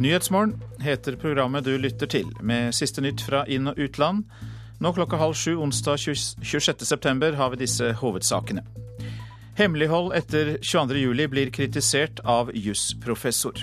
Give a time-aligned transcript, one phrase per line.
[0.00, 4.22] Nyhetsmorgen heter programmet du lytter til, med siste nytt fra inn- og utland.
[4.80, 6.00] Nå klokka halv sju onsdag
[6.40, 8.64] 26.9 har vi disse hovedsakene.
[9.60, 13.60] Hemmelighold etter 22.07 blir kritisert av jusprofessor.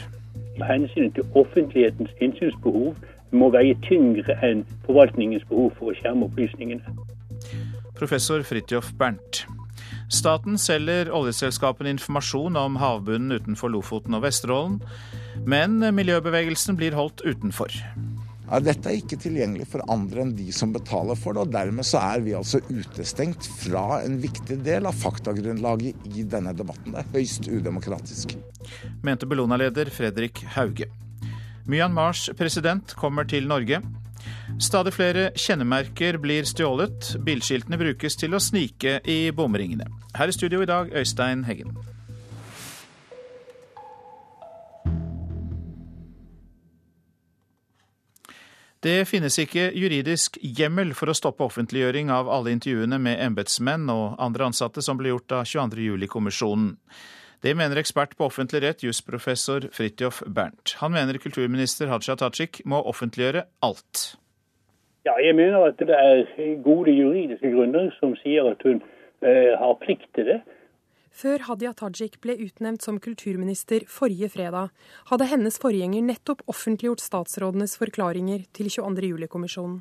[0.62, 2.94] Hensynet til offentlighetens innsynsbehov
[3.34, 6.98] må veie tyngre enn forvaltningens behov for å skjerme opplysningene.
[7.98, 9.48] Professor Fridtjof Bernt.
[10.14, 14.84] Staten selger oljeselskapene informasjon om havbunnen utenfor Lofoten og Vesterålen,
[15.48, 17.74] men miljøbevegelsen blir holdt utenfor.
[18.48, 21.88] Ja, dette er ikke tilgjengelig for andre enn de som betaler for det, og dermed
[21.88, 26.96] så er vi altså utestengt fra en viktig del av faktagrunnlaget i denne debatten.
[26.96, 28.38] Det er høyst udemokratisk.
[29.04, 30.88] Mente Bellona-leder Fredrik Hauge.
[31.68, 33.82] Myanmars president kommer til Norge.
[34.64, 37.18] Stadig flere kjennemerker blir stjålet.
[37.28, 39.92] Bilskiltene brukes til å snike i bomringene.
[40.16, 41.76] Her i studio i dag, Øystein Heggen.
[48.84, 54.20] Det finnes ikke juridisk hjemmel for å stoppe offentliggjøring av alle intervjuene med embetsmenn og
[54.22, 56.76] andre ansatte som ble gjort av 22.07-kommisjonen.
[57.42, 60.76] Det mener ekspert på offentlig rett, jusprofessor Fridtjof Bernt.
[60.82, 64.04] Han mener kulturminister Hadia Tajik må offentliggjøre alt.
[65.06, 66.24] Ja, jeg mener at det er
[66.66, 68.82] gode juridiske grunner som sier at hun
[69.26, 70.40] eh, har plikt til det.
[71.18, 74.68] Før Hadia Tajik ble utnevnt som kulturminister forrige fredag,
[75.10, 79.08] hadde hennes forgjenger nettopp offentliggjort statsrådenes forklaringer til 22.
[79.08, 79.80] juli-kommisjonen.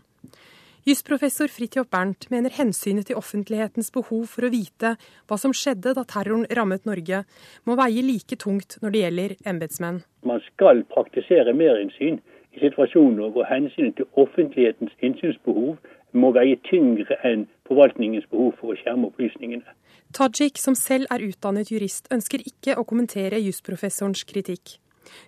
[0.89, 4.95] Jusprofessor Fridtjof Bernt mener hensynet til offentlighetens behov for å vite
[5.27, 7.25] hva som skjedde da terroren rammet Norge,
[7.69, 10.01] må veie like tungt når det gjelder embetsmenn.
[10.25, 12.17] Man skal praktisere merinnsyn
[12.57, 15.77] i situasjoner hvor hensynet til offentlighetens innsynsbehov
[16.17, 19.77] må veie tyngre enn forvaltningens behov for å skjerme opplysningene.
[20.17, 24.79] Tajik, som selv er utdannet jurist, ønsker ikke å kommentere jusprofessorens kritikk.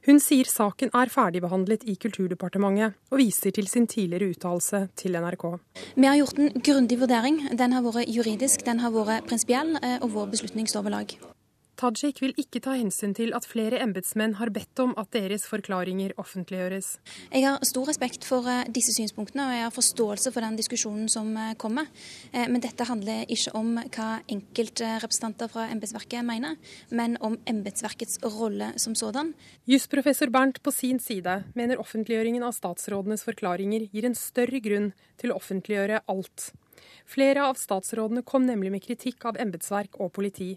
[0.07, 5.47] Hun sier saken er ferdigbehandlet i Kulturdepartementet, og viser til sin tidligere uttalelse til NRK.
[5.95, 7.43] Vi har gjort en grundig vurdering.
[7.59, 11.19] Den har vært juridisk, den har vært prinsipiell, eh, og vår beslutning står ved lag.
[11.79, 16.11] Tajik vil ikke ta hensyn til at flere embetsmenn har bedt om at deres forklaringer
[16.19, 16.89] offentliggjøres.
[17.31, 21.07] Jeg har stor respekt for eh, disse synspunktene, og jeg har forståelse for den diskusjonen
[21.13, 21.87] som eh, kommer.
[22.33, 26.59] Eh, men dette handler ikke om hva enkeltrepresentanter fra embetsverket mener,
[26.91, 29.37] men om embetsverkets rolle som sådan.
[29.71, 35.31] Jusprofessor Bernt på sin side mener offentliggjøringen av statsrådenes forklaringer gir en større grunn til
[35.31, 36.51] å offentliggjøre alt.
[37.07, 40.57] Flere av statsrådene kom nemlig med kritikk av embetsverk og politi.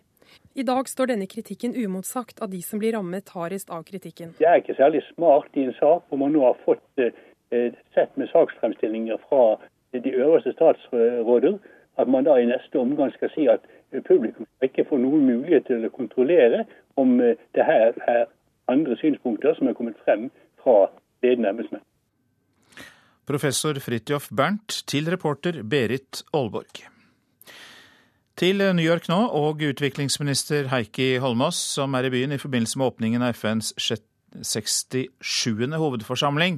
[0.53, 4.33] I dag står denne kritikken umotsagt av de som blir rammet hardest av kritikken.
[4.39, 8.17] Det er ikke særlig smart i en sak hvor man nå har fått eh, sett
[8.19, 9.57] med saksfremstillinger fra
[9.91, 11.57] de øverste statsråder,
[11.99, 13.65] at man da i neste omgang skal si at
[14.07, 16.65] publikum ikke får noen mulighet til å kontrollere
[16.99, 18.27] om eh, det her er
[18.71, 20.29] andre synspunkter som er kommet frem
[20.63, 20.85] fra
[21.23, 21.83] ledende embetsmenn.
[23.27, 26.90] Professor Fridtjof Bernt til reporter Berit Aalborg.
[28.41, 32.87] Til New York nå, og utviklingsminister Heikki Holmås, som er i byen i forbindelse med
[32.87, 35.75] åpningen av FNs 67.
[35.77, 36.57] hovedforsamling.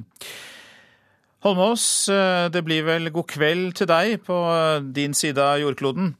[1.44, 4.38] Holmås, eh, det blir vel god kveld til deg på
[4.96, 6.14] din side av jordkloden?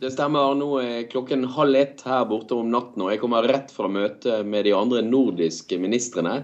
[0.00, 0.54] Det stemmer.
[0.56, 4.46] Nå er klokken halv ett her borte om natten, og jeg kommer rett fra møtet
[4.48, 6.38] med de andre nordiske ministrene,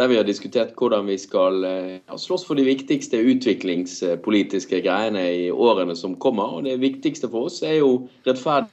[0.00, 5.26] der vi har diskutert hvordan vi skal ja, eh, slåss for de viktigste utviklingspolitiske greiene
[5.28, 6.56] i årene som kommer.
[6.56, 8.72] Og det viktigste for oss er jo rettferdig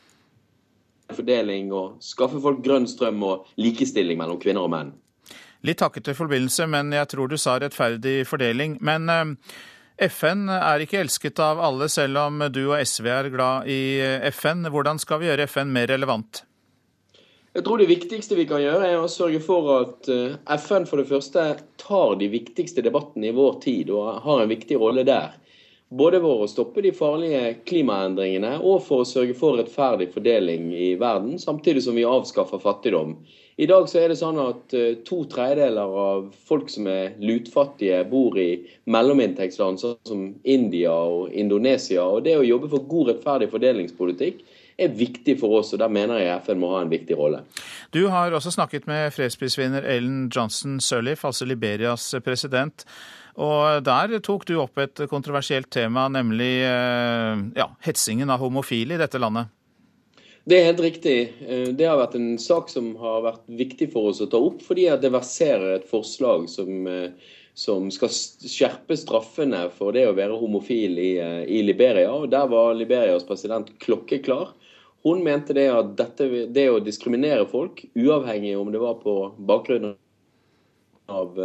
[1.17, 4.93] fordeling og skaffe folk grønn strøm og likestilling mellom kvinner og menn.
[5.67, 8.79] Litt takkete forbindelse, men jeg tror du sa rettferdig fordeling.
[8.79, 9.35] Men eh,
[9.99, 13.81] FN er ikke elsket av alle, selv om du og SV er glad i
[14.31, 14.63] FN.
[14.71, 16.43] Hvordan skal vi gjøre FN mer relevant?
[17.49, 21.01] Jeg tror det viktigste vi kan gjøre, er å sørge for at eh, FN for
[21.01, 21.45] det første
[21.81, 25.33] tar de viktigste debattene i vår tid og har en viktig rolle der.
[25.89, 30.93] Både for å stoppe de farlige klimaendringene og for å sørge for rettferdig fordeling i
[31.01, 33.17] verden, samtidig som vi avskaffer fattigdom.
[33.59, 38.05] I dag så er det sånn at uh, to tredjedeler av folk som er lutfattige,
[38.07, 38.53] bor i
[38.87, 42.05] mellominntektsland sånn som India og Indonesia.
[42.05, 44.39] og Det å jobbe for god, rettferdig fordelingspolitikk
[44.79, 47.43] er viktig for oss, og der mener jeg FN må ha en viktig rolle.
[47.91, 52.87] Du har også snakket med fredsprisvinner Ellen Johnson Sirleaf, altså Liberias president.
[53.39, 59.03] Og der tok du opp et kontroversielt tema, nemlig uh, ja, hetsingen av homofile i
[59.03, 59.51] dette landet.
[60.49, 61.17] Det er helt riktig.
[61.45, 64.63] Eh, det har vært en sak som har vært viktig for oss å ta opp,
[64.65, 70.39] fordi det verserer et forslag som, eh, som, skal skjerpe straffene for det å være
[70.39, 72.09] homofil i, eh, i, Liberia.
[72.11, 74.55] og Der var Liberias president klokkeklar.
[75.03, 79.95] Hun mente det at dette, det å diskriminere folk, uavhengig om det var på bakgrunn
[81.09, 81.37] av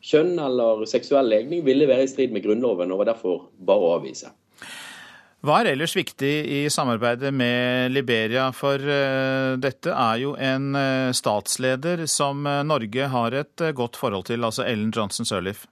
[0.00, 3.98] kjønn eller seksuell legning ville være i strid med Grunnloven, og var derfor bare å
[3.98, 4.30] avvise.
[5.42, 11.10] Hva er ellers viktig i samarbeidet med Liberia, for uh, dette er jo en uh,
[11.10, 15.64] statsleder som uh, Norge har et godt forhold til, altså Ellen Johnson Sirleaf?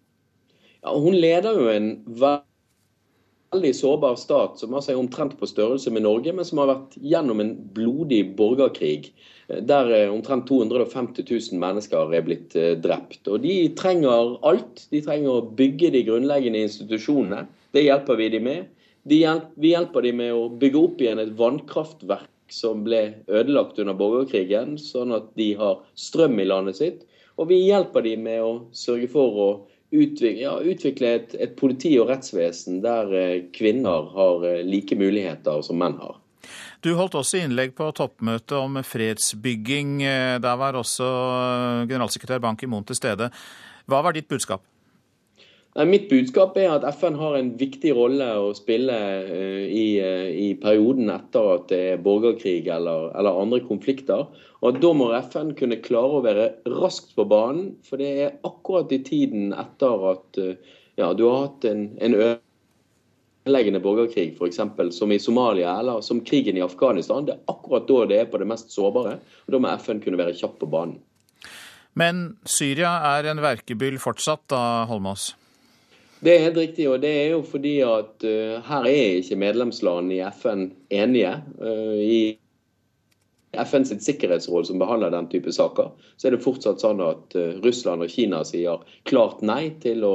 [0.83, 1.87] Ja, hun leder jo en
[2.19, 6.99] veldig sårbar stat som altså er omtrent på størrelse med Norge, men som har vært
[6.99, 9.13] gjennom en blodig borgerkrig
[9.47, 13.23] der omtrent 250 000 mennesker er blitt drept.
[13.31, 14.85] Og De trenger alt.
[14.91, 17.47] De trenger å bygge de grunnleggende institusjonene.
[17.75, 18.69] Det hjelper vi dem med.
[19.09, 23.97] Hjelp, vi hjelper dem med å bygge opp igjen et vannkraftverk som ble ødelagt under
[23.97, 27.05] borgerkrigen, sånn at de har strøm i landet sitt.
[27.41, 29.51] Og vi hjelper dem med å sørge for å
[29.91, 35.65] utvikle, ja, utvikle et, et, politi og rettsvesen der eh, kvinner har eh, like muligheter
[35.67, 36.19] som menn har.
[36.85, 40.01] Du holdt også innlegg på toppmøtet om fredsbygging.
[40.05, 41.09] Eh, der var også
[41.89, 43.31] generalsekretær Ban Ki-moon til stede.
[43.91, 44.63] Hva var ditt budskap?
[45.79, 50.49] Mitt budskap er at FN har en viktig rolle å spille uh, i, uh, i,
[50.59, 54.27] perioden etter at det er borgerkrig eller, eller, andre konflikter.
[54.67, 58.91] Og Da må FN kunne klare å være raskt på banen, for det er akkurat
[58.91, 64.59] i tiden etter at uh, ja, du har hatt en, en ødeleggende borgerkrig, f.eks.
[64.99, 67.29] som i Somalia eller som krigen i Afghanistan.
[67.31, 69.21] Det er akkurat da det er på det mest sårbare.
[69.47, 70.99] og Da må FN kunne være kjapp på banen.
[71.95, 75.37] Men Syria er en verkebyll fortsatt, da, Holmås?
[76.21, 80.19] Det er helt riktig, og det er jo fordi at uh, her er ikke medlemslandene
[80.19, 81.33] i FN enige.
[81.57, 85.89] Uh, I FN sitt sikkerhetsråd som behandler den type saker,
[86.21, 90.13] så er det fortsatt sånn at uh, Russland og Kina sier klart nei til å,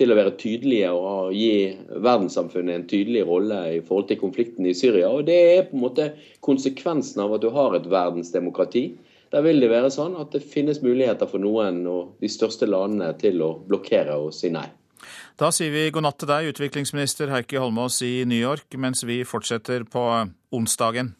[0.00, 1.54] til å være tydelige og gi
[1.92, 5.12] verdenssamfunnet en tydelig rolle i forhold til konflikten i Syria.
[5.12, 8.88] Og Det er på en måte konsekvensen av at du har et verdensdemokrati.
[9.32, 13.12] Der vil det være sånn at det finnes muligheter for noen og de største landene
[13.20, 14.70] til å blokkere og si nei.
[15.40, 19.22] Da sier vi god natt til deg, utviklingsminister Heikki Holmås i New York, mens vi
[19.24, 20.04] fortsetter på
[20.52, 21.14] onsdagen.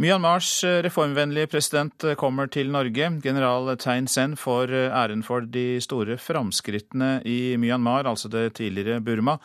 [0.00, 3.10] Myanmars reformvennlige president kommer til Norge.
[3.20, 9.36] General Thein Sen får æren for de store framskrittene i Myanmar, altså det tidligere Burma.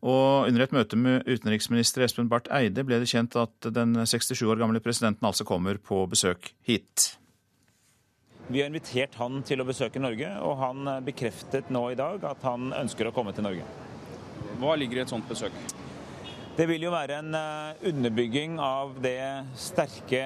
[0.00, 4.40] Og under et møte med utenriksminister Espen Barth Eide ble det kjent at den 67
[4.48, 7.19] år gamle presidenten altså kommer på besøk hit.
[8.50, 12.42] Vi har invitert han til å besøke Norge, og han bekreftet nå i dag at
[12.42, 13.62] han ønsker å komme til Norge.
[14.58, 15.54] Hva ligger i et sånt besøk?
[16.56, 19.22] Det vil jo være en eh, underbygging av det
[19.56, 20.24] sterke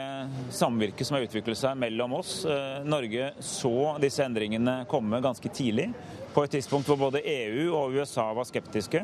[0.51, 2.33] samvirket som har utviklet seg mellom oss.
[2.49, 5.91] Eh, Norge så disse endringene komme ganske tidlig
[6.35, 9.01] på et tidspunkt hvor både EU og USA var skeptiske.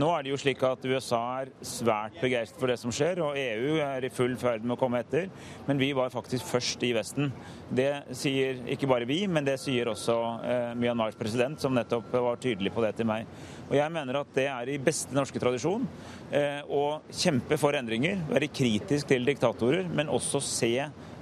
[0.00, 3.38] Nå er det jo slik at USA er svært begeistret for det som skjer, og
[3.40, 5.30] EU er i full ferd med å komme etter.
[5.68, 7.32] Men vi var faktisk først i Vesten.
[7.74, 12.40] Det sier ikke bare vi, men det sier også eh, Myanmars president, som nettopp var
[12.42, 13.28] tydelig på det til meg.
[13.70, 15.86] Og jeg mener at det er i beste norske tradisjon
[16.30, 20.74] eh, å kjempe for endringer, være kritisk til diktatorer, men også se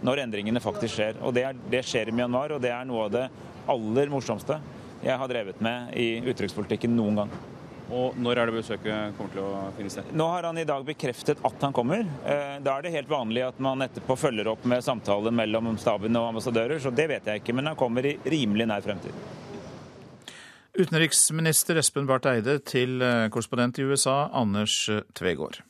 [0.03, 1.23] når endringene faktisk skjer.
[1.23, 3.27] Og det, er, det skjer i Myanmar, og det er noe av det
[3.71, 4.59] aller morsomste
[5.03, 7.35] jeg har drevet med i utenrikspolitikken noen gang.
[7.93, 10.13] Og Når er det besøket kommer til å finne sted?
[10.17, 12.07] Nå har han i dag bekreftet at han kommer.
[12.25, 16.17] Eh, da er det helt vanlig at man etterpå følger opp med samtaler mellom staben
[16.17, 17.57] og ambassadører, så det vet jeg ikke.
[17.59, 19.13] Men han kommer i rimelig nær fremtid.
[20.73, 24.87] Utenriksminister Espen Barth Eide til eh, korrespondent i USA, Anders
[25.19, 25.61] Tvegård.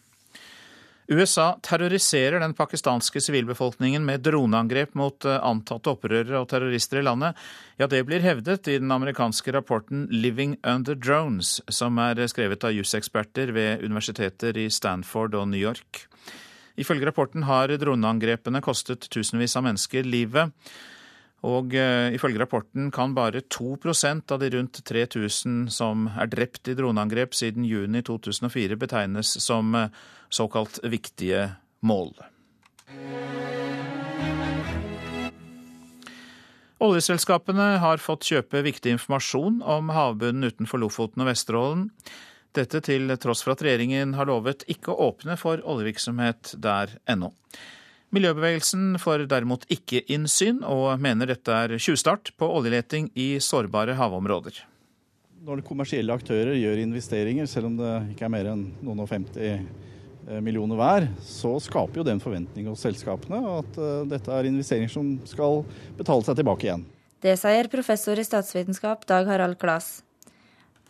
[1.08, 7.38] USA terroriserer den pakistanske sivilbefolkningen med droneangrep mot eh, antatte opprørere og terrorister i landet.
[7.80, 12.72] Ja, det blir hevdet i den amerikanske rapporten 'Living Under Drones', som er skrevet av
[12.76, 16.06] juseksperter ved universiteter i Stanford og New York.
[16.78, 20.54] Ifølge rapporten har droneangrepene kostet tusenvis av mennesker livet.
[21.42, 26.76] Og uh, ifølge rapporten kan bare 2% av de rundt 3000 som er drept i
[26.78, 29.88] droneangrep siden juni 2004 betegnes som uh,
[30.30, 31.48] såkalt viktige
[31.82, 32.14] mål.
[36.82, 41.84] Oljeselskapene har fått kjøpe viktig informasjon om havbunnen utenfor Lofoten og Vesterålen.
[42.52, 47.30] Dette til tross for at regjeringen har lovet ikke å åpne for oljevirksomhet der ennå.
[48.12, 54.58] Miljøbevegelsen får derimot ikke innsyn, og mener dette er tjuvstart på oljeleting i sårbare havområder.
[55.42, 59.88] Når kommersielle aktører gjør investeringer, selv om det ikke er mer enn noen og 50
[60.28, 64.46] Eh, millioner hver, så skaper jo det en forventning hos selskapene at uh, dette er
[64.46, 65.64] investeringer som skal
[65.98, 66.84] betale seg tilbake igjen.
[67.22, 70.04] Det sier professor i statsvitenskap Dag Harald Klas.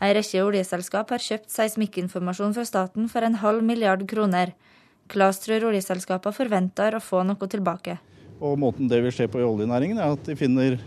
[0.02, 4.52] En rekke oljeselskap har kjøpt seismikkinformasjon fra staten for en halv milliard kroner.
[5.12, 7.98] Klas tror oljeselskapene forventer å få noe tilbake.
[8.42, 10.78] Og måten det vil skje på i oljenæringen, er at de finner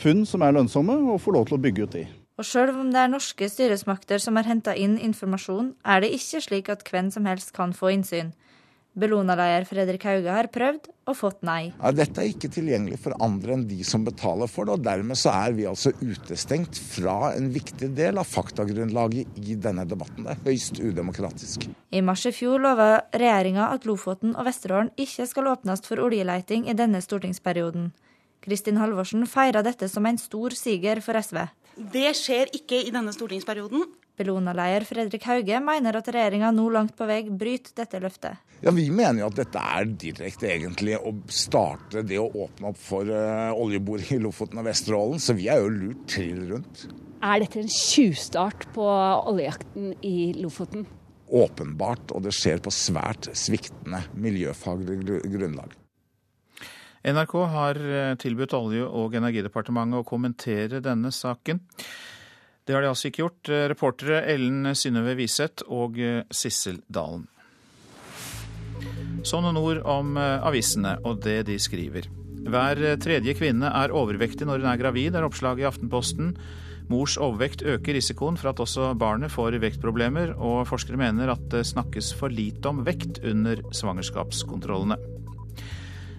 [0.00, 2.06] funn som er lønnsomme, og får lov til å bygge ut de.
[2.40, 6.40] Og sjøl om det er norske styresmakter som har henta inn informasjon, er det ikke
[6.46, 8.32] slik at hvem som helst kan få innsyn.
[8.98, 11.70] Bellona-leder Fredrik Hauge har prøvd og fått nei.
[11.76, 14.74] Ja, dette er ikke tilgjengelig for andre enn de som betaler for det.
[14.74, 19.86] og Dermed så er vi altså utestengt fra en viktig del av faktagrunnlaget i denne
[19.86, 20.26] debatten.
[20.26, 21.68] Det er høyst udemokratisk.
[21.94, 26.66] I mars i fjor lova regjeringa at Lofoten og Vesterålen ikke skal åpnes for oljeleiting
[26.66, 27.92] i denne stortingsperioden.
[28.42, 31.44] Kristin Halvorsen feira dette som en stor siger for SV.
[31.92, 33.84] Det skjer ikke i denne stortingsperioden.
[34.20, 38.44] Bellona-leder Fredrik Hauge mener at regjeringa nå langt på vei bryter dette løftet.
[38.60, 42.80] Ja, Vi mener jo at dette er direkte egentlig å starte det å åpne opp
[42.80, 46.84] for uh, oljeboring i Lofoten og Vesterålen, så vi er jo lurt trill rundt.
[47.24, 50.86] Er dette en tjuvstart på oljejakten i Lofoten?
[51.30, 54.98] Åpenbart, og det skjer på svært sviktende miljøfaglig
[55.30, 55.76] grunnlag.
[57.00, 61.62] NRK har eh, tilbudt Olje- og energidepartementet å kommentere denne saken.
[62.64, 63.50] Det har de altså ikke gjort.
[63.50, 67.26] Eh, reportere Ellen Synnøve Wiseth og eh, Sissel Dalen.
[69.26, 72.06] Så noen ord om avisene og det de skriver.
[72.48, 76.30] Hver tredje kvinne er overvektig når hun er gravid, er oppslaget i Aftenposten.
[76.90, 81.62] Mors overvekt øker risikoen for at også barnet får vektproblemer, og forskere mener at det
[81.68, 84.96] snakkes for lite om vekt under svangerskapskontrollene.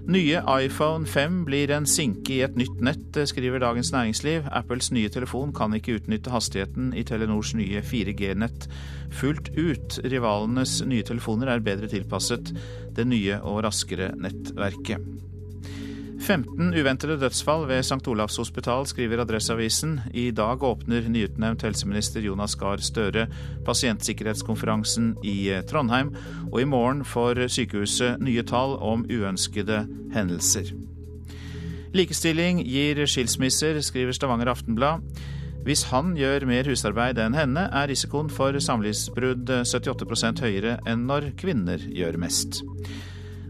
[0.10, 4.48] Nye iPhone 5 blir en sinke i et nytt nett, skriver Dagens Næringsliv.
[4.50, 8.66] Apples nye telefon kan ikke utnytte hastigheten i Telenors nye 4G-nett
[9.14, 10.00] fullt ut.
[10.02, 12.50] Rivalenes nye telefoner er bedre tilpasset
[12.98, 15.06] det nye og raskere nettverket.
[16.22, 18.08] 15 uventede dødsfall ved St.
[18.08, 20.00] Olavs hospital, skriver Adresseavisen.
[20.14, 23.26] I dag åpner nyutnevnt helseminister Jonas Gahr Støre
[23.66, 26.14] pasientsikkerhetskonferansen i Trondheim,
[26.52, 30.70] og i morgen får sykehuset nye tall om uønskede hendelser.
[31.98, 35.02] Likestilling gir skilsmisser, skriver Stavanger Aftenblad.
[35.66, 41.34] Hvis han gjør mer husarbeid enn henne, er risikoen for samlivsbrudd 78% høyere enn når
[41.42, 42.62] kvinner gjør mest.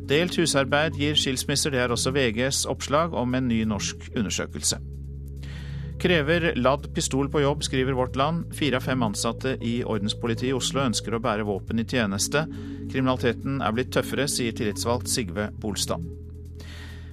[0.09, 4.79] Delt husarbeid gir skilsmisser, det er også VGs oppslag om en ny norsk undersøkelse.
[6.01, 8.47] Krever ladd pistol på jobb, skriver Vårt Land.
[8.57, 12.47] Fire av fem ansatte i ordenspolitiet i Oslo ønsker å bære våpen i tjeneste.
[12.89, 16.01] Kriminaliteten er blitt tøffere, sier tillitsvalgt Sigve Bolstad.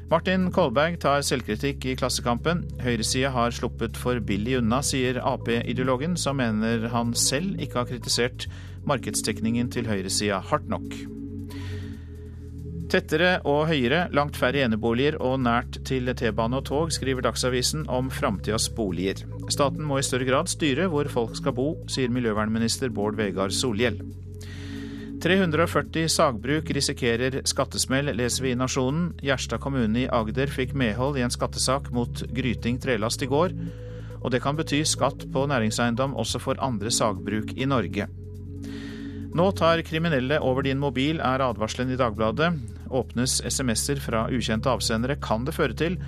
[0.09, 2.64] Martin Kolberg tar selvkritikk i Klassekampen.
[2.80, 8.49] Høyresida har sluppet for billig unna, sier Ap-ideologen, som mener han selv ikke har kritisert
[8.88, 11.17] markedstekningen til høyresida hardt nok.
[12.88, 18.07] Tettere og høyere, langt færre eneboliger og nært til T-bane og tog, skriver Dagsavisen om
[18.09, 19.26] framtidas boliger.
[19.52, 24.00] Staten må i større grad styre hvor folk skal bo, sier miljøvernminister Bård Vegar Solhjell.
[25.21, 29.11] 340 sagbruk risikerer skattesmell, leser vi i Nasjonen.
[29.21, 33.52] Gjerstad kommune i Agder fikk medhold i en skattesak mot Gryting trelast i går.
[34.23, 38.09] Og det kan bety skatt på næringseiendom også for andre sagbruk i Norge.
[39.37, 42.77] Nå tar kriminelle over din mobil, er advarselen i Dagbladet.
[42.90, 45.99] Åpnes SMS-er fra ukjente avsendere, kan det føre til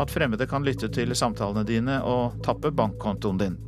[0.00, 3.58] at fremmede kan lytte til samtalene dine og tappe bankkontoen din.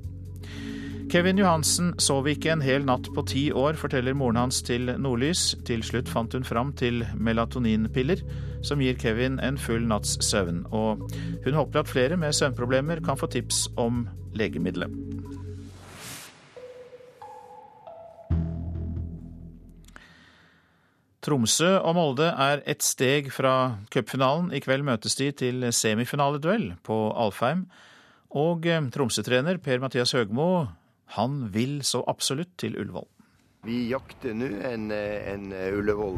[1.13, 5.51] Kevin Johansen sov ikke en hel natt på ti år, forteller moren hans til Nordlys.
[5.69, 8.23] Til slutt fant hun fram til melatoninpiller,
[8.65, 10.65] som gir Kevin en full natts søvn.
[10.73, 11.05] Og
[11.45, 15.42] hun håper at flere med søvnproblemer kan få tips om legemiddelet.
[21.23, 24.49] Tromsø og Molde er ett steg fra cupfinalen.
[24.51, 27.69] I kveld møtes de til semifinaleduell på Alfheim.
[28.35, 30.67] Og eh, Tromsø-trener Per-Mathias Høgmo,
[31.15, 33.07] han vil så absolutt til Ullevål.
[33.63, 35.45] Vi jakter nå en, en
[35.79, 36.17] Ullevål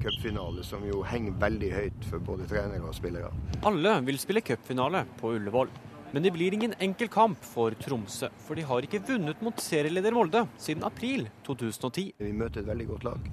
[0.00, 3.28] cupfinale som jo henger veldig høyt for både trenere og spillere.
[3.68, 5.68] Alle vil spille cupfinale på Ullevål.
[6.12, 10.16] Men det blir ingen enkel kamp for Tromsø, for de har ikke vunnet mot serieleder
[10.16, 12.14] Molde siden april 2010.
[12.20, 13.32] Vi møter et veldig godt lag.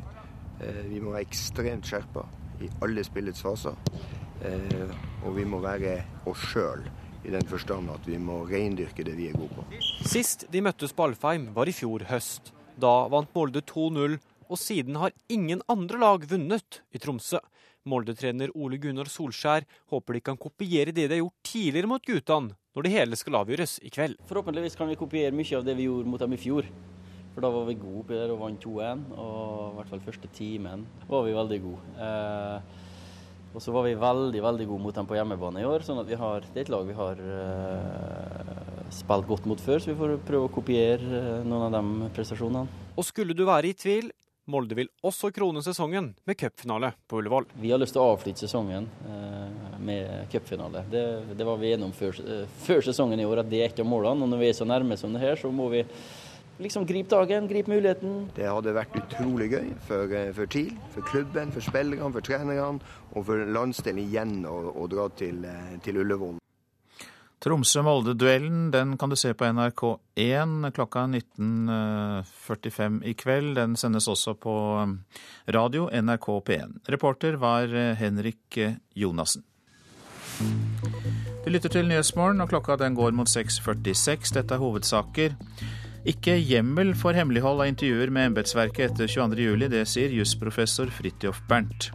[0.60, 2.25] Eh, vi må være ekstremt skjerpa
[2.63, 3.78] i alle spillets faser.
[4.46, 6.00] Eh, og vi må være
[6.30, 6.84] oss sjøl,
[7.28, 9.84] i den forstand at vi må reindyrke det vi er gode på.
[10.08, 12.54] Sist de møttes på Alfheim var i fjor høst.
[12.80, 17.42] Da vant Molde 2-0, og siden har ingen andre lag vunnet i Tromsø.
[17.89, 22.56] Molde-trener Ole Gunnar Solskjær håper de kan kopiere det de har gjort tidligere mot guttene,
[22.75, 24.18] når det hele skal avgjøres i kveld.
[24.30, 26.68] Forhåpentligvis kan vi kopiere mye av det vi gjorde mot dem i fjor.
[27.33, 29.07] For da var vi gode oppi der og vant 2-1.
[29.15, 31.98] Og i hvert fall første timen var vi veldig gode.
[32.07, 32.86] Eh,
[33.50, 36.09] og så var vi veldig veldig gode mot dem på hjemmebane i år, sånn at
[36.09, 38.51] vi har, det er et lag vi har eh,
[38.93, 39.81] spilt godt mot før.
[39.81, 42.83] Så vi får prøve å kopiere eh, noen av de prestasjonene.
[42.93, 44.12] Og skulle du være i tvil,
[44.50, 47.45] Molde vil også krone sesongen med cupfinale på Ullevål.
[47.62, 50.86] Vi har lyst til å avslutte sesongen eh, med cupfinale.
[50.89, 52.21] Det, det, var vi enige om før,
[52.65, 54.25] før, sesongen i år, at det er et av målene.
[54.25, 55.83] Og når vi er så nærme som det her, så må vi
[56.60, 58.30] liksom gripe dagen, gripe muligheten.
[58.36, 62.80] Det hadde vært utrolig gøy for, eh, for TIL, for klubben, for spillerne, for trenerne
[63.16, 66.38] og for landsdelen igjen å, å dra til, eh, til Ullevål.
[67.39, 73.56] Tromsø-Molde-duellen den kan du se på NRK1 klokka 19.45 i kveld.
[73.56, 74.54] Den sendes også på
[75.48, 76.82] radio NRK P1.
[76.89, 78.60] Reporter var Henrik
[78.94, 79.44] Jonassen.
[81.46, 84.34] Du lytter til Nyhetsmorgen, og klokka den går mot 6.46.
[84.36, 85.36] Dette er hovedsaker.
[86.08, 89.68] Ikke hjemmel for hemmelighold av intervjuer med embetsverket etter 22.07.
[89.74, 91.89] Det sier jusprofessor Fridtjof Bernt.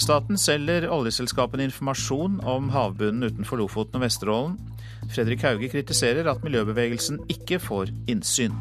[0.00, 4.56] Staten selger oljeselskapene informasjon om havbunnen utenfor Lofoten og Vesterålen.
[5.12, 8.56] Fredrik Hauge kritiserer at miljøbevegelsen ikke får innsyn.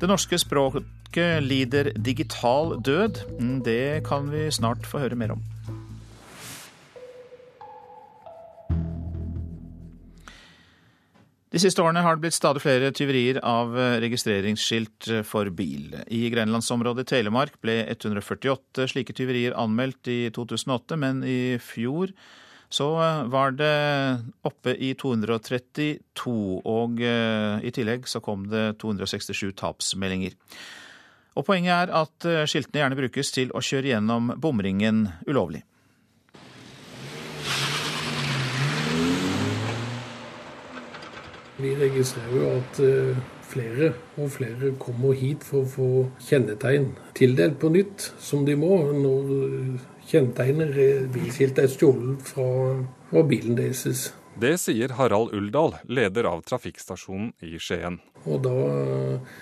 [0.00, 3.24] Det norske språket lider digital død.
[3.66, 5.44] Det kan vi snart få høre mer om.
[11.54, 15.92] De siste årene har det blitt stadig flere tyverier av eh, registreringsskilt eh, for bil.
[16.10, 22.10] I grenlandsområdet Telemark ble 148 slike tyverier anmeldt i 2008, men i fjor
[22.74, 23.70] så eh, var det
[24.50, 26.34] oppe i 232,
[26.66, 30.34] og i tillegg så kom det 267 tapsmeldinger.
[31.38, 35.62] Og Poenget er at skiltene gjerne brukes til å kjøre gjennom bomringen ulovlig.
[41.56, 45.88] Vi registrerer jo at eh, flere og flere kommer hit for å få
[46.26, 49.30] kjennetegn tildelt på nytt, som de må, når
[50.10, 52.48] kjennetegnet kjennetegner bilskiltet er stjålet fra,
[53.10, 54.10] fra bilen deres.
[54.40, 58.00] Det sier Harald Uldal, leder av trafikkstasjonen i Skien.
[58.26, 59.40] Og da eh,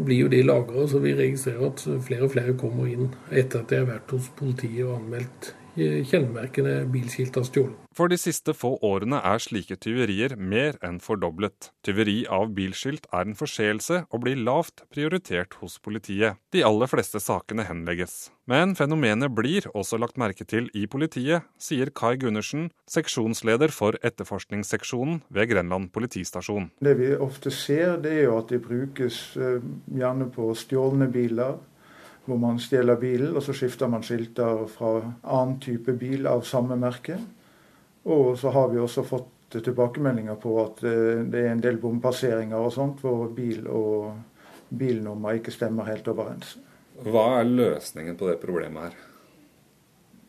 [0.00, 3.68] blir jo de lagra, så vi registrerer at flere og flere kommer inn etter at
[3.68, 7.76] de har vært hos politiet og anmeldt kjennemerkene bilskilt av stjålet.
[7.94, 11.70] For de siste få årene er slike tyverier mer enn fordoblet.
[11.86, 16.38] Tyveri av bilskilt er en forseelse og blir lavt prioritert hos politiet.
[16.54, 18.30] De aller fleste sakene henlegges.
[18.50, 25.20] Men fenomenet blir også lagt merke til i politiet, sier Kai Gundersen, seksjonsleder for etterforskningsseksjonen
[25.28, 26.70] ved Grenland politistasjon.
[26.82, 29.58] Det vi ofte ser, det er jo at de brukes eh,
[29.98, 31.58] gjerne på stjålne biler
[32.26, 36.76] hvor man stjeler bilen, og så skifter man skilter fra annen type bil av samme
[36.78, 37.18] merke.
[38.10, 42.58] Og så har vi også fått tilbakemeldinger på at eh, det er en del bompasseringer
[42.60, 44.12] og sånt, hvor bil og
[44.70, 46.54] bilnummer ikke stemmer helt overens.
[47.00, 48.98] Hva er løsningen på det problemet her?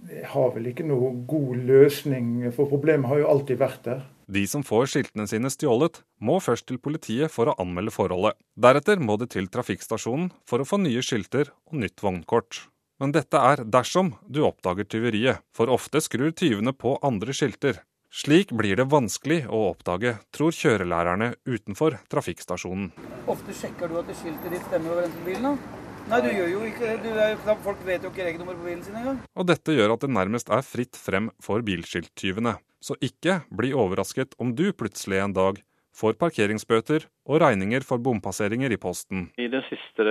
[0.09, 4.01] Jeg har vel ikke noe god løsning, for problemet har jo alltid vært der.
[4.31, 8.37] De som får skiltene sine stjålet, må først til politiet for å anmelde forholdet.
[8.55, 12.61] Deretter må de til trafikkstasjonen for å få nye skilter og nytt vognkort.
[13.01, 17.81] Men dette er dersom du oppdager tyveriet, for ofte skrur tyvene på andre skilter.
[18.07, 22.93] Slik blir det vanskelig å oppdage, tror kjørelærerne utenfor trafikkstasjonen.
[23.31, 25.51] Ofte sjekker du at skiltet ditt stemmer overens med bilen?
[25.51, 25.77] da?
[26.07, 27.29] Nei, du gjør jo ikke det.
[27.67, 29.19] Folk vet jo ikke regnummer på bilen sin engang.
[29.35, 32.55] Og dette gjør at det nærmest er fritt frem for bilskilttyvene.
[32.81, 35.61] Så ikke bli overrasket om du plutselig en dag
[35.97, 39.27] får parkeringsbøter og regninger for bompasseringer i posten.
[39.37, 40.05] I det siste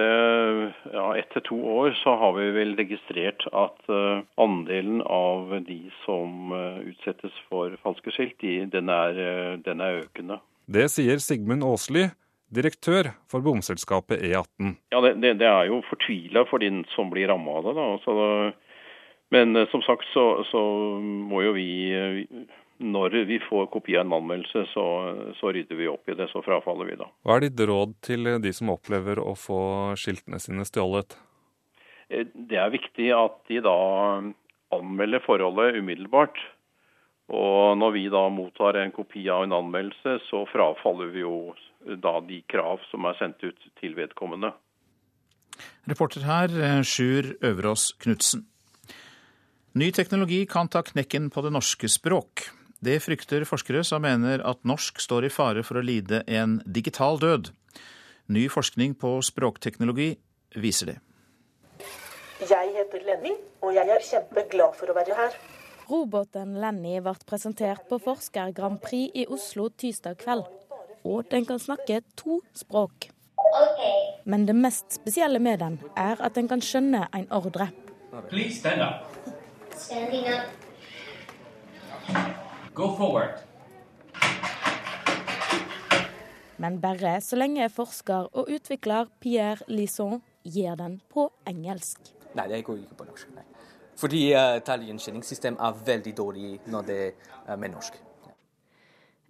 [0.92, 5.80] ja, ett til to år så har vi vel registrert at uh, andelen av de
[6.04, 10.40] som uh, utsettes for falske skilt, de, den, er, uh, den, er, økende.
[10.70, 12.10] Det sier Sigmund Aasli,
[12.52, 14.76] direktør for bomselskapet E18.
[14.92, 17.76] Ja, Det, det, det er jo fortvila for den som blir ramma av det.
[17.78, 17.88] da.
[18.04, 18.30] Så det
[19.34, 20.60] men som sagt så, så,
[21.00, 21.68] må jo vi
[22.80, 24.84] når vi får kopi av en anmeldelse, så,
[25.36, 26.30] så, rydder vi opp i det.
[26.32, 27.10] Så frafaller vi da.
[27.26, 29.60] Hva er ditt råd til de som opplever å få
[30.00, 31.18] skiltene sine stjålet?
[32.08, 33.76] Eh, det er viktig at de da
[34.74, 36.40] anmelder forholdet umiddelbart.
[37.30, 41.52] Og når vi da mottar en kopi av en anmeldelse, så frafaller vi jo
[42.02, 44.50] da de krav som er sendt ut til vedkommende.
[45.88, 48.46] Reporter her, eh, Sjur Øverås Knutsen.
[49.72, 52.48] Ny teknologi kan ta knekken på det norske språk.
[52.82, 57.20] Det frykter forskere som mener at norsk står i fare for å lide en digital
[57.22, 57.52] død.
[58.34, 60.08] Ny forskning på språkteknologi
[60.58, 60.96] viser det.
[62.40, 65.38] Jeg heter Lenny, og jeg er kjempeglad for å være her.
[65.86, 70.48] Roboten Lenny ble presentert på Forsker Grand Prix i Oslo tirsdag kveld.
[71.06, 73.12] Og den kan snakke to språk.
[74.26, 77.70] Men det mest spesielle med den er at den kan skjønne en ordre.
[78.26, 79.19] Please stand up.
[79.80, 80.44] Standing up.
[82.74, 83.30] Go forward.
[86.56, 92.12] Men bare så lenge forsker og utvikler Pierre Lisson gir den på engelsk.
[92.36, 93.30] Nei, det går ikke på norsk.
[93.32, 93.46] Nei.
[93.96, 97.00] Fordi uh, tallgjenkjenningssystem er veldig dårlig når det
[97.46, 97.96] er med norsk.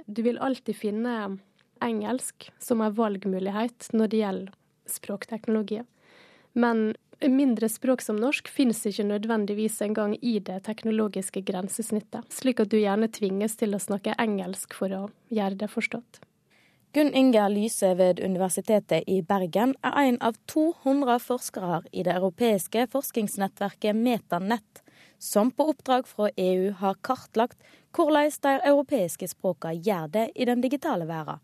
[0.06, 1.14] Du vil alltid finne
[1.78, 4.58] engelsk som en valgmulighet når det gjelder
[4.90, 5.84] språkteknologi.
[6.58, 6.96] Men
[7.28, 12.78] mindre språk som norsk finnes ikke nødvendigvis engang i det teknologiske grensesnittet, slik at du
[12.80, 16.22] gjerne tvinges til å snakke engelsk for å gjøre det forstått.
[16.96, 22.88] Gunn Inger Lyse ved Universitetet i Bergen er en av 200 forskere i det europeiske
[22.90, 24.82] forskningsnettverket Metanett,
[25.18, 27.60] som på oppdrag fra EU har kartlagt
[27.94, 31.38] hvordan de europeiske språkene gjør det i den digitale verden.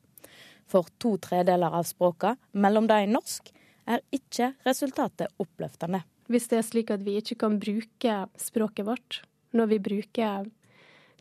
[0.67, 3.53] For to tredeler av språkene, mellom de norsk,
[3.87, 6.03] er ikke resultatet oppløftende.
[6.31, 9.21] Hvis det er slik at vi ikke kan bruke språket vårt
[9.57, 10.49] når vi bruker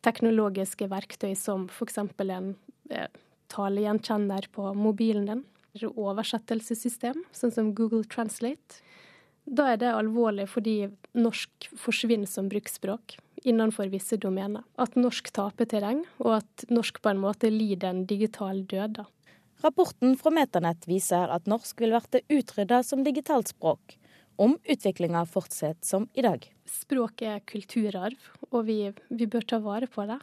[0.06, 2.00] teknologiske verktøy som f.eks.
[2.02, 2.56] en
[2.90, 3.12] eh,
[3.54, 5.44] talegjenkjenner på mobilen din,
[5.86, 8.82] oversettelsessystem, sånn som Google Translate,
[9.46, 14.64] da er det alvorlig fordi norsk forsvinner som bruksspråk innenfor visse domener.
[14.82, 19.04] At norsk taper terreng, og at norsk på en måte lider en digital død.
[19.66, 23.96] Rapporten fra Metanett viser at norsk vil bli utrydda som digitalt språk,
[24.38, 26.46] om utviklinga fortsetter som i dag.
[26.70, 30.20] Språk er kulturarv, og vi, vi bør ta vare på det.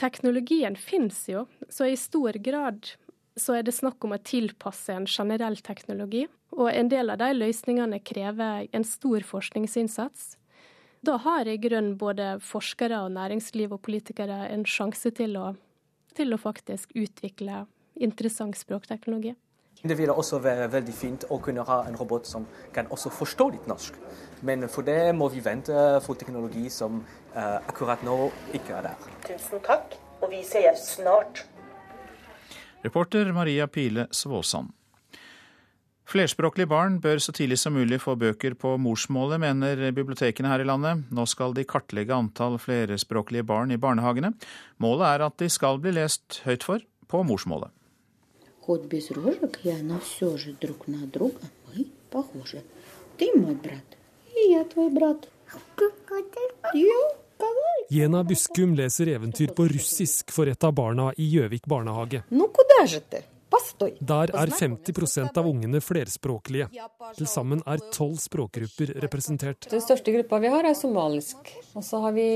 [0.00, 2.94] Teknologien finnes jo, så i stor grad
[3.36, 6.24] så er det snakk om å tilpasse en generell teknologi.
[6.56, 10.38] Og en del av de løsningene krever en stor forskningsinnsats.
[11.04, 15.50] Da har i grunnen både forskere og næringsliv og politikere en sjanse til å,
[16.16, 17.66] til å faktisk utvikle
[18.04, 19.34] interessant språkteknologi.
[19.82, 23.50] Det ville også være veldig fint å kunne ha en robot som kan også forstå
[23.54, 23.94] litt norsk.
[24.42, 26.98] Men for det må vi vente for teknologi som
[27.36, 28.16] uh, akkurat nå
[28.58, 29.06] ikke er der.
[29.28, 31.44] Tusen takk, og vi ses snart.
[32.82, 34.74] Reporter Maria Pile Svåsand.
[36.08, 40.66] Flerspråklige barn bør så tidlig som mulig få bøker på morsmålet, mener bibliotekene her i
[40.66, 41.02] landet.
[41.12, 44.32] Nå skal de kartlegge antall flerspråklige barn i barnehagene.
[44.80, 47.74] Målet er at de skal bli lest høyt for på morsmålet.
[57.88, 62.22] Jena Buskum leser eventyr på russisk for et av barna i Gjøvik barnehage.
[64.04, 66.68] Der er 50 av ungene flerspråklige.
[67.16, 69.70] Til sammen er tolv språkgrupper representert.
[69.72, 71.54] Den største gruppa vi har, er somalisk.
[71.72, 72.28] Og så har vi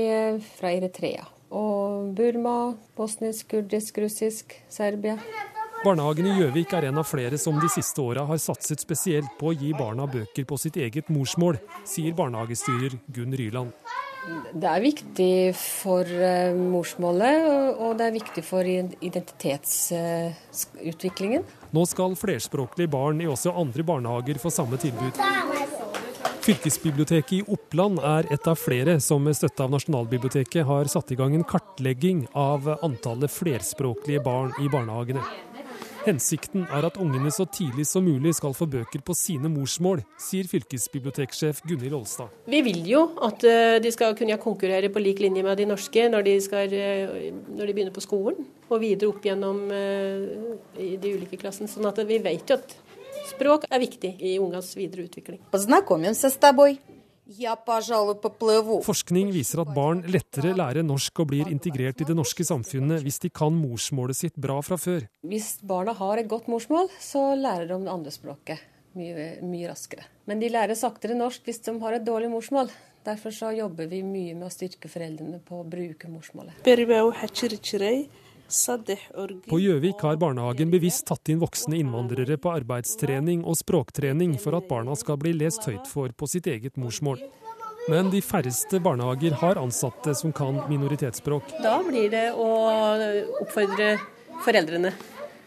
[0.57, 1.27] fra Eritrea.
[1.53, 5.19] Og Burma, bosnisk, kurdisk, russisk, Serbia.
[5.83, 9.51] Barnehagen i Gjøvik er en av flere som de siste åra har satset spesielt på
[9.51, 13.75] å gi barna bøker på sitt eget morsmål, sier barnehagestyrer Gunn Ryland.
[14.55, 16.07] Det er viktig for
[16.55, 21.43] morsmålet, og det er viktig for identitetsutviklingen.
[21.75, 25.19] Nå skal flerspråklige barn i også andre barnehager få samme tilbud.
[26.43, 31.15] Fylkesbiblioteket i Oppland er et av flere som med støtte av Nasjonalbiblioteket har satt i
[31.19, 35.23] gang en kartlegging av antallet flerspråklige barn i barnehagene.
[36.03, 40.49] Hensikten er at ungene så tidlig som mulig skal få bøker på sine morsmål, sier
[40.51, 42.33] fylkesbiblioteksjef Gunhild Olstad.
[42.51, 43.45] Vi vil jo at
[43.79, 46.75] de skal kunne konkurrere på lik linje med de norske når de, skal,
[47.47, 51.71] når de begynner på skolen, og videre opp gjennom i de ulike klassene.
[51.71, 52.75] Sånn at vi vet jo at
[53.29, 55.39] språk er viktig i ungas videre utvikling.
[58.83, 63.21] Forskning viser at barn lettere lærer norsk og blir integrert i det norske samfunnet hvis
[63.23, 65.07] de kan morsmålet sitt bra fra før.
[65.23, 68.65] Hvis barna har et godt morsmål, så lærer de det andre språket
[68.97, 70.03] mye, mye raskere.
[70.29, 72.71] Men de lærer saktere norsk hvis de har et dårlig morsmål.
[73.03, 76.59] Derfor så jobber vi mye med å styrke foreldrene på å bruke morsmålet.
[79.49, 84.67] På Gjøvik har barnehagen bevisst tatt inn voksne innvandrere på arbeidstrening og språktrening for at
[84.69, 87.23] barna skal bli lest høyt for på sitt eget morsmål.
[87.89, 91.57] Men de færreste barnehager har ansatte som kan minoritetsspråk.
[91.63, 92.47] Da blir det å
[93.43, 93.97] oppfordre
[94.45, 94.93] foreldrene.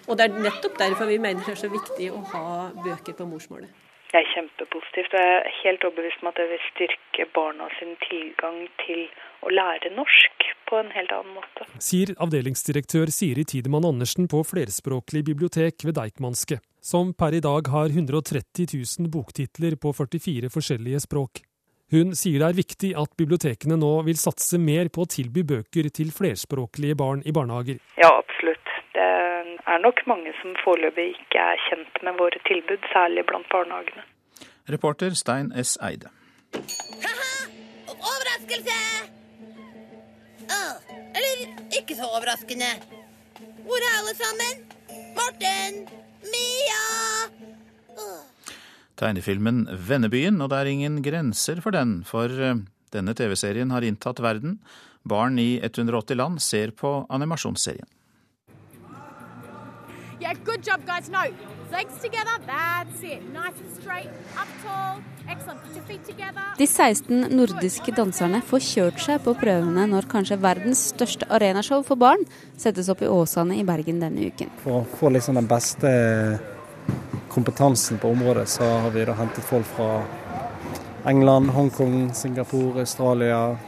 [0.06, 2.46] Og det er nettopp derfor vi mener det er så viktig å ha
[2.84, 3.85] bøker på morsmålet.
[4.10, 5.14] Det er kjempepositivt.
[5.18, 9.06] Jeg er helt overbevist om at det vil styrke barna sin tilgang til
[9.42, 11.66] å lære norsk på en helt annen måte.
[11.82, 17.90] Sier avdelingsdirektør Siri Tidemann Andersen på flerspråklig bibliotek ved Deichmanske, som per i dag har
[17.90, 21.42] 130 000 boktitler på 44 forskjellige språk.
[21.94, 25.86] Hun sier det er viktig at bibliotekene nå vil satse mer på å tilby bøker
[25.94, 27.78] til flerspråklige barn i barnehager.
[28.00, 28.65] Ja, absolutt.
[28.96, 29.04] Det
[29.74, 34.04] er nok mange som foreløpig ikke er kjent med våre tilbud, særlig blant barnehagene.
[34.72, 35.76] Reporter Stein S.
[35.88, 36.08] Eide.
[37.92, 38.78] Overraskelse!
[40.56, 40.74] Ah,
[41.18, 41.42] eller
[41.78, 42.70] ikke så overraskende.
[43.66, 44.64] Hvor er alle sammen?
[45.18, 45.82] Morten!
[46.32, 46.84] Mia!
[48.00, 48.22] Oh.
[48.96, 52.00] Tegnefilmen 'Vennebyen', og det er ingen grenser for den.
[52.04, 52.28] For
[52.94, 54.58] Denne TV-serien har inntatt verden.
[55.04, 57.88] Barn i 180 land ser på animasjonsserien.
[60.26, 61.08] Yeah, good job, guys.
[61.08, 61.22] No,
[61.70, 62.34] legs together.
[62.46, 63.22] That's it.
[63.32, 64.10] Nice and straight.
[64.34, 64.98] Up tall.
[65.28, 65.62] Excellent.
[65.62, 66.42] Put your feet together.
[66.58, 72.00] De 16 nordiske danserne får kjørt seg på prøvene når kanskje verdens største arenashow for
[72.00, 72.24] barn
[72.58, 74.50] settes opp i Åsane i Bergen denne uken.
[74.64, 75.92] For å få liksom den beste
[77.30, 80.00] kompetansen på området, så har vi da hentet folk fra
[81.06, 83.58] England, Hongkong, Singapore, Australia,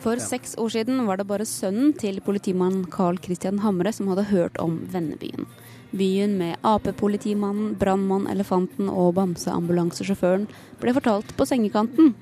[0.00, 4.30] For seks år siden var det bare sønnen til politimannen Carl Christian Hamre som hadde
[4.30, 5.44] hørt om Vennebyen.
[5.90, 10.46] Byen med Ap-politimannen, brannmann, elefanten og bamseambulansesjåføren
[10.80, 12.12] ble fortalt på sengekanten.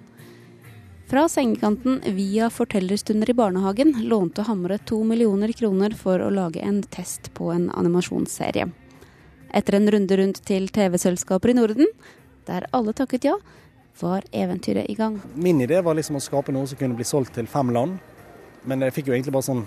[1.08, 6.82] Fra sengekanten via fortellerstunder i barnehagen lånte Hamre to millioner kroner for å lage en
[6.82, 8.68] test på en animasjonsserie.
[9.56, 11.88] Etter en runde rundt til TV-selskaper i Norden,
[12.48, 13.38] der alle takket ja,
[14.00, 15.16] var eventyret i gang.
[15.34, 17.96] Min idé var liksom å skape noe som kunne bli solgt til fem land.
[18.68, 19.64] Men jeg fikk jo egentlig bare sånn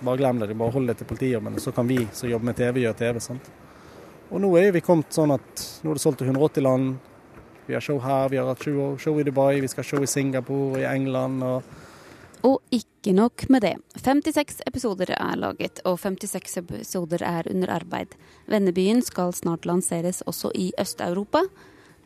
[0.00, 2.82] Bare glem det, bare hold det til politijobben, så kan vi som jobber med TV,
[2.84, 3.20] gjøre TV.
[3.20, 3.50] sant?
[4.30, 6.96] Og nå er vi kommet sånn at nå er det solgt til 180 land.
[7.66, 10.02] Vi har show her, vi har hatt show, show i Dubai, vi skal ha show
[10.02, 11.42] i Singapore, i England.
[11.42, 11.62] og
[12.42, 13.76] Og ikke nok med det.
[13.96, 18.14] 56 episoder er laget, og 56 episoder er under arbeid.
[18.46, 21.42] Vennebyen skal snart lanseres også i Øst-Europa.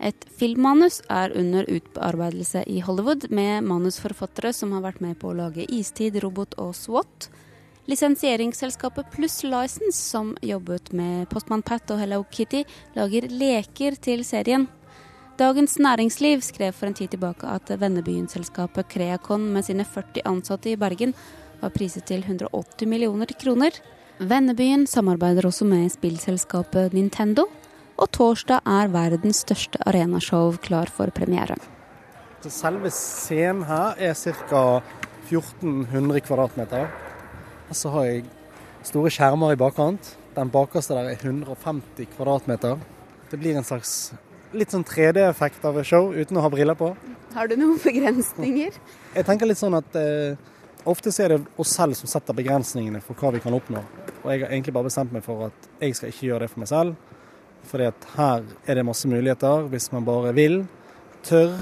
[0.00, 5.37] Et filmmanus er under utarbeidelse i Hollywood, med manusforfattere som har vært med på å
[5.37, 7.29] lage Istid, Robot og SWAT.
[7.90, 12.61] Lisensieringsselskapet Pluss License, som jobbet med Postman Pat og Hello Kitty,
[12.94, 14.68] lager leker til serien.
[15.40, 20.76] Dagens Næringsliv skrev for en tid tilbake at Vennebyen-selskapet Creacon med sine 40 ansatte i
[20.79, 21.16] Bergen
[21.59, 23.74] var priset til 180 millioner kroner.
[24.20, 27.48] Vennebyen samarbeider også med spillselskapet Nintendo,
[27.98, 31.59] og torsdag er verdens største arenashow klar for premiere.
[32.46, 34.83] Selve scenen her er ca.
[35.31, 37.10] 1400 kvadratmeter.
[37.70, 38.24] Og så har jeg
[38.87, 40.14] store skjermer i bakkant.
[40.35, 42.80] Den bakerste der er 150 kvadratmeter.
[43.30, 44.12] Det blir en slags
[44.56, 46.90] litt sånn 3D-effekt av et show uten å ha briller på.
[47.37, 48.74] Har du noen begrensninger?
[49.16, 50.35] Jeg tenker litt sånn at eh,
[50.90, 53.83] ofte så er det oss selv som setter begrensningene for hva vi kan oppnå.
[54.20, 56.62] Og jeg har egentlig bare bestemt meg for at jeg skal ikke gjøre det for
[56.62, 57.20] meg selv.
[57.70, 60.62] Fordi at her er det masse muligheter hvis man bare vil,
[61.24, 61.54] tør,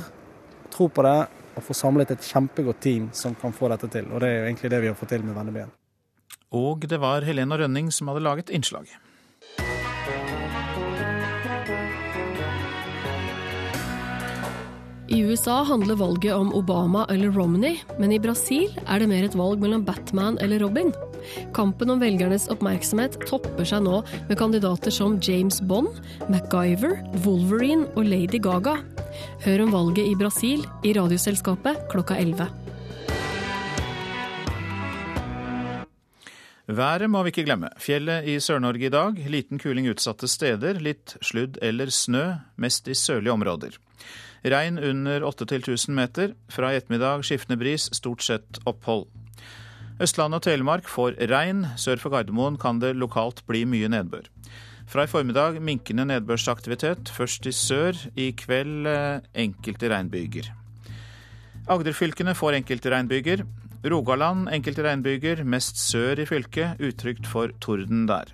[0.75, 1.19] tro på det
[1.59, 4.11] og få samlet et kjempegodt team som kan få dette til.
[4.11, 5.78] Og det er jo egentlig det vi har fått til med Vennebyen.
[6.55, 8.97] Og det var Helena Rønning som hadde laget innslaget.
[15.09, 19.37] I USA handler valget om Obama eller Romney, men i Brasil er det mer et
[19.37, 20.93] valg mellom Batman eller Robin.
[21.57, 25.97] Kampen om velgernes oppmerksomhet topper seg nå med kandidater som James Bond,
[26.29, 28.77] MacGyver, Wolverine og Lady Gaga.
[29.49, 32.68] Hør om valget i Brasil i Radioselskapet klokka 11.
[36.69, 37.71] Været må vi ikke glemme.
[37.81, 39.17] Fjellet i Sør-Norge i dag.
[39.33, 40.77] Liten kuling utsatte steder.
[40.85, 42.25] Litt sludd eller snø,
[42.61, 43.79] mest i sørlige områder.
[44.45, 46.35] Regn under 8000 meter.
[46.53, 49.07] Fra i ettermiddag skiftende bris, stort sett opphold.
[49.99, 51.65] Østlandet og Telemark får regn.
[51.81, 54.29] Sør for Gardermoen kan det lokalt bli mye nedbør.
[54.89, 57.97] Fra i formiddag minkende nedbørsaktivitet, først i sør.
[58.13, 60.53] I kveld eh, enkelte regnbyger.
[61.69, 63.47] Agderfylkene får enkelte regnbyger.
[63.87, 68.33] Rogaland enkelte regnbyger, mest sør i fylket, utrygt for torden der.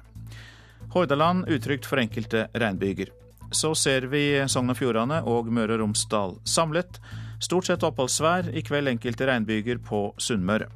[0.94, 3.10] Hordaland utrygt for enkelte regnbyger.
[3.52, 6.96] Så ser vi Sogn og Fjordane og Møre og Romsdal samlet.
[7.44, 10.70] Stort sett oppholdsvær, i kveld enkelte regnbyger på Sunnmøre.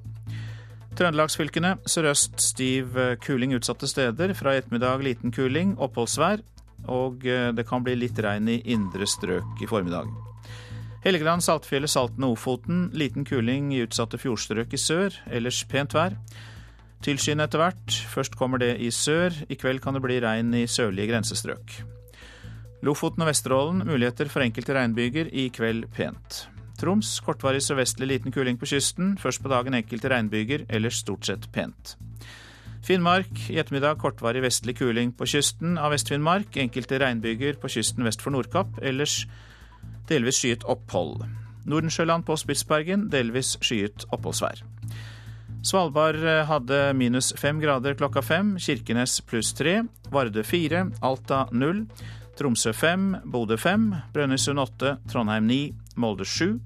[0.99, 4.35] Trøndelagsfylkene sørøst stiv kuling utsatte steder.
[4.37, 6.45] Fra i ettermiddag liten kuling, oppholdsvær.
[6.93, 10.28] Og det kan bli litt regn i indre strøk i formiddag.
[11.05, 12.89] Helgeland, Saltfjellet, Salten og Ofoten.
[12.97, 15.15] Liten kuling i utsatte fjordstrøk i sør.
[15.31, 16.17] Ellers pent vær.
[17.07, 17.99] Tilskyende etter hvert.
[18.11, 19.35] Først kommer det i sør.
[19.47, 21.81] I kveld kan det bli regn i sørlige grensestrøk.
[22.83, 25.31] Lofoten og Vesterålen muligheter for enkelte regnbyger.
[25.31, 26.49] I kveld pent.
[26.79, 29.17] Troms kortvarig sørvestlig liten kuling på kysten.
[29.19, 31.97] Først på dagen enkelte regnbyger, ellers stort sett pent.
[32.87, 36.55] Finnmark i ettermiddag kortvarig vestlig kuling på kysten av Vest-Finnmark.
[36.63, 38.79] Enkelte regnbyger på kysten vest for Nordkapp.
[38.83, 39.25] Ellers
[40.09, 41.23] delvis skyet opphold.
[41.69, 44.65] Nordensjøland på Spitsbergen delvis skyet oppholdsvær.
[45.67, 49.83] Svalbard hadde minus fem grader klokka fem, Kirkenes pluss tre,
[50.15, 51.83] Vardø fire, Alta null,
[52.39, 55.61] Tromsø fem, Bodø fem, Brønnøysund åtte, Trondheim ni,
[55.99, 56.61] Molde sju,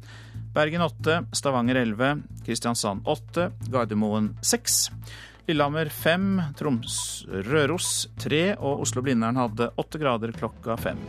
[0.53, 4.91] Bergen åtte, Stavanger elleve, Kristiansand åtte, Gardermoen seks.
[5.49, 11.01] Lillehammer fem, Troms Røros tre og Oslo-Blindern hadde åtte grader klokka fem.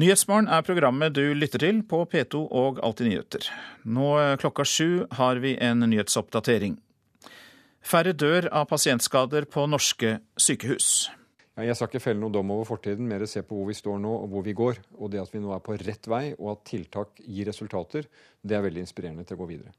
[0.00, 3.48] Nyhetsmorgen er programmet du lytter til på P2 og Alltid nyheter.
[3.84, 4.06] Nå
[4.40, 6.78] klokka sju har vi en nyhetsoppdatering.
[7.84, 11.10] Færre dør av pasientskader på norske sykehus.
[11.60, 14.14] Jeg skal ikke felle noen dom over fortiden, mer se på hvor vi står nå
[14.22, 14.80] og hvor vi går.
[14.96, 18.08] Og det at vi nå er på rett vei, og at tiltak gir resultater,
[18.40, 19.74] det er veldig inspirerende til å gå videre.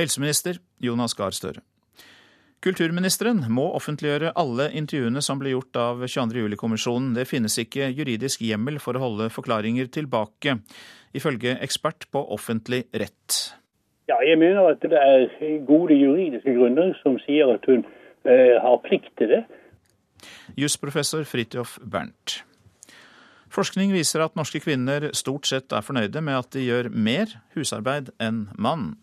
[0.00, 1.60] Helseminister Jonas Gahr Støre.
[2.66, 6.40] Kulturministeren må offentliggjøre alle intervjuene som ble gjort av 22.
[6.42, 7.12] juli-kommisjonen.
[7.14, 10.56] Det finnes ikke juridisk hjemmel for å holde forklaringer tilbake,
[11.14, 13.36] ifølge ekspert på offentlig rett.
[14.10, 15.28] Ja, jeg mener at det er
[15.68, 17.86] gode juridiske grunner som sier at hun
[18.26, 19.40] eh, har plikt til det.
[20.58, 22.40] Jusprofessor Fridtjof Bernt.
[23.46, 28.10] Forskning viser at norske kvinner stort sett er fornøyde med at de gjør mer husarbeid
[28.18, 28.96] enn mann.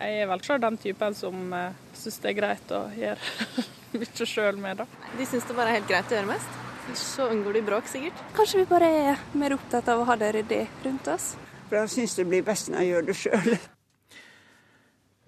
[0.00, 3.64] Jeg er vel selv den typen som uh, syns det er greit å gjøre
[4.00, 4.86] mye sjøl med det.
[5.18, 6.56] De syns det bare er helt greit å gjøre mest.
[6.96, 8.22] Så unngår de bråk, sikkert.
[8.34, 11.34] Kanskje vi bare er mer opptatt av å ha det ryddig rundt oss.
[11.68, 13.52] For jeg syns det blir best når jeg gjør det sjøl.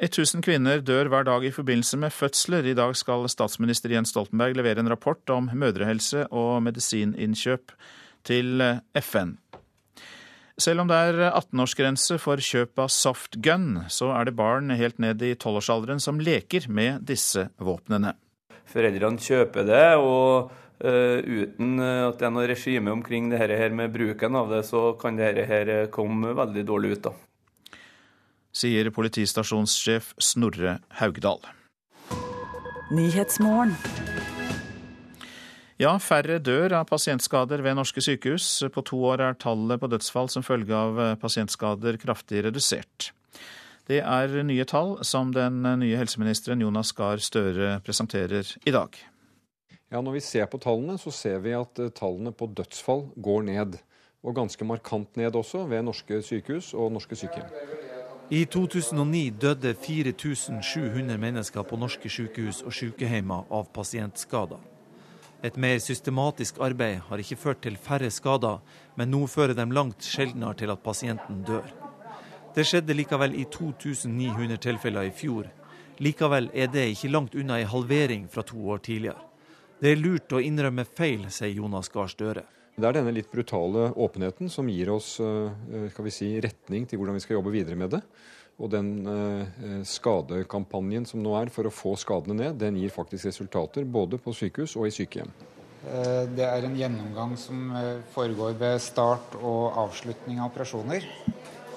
[0.03, 2.67] 1000 kvinner dør hver dag i forbindelse med fødsler.
[2.67, 7.77] I dag skal statsminister Jens Stoltenberg levere en rapport om mødrehelse og medisininnkjøp
[8.27, 8.65] til
[9.05, 9.37] FN.
[10.63, 15.23] Selv om det er 18-årsgrense for kjøp av softgun, så er det barn helt ned
[15.27, 18.13] i 12-årsalderen som leker med disse våpnene.
[18.71, 20.53] Foreldrene kjøper det, og
[20.85, 24.93] uh, uten at det er noe regime omkring det her med bruken av det, så
[25.01, 27.11] kan det her komme veldig dårlig ut.
[27.11, 27.17] da.
[28.53, 31.41] Sier politistasjonssjef Snorre Haugdal.
[35.83, 38.45] Ja, færre dør av pasientskader ved norske sykehus.
[38.71, 43.09] På to år er tallet på dødsfall som følge av pasientskader kraftig redusert.
[43.91, 48.95] Det er nye tall som den nye helseministeren Jonas Gahr Støre presenterer i dag.
[49.91, 53.43] Ja, Når vi ser på tallene, så ser vi at eh, tallene på dødsfall går
[53.43, 53.81] ned.
[54.23, 57.51] Og ganske markant ned også ved norske sykehus og norske sykehjem.
[58.31, 64.63] I 2009 døde 4700 mennesker på norske sykehus og sykehjemmer av pasientskader.
[65.43, 68.61] Et mer systematisk arbeid har ikke ført til færre skader,
[68.95, 71.67] men nå fører de langt sjeldnere til at pasienten dør.
[72.55, 75.49] Det skjedde likevel i 2900 tilfeller i fjor.
[75.99, 79.19] Likevel er det ikke langt unna en halvering fra to år tidligere.
[79.83, 82.45] Det er lurt å innrømme feil, sier Jonas Gahr Støre.
[82.79, 87.25] Det er denne litt brutale åpenheten som gir oss eh, si, retning til hvordan vi
[87.25, 88.01] skal jobbe videre med det.
[88.61, 93.31] Og den eh, skadekampanjen som nå er for å få skadene ned, den gir faktisk
[93.31, 95.33] resultater både på sykehus og i sykehjem.
[95.83, 101.09] Eh, det er en gjennomgang som eh, foregår ved start og avslutning av operasjoner.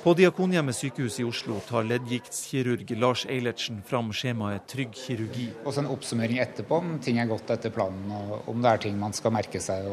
[0.06, 5.48] På Diakonhjemmet sykehus i Oslo tar leddgiktskirurg Lars Eilertsen fram skjemaet Trygg kirurgi.
[5.64, 8.84] Og så en oppsummering etterpå om ting er gått etter planen, og om det er
[8.84, 9.90] ting man skal merke seg.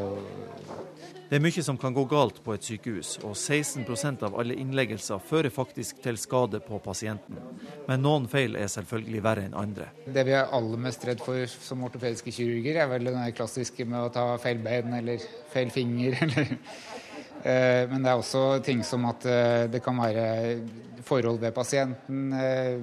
[1.33, 5.17] Det er mye som kan gå galt på et sykehus, og 16% av alle innleggelser
[5.17, 7.39] fører faktisk til skade på pasienten.
[7.87, 9.87] Men noen feil er selvfølgelig verre enn andre.
[10.05, 14.11] Det vi er aller mest redd for som ortopediske kirurger, er vel det klassiske med
[14.11, 16.19] å ta feil bein eller feil finger.
[16.27, 16.53] eller
[17.43, 20.27] Eh, men det er også ting som at eh, det kan være
[21.03, 22.77] forhold ved pasienten, eh,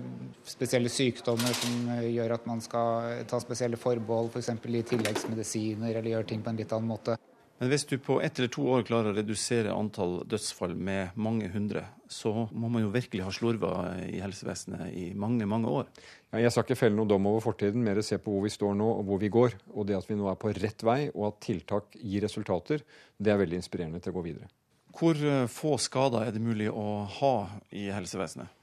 [0.45, 4.53] spesielle sykdommer som gjør at man skal ta spesielle forbehold, f.eks.
[4.61, 7.17] For i tilleggsmedisiner eller gjøre ting på en litt annen måte.
[7.61, 11.51] Men hvis du på ett eller to år klarer å redusere antall dødsfall med mange
[11.53, 13.73] hundre, så må man jo virkelig ha slurva
[14.07, 15.91] i helsevesenet i mange, mange år.
[16.33, 18.79] Ja, jeg skal ikke felle noen dom over fortiden, mer se på hvor vi står
[18.81, 19.59] nå og hvor vi går.
[19.75, 22.81] Og det at vi nå er på rett vei, og at tiltak gir resultater,
[23.21, 24.49] det er veldig inspirerende til å gå videre.
[24.97, 27.35] Hvor eh, få skader er det mulig å ha
[27.77, 28.57] i helsevesenet?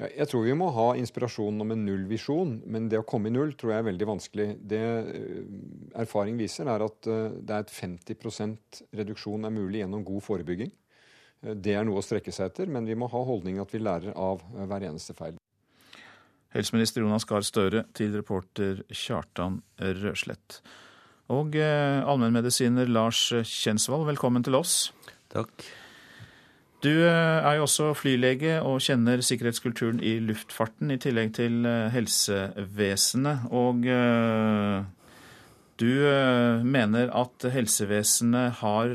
[0.00, 3.52] Jeg tror vi må ha inspirasjon om en nullvisjon, men det å komme i null
[3.58, 4.46] tror jeg er veldig vanskelig.
[4.72, 5.40] Det eh,
[6.00, 10.72] erfaring viser, er at eh, det er et 50% reduksjon er mulig gjennom god forebygging.
[11.44, 13.82] Eh, det er noe å strekke seg etter, men vi må ha holdningen at vi
[13.82, 15.36] lærer av hver eneste feil.
[16.56, 19.60] Helseminister Jonas Gahr Støre til reporter Kjartan
[20.00, 20.62] Røslett.
[21.30, 24.88] Og allmennmedisiner Lars Kjensvold, velkommen til oss.
[25.30, 25.68] Takk.
[26.80, 31.90] Du eh, er jo også flylege og kjenner sikkerhetskulturen i luftfarten, i tillegg til eh,
[31.92, 33.50] helsevesenet.
[33.52, 34.80] Og eh,
[35.80, 35.92] du
[36.64, 38.90] mener at helsevesenet har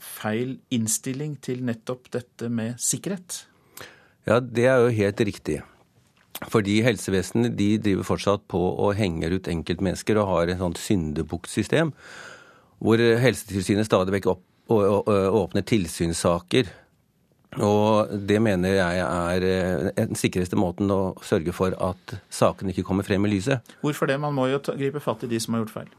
[0.00, 3.42] feil innstilling til nettopp dette med sikkerhet?
[4.28, 5.60] Ja, det er jo helt riktig.
[6.52, 11.92] Fordi helsevesenet de driver fortsatt på og henger ut enkeltmennesker og har et sånt syndebukksystem,
[12.80, 14.30] hvor Helsetilsynet stadig vekk
[14.70, 16.68] åpner tilsynssaker
[17.58, 22.84] og det mener jeg er eh, den sikreste måten å sørge for at sakene ikke
[22.86, 23.74] kommer frem i lyset.
[23.82, 24.20] Hvorfor det?
[24.22, 25.90] Man må jo gripe fatt i de som har gjort feil.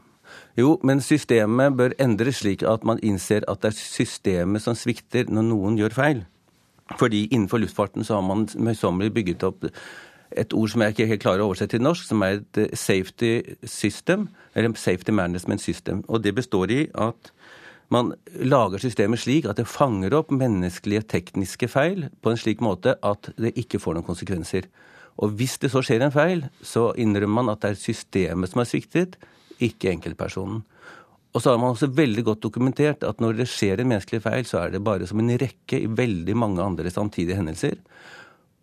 [0.56, 5.28] Jo, men systemet bør endres slik at man innser at det er systemet som svikter
[5.28, 6.24] når noen gjør feil.
[6.96, 9.68] Fordi innenfor luftfarten så har man møysommelig bygget opp
[10.36, 13.32] et ord som jeg ikke helt klarer å oversette til norsk, som er et safety
[13.68, 16.00] system, eller safety management system.
[16.08, 17.32] Og det består i at
[17.92, 22.96] man lager systemet slik at det fanger opp menneskelige tekniske feil på en slik måte
[23.04, 24.68] at det ikke får noen konsekvenser.
[25.20, 28.62] Og hvis det så skjer en feil, så innrømmer man at det er systemet som
[28.62, 29.18] har sviktet,
[29.62, 30.62] ikke enkeltpersonen.
[31.32, 34.44] Og så har man også veldig godt dokumentert at når det skjer en menneskelig feil,
[34.48, 37.78] så er det bare som en rekke i veldig mange andre samtidige hendelser.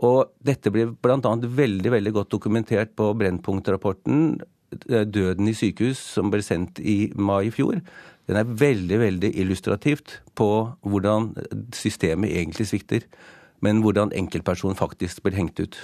[0.05, 1.33] Og dette ble bl.a.
[1.43, 4.21] veldig veldig godt dokumentert på Brennpunkt-rapporten
[4.87, 7.81] eh, 'Døden i sykehus', som ble sendt i mai i fjor.
[8.29, 10.49] Den er veldig veldig illustrativt på
[10.85, 11.31] hvordan
[11.73, 13.07] systemet egentlig svikter.
[13.65, 15.75] Men hvordan enkeltpersonen faktisk blir hengt ut.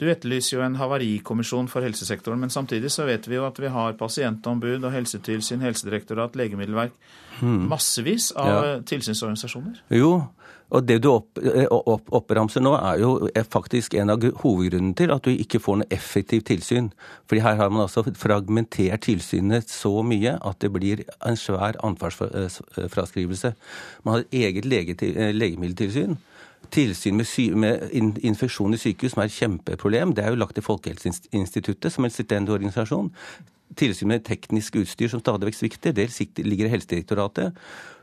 [0.00, 3.68] Du etterlyser jo en havarikommisjon for helsesektoren, men samtidig så vet vi jo at vi
[3.68, 6.94] har pasientombud og helsetilsyn, helsedirektorat, legemiddelverk.
[7.42, 7.66] Hmm.
[7.68, 8.78] Massevis av ja.
[8.88, 9.82] tilsynsorganisasjoner.
[9.92, 10.14] Jo,
[10.70, 13.10] og det du opp, eh, opp, oppramser nå, er jo
[13.50, 16.90] faktisk en av hovedgrunnene til at du ikke får noe effektivt tilsyn.
[17.26, 23.54] Fordi her har man altså fragmentert tilsynet så mye at det blir en svær ansvarsfraskrivelse.
[24.04, 24.96] Man har et eget lege,
[25.34, 26.18] legemiddeltilsyn.
[26.70, 27.88] Tilsyn med, sy med
[28.22, 32.12] infeksjon i sykehus, som er et kjempeproblem, det er jo lagt til Folkehelseinstituttet som en
[32.14, 33.10] selvstendig organisasjon.
[33.78, 36.08] Tilsyn med teknisk utstyr som stadig vekk svikter, det
[36.42, 37.58] ligger i Helsedirektoratet.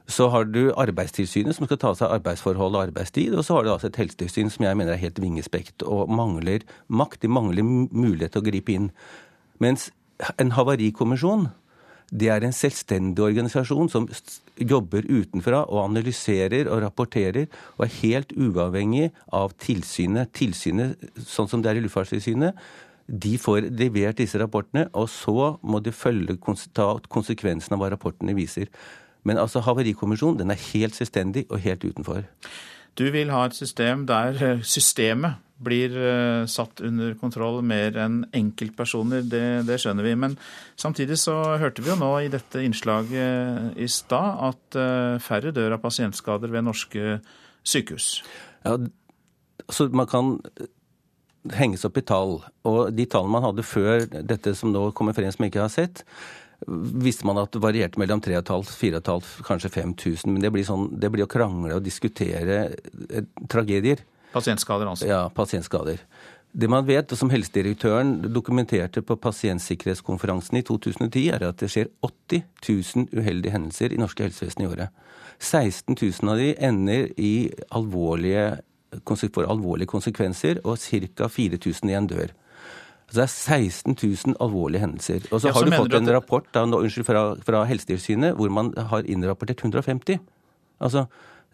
[0.08, 3.36] Så har du Arbeidstilsynet, som skal ta seg arbeidsforhold og arbeidstid.
[3.36, 6.64] Og så har du altså et helsetilsyn som jeg mener er helt vingespekt og mangler
[6.88, 7.26] makt.
[7.26, 8.92] De mangler mulighet til å gripe inn.
[9.60, 9.90] Mens
[10.40, 11.50] en havarikommisjon,
[12.08, 14.08] det er en selvstendig organisasjon som
[14.56, 20.32] jobber utenfra og analyserer og rapporterer, og er helt uavhengig av tilsynet.
[20.32, 22.56] Tilsynet, sånn som det er i Luftfartstilsynet,
[23.08, 26.38] de får levert disse rapportene, og så må de følge,
[26.76, 28.68] ta konsekvensen av hva rapportene viser.
[29.28, 32.24] Men altså Havarikommisjonen den er helt selvstendig og helt utenfor.
[32.98, 38.22] Du vil ha et system der eh, systemet blir eh, satt under kontroll mer enn
[38.36, 39.26] enkeltpersoner.
[39.26, 40.14] Det, det skjønner vi.
[40.20, 40.38] Men
[40.78, 45.78] samtidig så hørte vi jo nå i dette innslaget i stad at eh, færre dør
[45.78, 47.20] av pasientskader ved norske
[47.68, 48.22] sykehus.
[48.66, 48.78] Ja,
[49.70, 50.36] så man kan
[51.56, 52.40] henges opp i tall.
[52.68, 55.74] Og de tallene man hadde før dette som nå kommer frem som jeg ikke har
[55.74, 56.04] sett,
[56.66, 60.34] visste man at det varierte mellom 3500, 4500, kanskje 5000.
[60.34, 64.02] Men det blir, sånn, det blir å krangle og diskutere eh, tragedier.
[64.34, 65.08] Pasientskader, altså?
[65.10, 66.02] Ja, pasientskader.
[66.58, 71.92] Det man vet, og som helsedirektøren dokumenterte på pasientsikkerhetskonferansen i 2010, er at det skjer
[72.02, 75.04] 80 000 uheldige hendelser i norske helsevesen i året.
[75.38, 78.64] 16 000 av de ender i alvorlige,
[79.06, 81.28] får alvorlige konsekvenser, og ca.
[81.28, 82.36] 4000 igjen dør.
[83.08, 85.28] Så det er 16 000 alvorlige hendelser.
[85.32, 88.52] Og så ja, har du fått en rapport da, nå, unnskyld, fra, fra Helsetilsynet hvor
[88.52, 90.20] man har innrapportert 150.
[90.84, 91.06] Altså,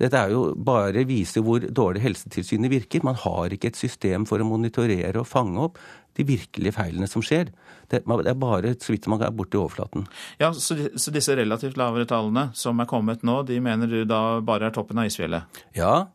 [0.01, 3.05] dette er jo bare viser hvor dårlig Helsetilsynet virker.
[3.05, 5.77] Man har ikke et system for å monitorere og fange opp
[6.17, 7.51] de virkelige feilene som skjer.
[7.89, 10.07] Det, er bare så vidt man er borti overflaten.
[10.41, 14.41] Ja, så, så disse relativt lavere tallene som er kommet nå, de mener du da
[14.45, 15.61] bare er toppen av isfjellet?
[15.77, 16.07] Ja,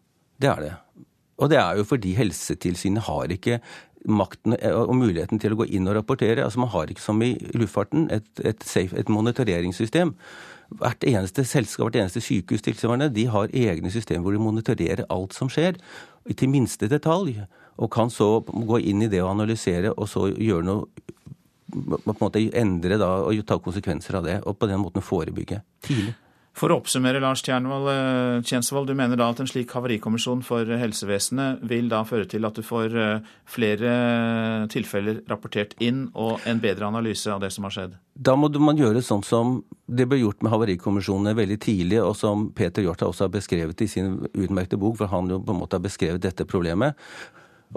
[0.42, 0.74] det er det.
[1.38, 3.60] Og det er jo fordi Helsetilsynet har ikke
[4.08, 6.44] makten eh, og muligheten til å gå inn og rapportere.
[6.44, 10.14] Altså Man har ikke som i luftfarten et, et, safe, et monitoreringssystem.
[10.78, 15.36] Hvert eneste selskap, hvert eneste sykehus tilsvarende, de har egne systemer hvor de monitorerer alt
[15.36, 15.78] som skjer,
[16.36, 17.38] til minste detalj.
[17.78, 21.06] Og kan så gå inn i det og analysere, og så gjøre noe
[21.68, 24.38] på en måte endre da, og ta konsekvenser av det.
[24.48, 26.16] Og på den måten forebygge tidlig.
[26.58, 31.62] For å oppsummere, Lars eh, Tjensvold, du mener da at en slik havarikommisjon for helsevesenet
[31.70, 33.92] vil da føre til at du får eh, flere
[34.72, 37.96] tilfeller rapportert inn, og en bedre analyse av det som har skjedd?
[38.18, 42.48] Da må man gjøre sånn som det ble gjort med havarikommisjonene veldig tidlig, og som
[42.58, 45.78] Peter Hjorth også har beskrevet i sin utmerkede bok, for han jo på en måte
[45.78, 46.98] har beskrevet dette problemet.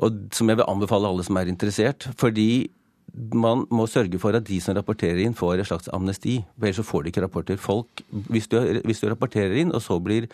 [0.01, 2.07] Og som jeg vil anbefale alle som er interessert.
[2.17, 2.71] fordi
[3.13, 6.39] man må sørge for at de som rapporterer inn, får et slags amnesti.
[6.61, 7.59] Ellers så får de ikke rapporter.
[7.59, 10.29] Folk, hvis du, hvis du rapporterer inn, og så blir,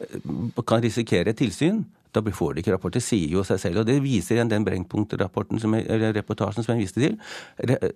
[0.00, 2.92] eh, kan risikere et tilsyn, da får de ikke rapport.
[2.92, 3.80] Det sier jo seg selv.
[3.80, 7.18] og Det viser igjen den Brennpunkt-reportasjen som, som jeg viste til.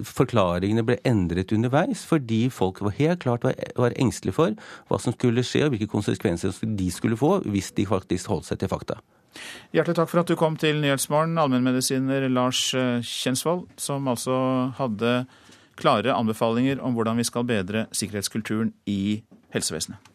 [0.05, 4.53] Forklaringene ble endret underveis fordi folk var helt klart var, var engstelige for
[4.89, 8.61] hva som skulle skje, og hvilke konsekvenser de skulle få hvis de faktisk holdt seg
[8.61, 9.01] til fakta.
[9.73, 14.37] Hjertelig takk for at du kom til Nyhetsmorgen, allmennmedisiner Lars eh, Kjensvold, som altså
[14.79, 15.23] hadde
[15.81, 19.23] klare anbefalinger om hvordan vi skal bedre sikkerhetskulturen i
[19.55, 20.13] helsevesenet.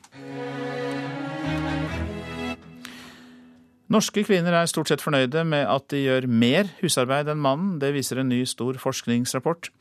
[3.88, 7.78] Norske kvinner er stort sett fornøyde med at de gjør mer husarbeid enn mannen.
[7.80, 9.72] Det viser en ny, stor forskningsrapport.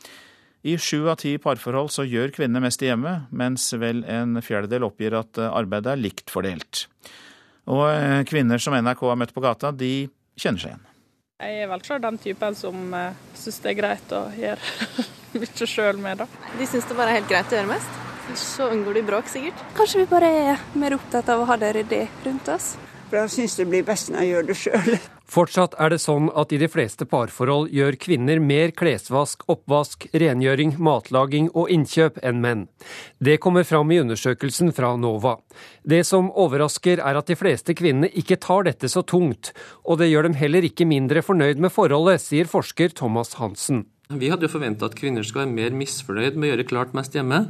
[0.66, 4.86] I sju av ti parforhold så gjør kvinnene mest i hjemmet, mens vel en fjerdedel
[4.86, 6.86] oppgir at arbeidet er likt fordelt.
[7.66, 10.08] Og eh, kvinner som NRK har møtt på gata, de
[10.38, 10.84] kjenner seg igjen.
[11.42, 15.00] Jeg er vel klart den typen som uh, syns det er greit å gjøre
[15.42, 16.52] mye sjøl med, da.
[16.56, 18.02] De syns det bare er helt greit å gjøre mest.
[18.40, 19.60] Så unngår de bråk, sikkert.
[19.76, 22.72] Kanskje vi bare er mer opptatt av å ha det ryddig rundt oss.
[23.06, 24.96] For jeg syns det blir best når jeg gjør det sjøl.
[25.30, 30.76] Fortsatt er det sånn at i de fleste parforhold gjør kvinner mer klesvask, oppvask, rengjøring,
[30.82, 32.66] matlaging og innkjøp enn menn.
[33.18, 35.36] Det kommer fram i undersøkelsen fra NOVA.
[35.82, 39.52] Det som overrasker er at de fleste kvinnene ikke tar dette så tungt,
[39.82, 43.84] og det gjør dem heller ikke mindre fornøyd med forholdet, sier forsker Thomas Hansen.
[44.06, 47.16] Vi hadde jo forventa at kvinner skulle være mer misfornøyd med å gjøre klart mest
[47.16, 47.40] hjemme.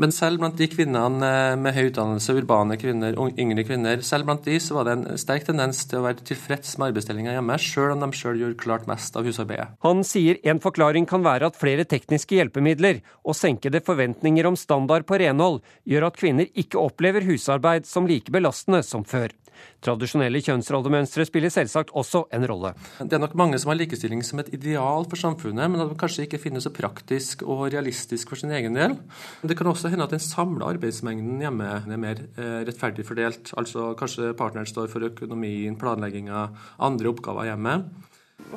[0.00, 4.46] Men selv blant de kvinnene eh, med høy utdannelse, urbane kvinner, yngre kvinner, selv blant
[4.46, 7.92] de så var det en sterk tendens til å være tilfreds med arbeidsdelinga hjemme, sjøl
[7.92, 9.74] om de sjøl gjorde klart mest av husarbeidet.
[9.84, 15.04] Han sier en forklaring kan være at flere tekniske hjelpemidler og senkede forventninger om standard
[15.04, 19.34] på renhold gjør at kvinner ikke opplever husarbeid som like belastende som før.
[19.84, 22.72] Tradisjonelle kjønnsrollemønstre spiller selvsagt også en rolle.
[22.98, 26.00] Det er nok mange som har likestilling som et ideal for samfunnet, men at man
[26.00, 28.96] kanskje ikke finner så praktisk og realistisk for sin egen del.
[29.42, 33.54] Det kan også hende at den samla arbeidsmengden hjemme er mer eh, rettferdig fordelt.
[33.60, 36.48] Altså kanskje partneren står for økonomien, planlegginga,
[36.88, 37.78] andre oppgaver hjemme.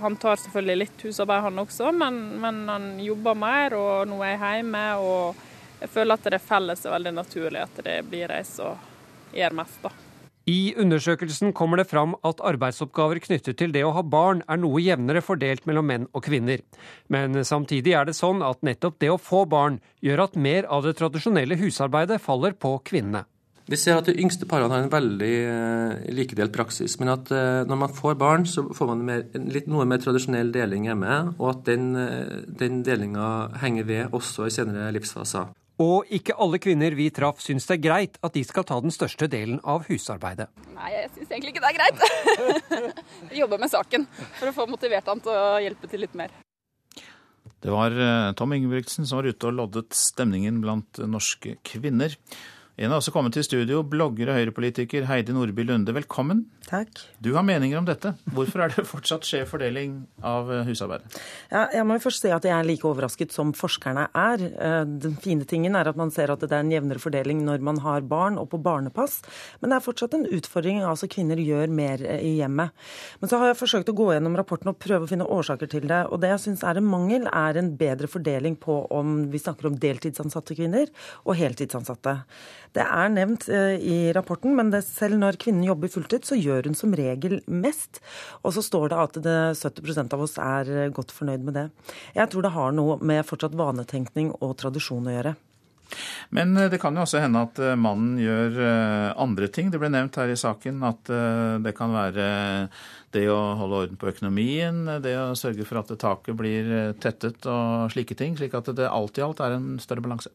[0.02, 4.36] Han tar selvfølgelig litt husarbeid, han også, men, men han jobber mer, og nå er
[4.36, 4.86] jeg hjemme.
[5.02, 5.48] og
[5.82, 8.78] jeg føler at det felles er veldig naturlig at det blir jeg som
[9.34, 9.90] gjør mest, da.
[10.52, 14.82] I undersøkelsen kommer det fram at arbeidsoppgaver knyttet til det å ha barn er noe
[14.84, 16.64] jevnere fordelt mellom menn og kvinner.
[17.14, 20.84] Men samtidig er det sånn at nettopp det å få barn gjør at mer av
[20.88, 23.24] det tradisjonelle husarbeidet faller på kvinnene.
[23.72, 27.62] Vi ser at de yngste parene har en veldig eh, likedelt praksis, men at eh,
[27.70, 29.24] når man får barn, så får man mer,
[29.54, 33.30] litt, noe mer tradisjonell deling hjemme, og at den, eh, den delinga
[33.62, 35.54] henger ved også i senere livsfaser.
[35.82, 38.94] Og ikke alle kvinner vi traff syns det er greit at de skal ta den
[38.94, 40.48] største delen av husarbeidet.
[40.76, 43.02] Nei, jeg syns egentlig ikke det er greit.
[43.42, 44.06] Jobber med saken
[44.38, 46.34] for å få motivert han til å hjelpe til litt mer.
[47.62, 52.16] Det var eh, Tom Ingebrigtsen som var ute og loddet stemningen blant norske kvinner.
[52.82, 55.94] En har også kommet til studio, blogger og høyrepolitiker Heidi Nordby Lunde.
[55.94, 56.48] Velkommen.
[56.66, 57.04] Takk.
[57.22, 58.16] Du har meninger om dette.
[58.34, 61.14] Hvorfor er det fortsatt skjev fordeling av eh, husarbeidet?
[61.52, 64.46] Ja, jeg må jo først si at jeg er like overrasket som forskerne er.
[64.50, 67.62] Eh, den fine tingen er at man ser at det er en jevnere fordeling når
[67.68, 69.20] man har barn og på barnepass.
[69.62, 70.82] Men det er fortsatt en utfordring.
[70.82, 72.74] altså Kvinner gjør mer eh, i hjemmet.
[73.22, 75.86] Men så har jeg forsøkt å gå gjennom rapporten og prøve å finne årsaker til
[75.86, 76.02] det.
[76.10, 79.70] Og det jeg syns er en mangel, er en bedre fordeling på om vi snakker
[79.70, 80.90] om deltidsansatte kvinner
[81.28, 82.18] og heltidsansatte.
[82.72, 86.96] Det er nevnt i rapporten, men selv når kvinnen jobber fulltid, så gjør hun som
[86.96, 88.00] regel mest.
[88.46, 91.68] Og så står det at det 70% av oss er godt fornøyd med det.
[92.16, 95.36] Jeg tror det har noe med fortsatt vanetenkning og tradisjon å gjøre.
[96.30, 99.72] Men eh, det kan jo også hende at eh, mannen gjør eh, andre ting.
[99.72, 101.12] Det ble nevnt her i saken at
[101.62, 102.26] det kan være
[103.16, 107.46] det å holde orden på økonomien, det å sørge for at taket blir eh, tettet
[107.50, 108.38] og slike ting.
[108.40, 110.32] Slik at det alt i alt er en større balanse.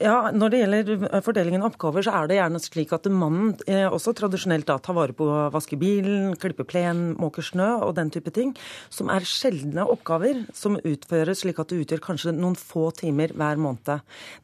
[0.00, 3.54] Ja, Når det gjelder eh, fordelingen av oppgaver, så er det gjerne slik at mannen
[3.68, 7.94] eh, også tradisjonelt da tar vare på å vaske bilen, klippe plen, måke snø og
[7.98, 8.54] den type ting.
[8.94, 13.60] Som er sjeldne oppgaver som utføres slik at det utgjør kanskje noen få timer hver
[13.60, 13.68] måned.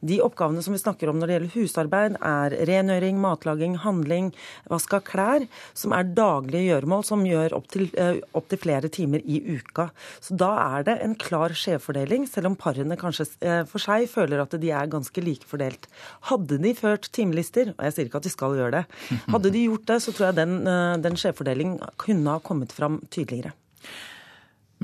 [0.05, 4.29] De oppgavene som vi snakker om når det gjelder husarbeid, er rengjøring, matlaging, handling,
[4.71, 9.23] vask av klær, som er daglige gjøremål som gjør opptil eh, opp til flere timer
[9.25, 9.89] i uka.
[10.23, 14.43] Så da er det en klar skjevfordeling, selv om parene kanskje eh, for seg føler
[14.43, 15.89] at de er ganske likefordelt.
[16.31, 18.85] Hadde de ført timelister, og jeg sier ikke at de skal gjøre det,
[19.33, 23.01] hadde de gjort det, så tror jeg den, eh, den skjevfordelingen kunne ha kommet fram
[23.09, 23.55] tydeligere.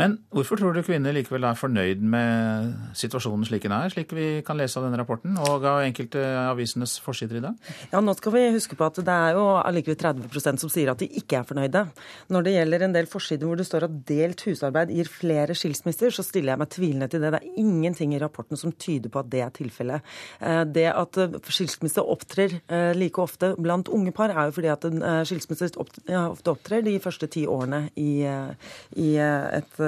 [0.02, 4.28] Men hvorfor tror du kvinner likevel er fornøyd med situasjonen slik den er, slik vi
[4.46, 7.72] kan lese av denne rapporten og av enkelte avisenes forsider i dag?
[7.94, 11.02] Ja, Nå skal vi huske på at det er jo allikevel 30% som sier at
[11.02, 11.86] de ikke er fornøyde.
[12.34, 16.14] Når det gjelder en del forsider hvor det står at delt husarbeid gir flere skilsmisser,
[16.16, 17.34] så stiller jeg meg tvilende til det.
[17.36, 20.12] Det er ingenting i rapporten som tyder på at det er tilfellet.
[20.40, 24.72] Eh, det at eh, skilsmisse opptrer eh, like ofte blant unge par, er jo fordi
[24.72, 24.88] at
[25.28, 28.24] skilsmisse ofte opptrer de første ti årene i,
[29.00, 29.82] i et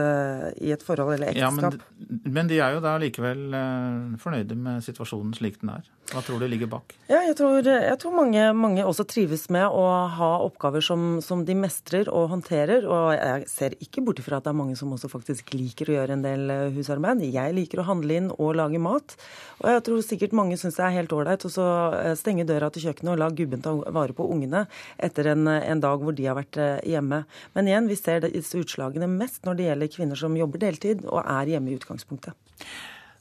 [0.61, 1.77] i et forhold eller ekteskap.
[1.77, 5.87] Ja, men, men, de er jo da likevel uh, fornøyde med situasjonen slik den er.
[6.11, 6.93] Hva tror du ligger bak?
[7.07, 9.83] Ja, jeg tror, jeg tror mange, mange, også trives med å
[10.13, 12.85] ha oppgaver som, som, de mestrer og håndterer.
[12.85, 15.97] Og jeg ser ikke bort ifra at det er mange som også faktisk liker å
[15.97, 17.23] gjøre en del eh, husarbeid.
[17.33, 19.15] Jeg liker å handle inn og lage mat.
[19.63, 21.67] Og jeg tror sikkert mange syns det er helt ålreit å
[22.03, 24.65] eh, stenge døra til kjøkkenet og la gubben ta vare på ungene
[25.01, 27.23] etter en, en dag hvor de har vært hjemme.
[27.55, 31.23] Men igjen, vi ser disse utslagene mest når det gjelder kvinner som jobber deltid og
[31.23, 32.35] er hjemme i utgangspunktet.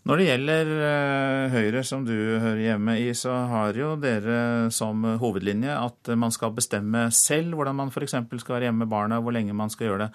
[0.02, 5.04] Når det gjelder eh, Høyre, som du hører hjemme i, så har jo dere som
[5.22, 8.16] hovedlinje at man skal bestemme selv hvordan man f.eks.
[8.18, 10.10] skal være hjemme med barna, hvor lenge man skal gjøre det.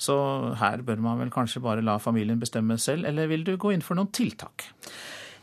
[0.00, 0.16] Så
[0.56, 3.84] her bør man vel kanskje bare la familien bestemme selv, eller vil du gå inn
[3.84, 4.70] for noen tiltak?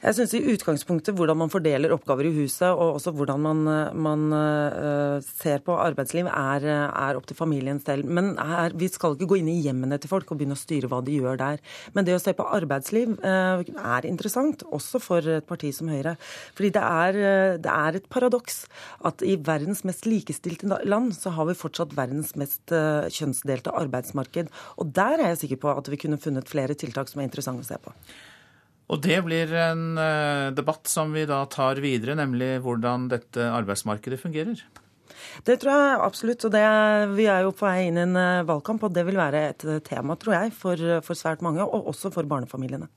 [0.06, 3.62] Jeg syns i utgangspunktet hvordan man fordeler oppgaver i huset, og også hvordan man,
[3.98, 8.06] man uh, ser på arbeidsliv, er, er, opp til familien selv.
[8.06, 10.92] Men er, vi skal ikke gå inn i hjemmene til folk og begynne å styre
[10.92, 11.64] hva de gjør der.
[11.98, 13.64] Men det å se på arbeidsliv uh,
[13.96, 16.14] er interessant, også for et parti som Høyre.
[16.54, 17.20] Fordi det er,
[17.66, 18.62] det er et paradoks
[19.10, 24.54] at i verdens mest likestilte land så har vi fortsatt verdens mest kjønnsdelte arbeidsmarked.
[24.78, 27.66] Og der er jeg sikker på at vi kunne funnet flere tiltak som er interessante
[27.66, 27.98] å se på.
[28.94, 34.20] Og det blir en eh, debatt som vi da tar videre, nemlig hvordan dette arbeidsmarkedet
[34.22, 34.62] fungerer.
[35.46, 36.46] Det tror jeg absolutt.
[36.46, 36.66] og det,
[37.18, 39.66] Vi er jo på vei inn i en eh, valgkamp, og det vil være et
[39.66, 42.92] eh, tema, tror jeg, for, for svært mange, og også for barnefamiliene.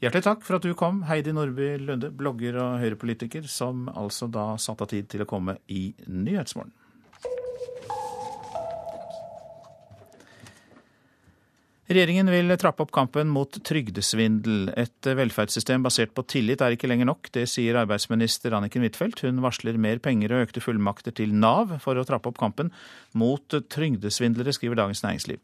[0.00, 4.54] Hjertelig takk for at du kom, Heidi Nordby Lunde, blogger og høyrepolitiker, som altså da
[4.60, 6.72] satte av tid til å komme i Nyhetsmorgen.
[11.90, 14.68] Regjeringen vil trappe opp kampen mot trygdesvindel.
[14.78, 17.32] Et velferdssystem basert på tillit er ikke lenger nok.
[17.34, 19.24] Det sier arbeidsminister Anniken Huitfeldt.
[19.26, 22.70] Hun varsler mer penger og økte fullmakter til Nav for å trappe opp kampen
[23.18, 23.42] mot
[23.74, 25.42] trygdesvindlere, skriver Dagens Næringsliv.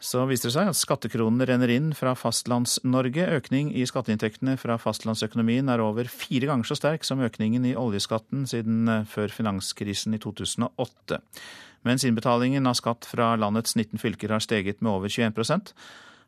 [0.00, 3.28] Så viser det seg at skattekronene renner inn fra Fastlands-Norge.
[3.42, 8.48] Økning i skatteinntektene fra fastlandsøkonomien er over fire ganger så sterk som økningen i oljeskatten
[8.48, 11.20] siden før finanskrisen i 2008.
[11.86, 15.72] Mens innbetalingen av skatt fra landets 19 fylker har steget med over 21%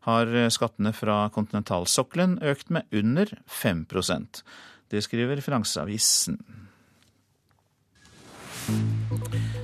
[0.07, 4.43] har skattene fra kontinentalsokkelen økt med under 5%
[4.91, 6.39] Det skriver Finansavisen.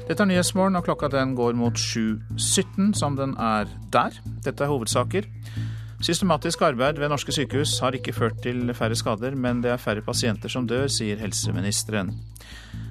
[0.06, 4.14] Dette er Nyhetsmorgen, og klokka den går mot 7.17, som den er der.
[4.44, 5.26] Dette er hovedsaker.
[6.04, 10.04] Systematisk arbeid ved norske sykehus har ikke ført til færre skader, men det er færre
[10.06, 12.12] pasienter som dør, sier helseministeren.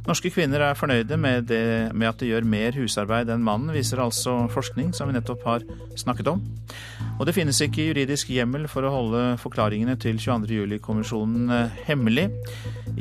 [0.05, 4.03] Norske kvinner er fornøyde med, det, med, at de gjør mer husarbeid enn mannen, viser
[4.03, 5.65] altså forskning som vi nettopp har
[5.97, 6.43] snakket om.
[7.17, 12.27] Og det finnes ikke juridisk hjemmel for å holde forklaringene til 22.07-kommisjonen eh, hemmelig,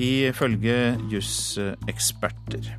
[0.00, 0.78] ifølge
[1.12, 2.72] juseksperter.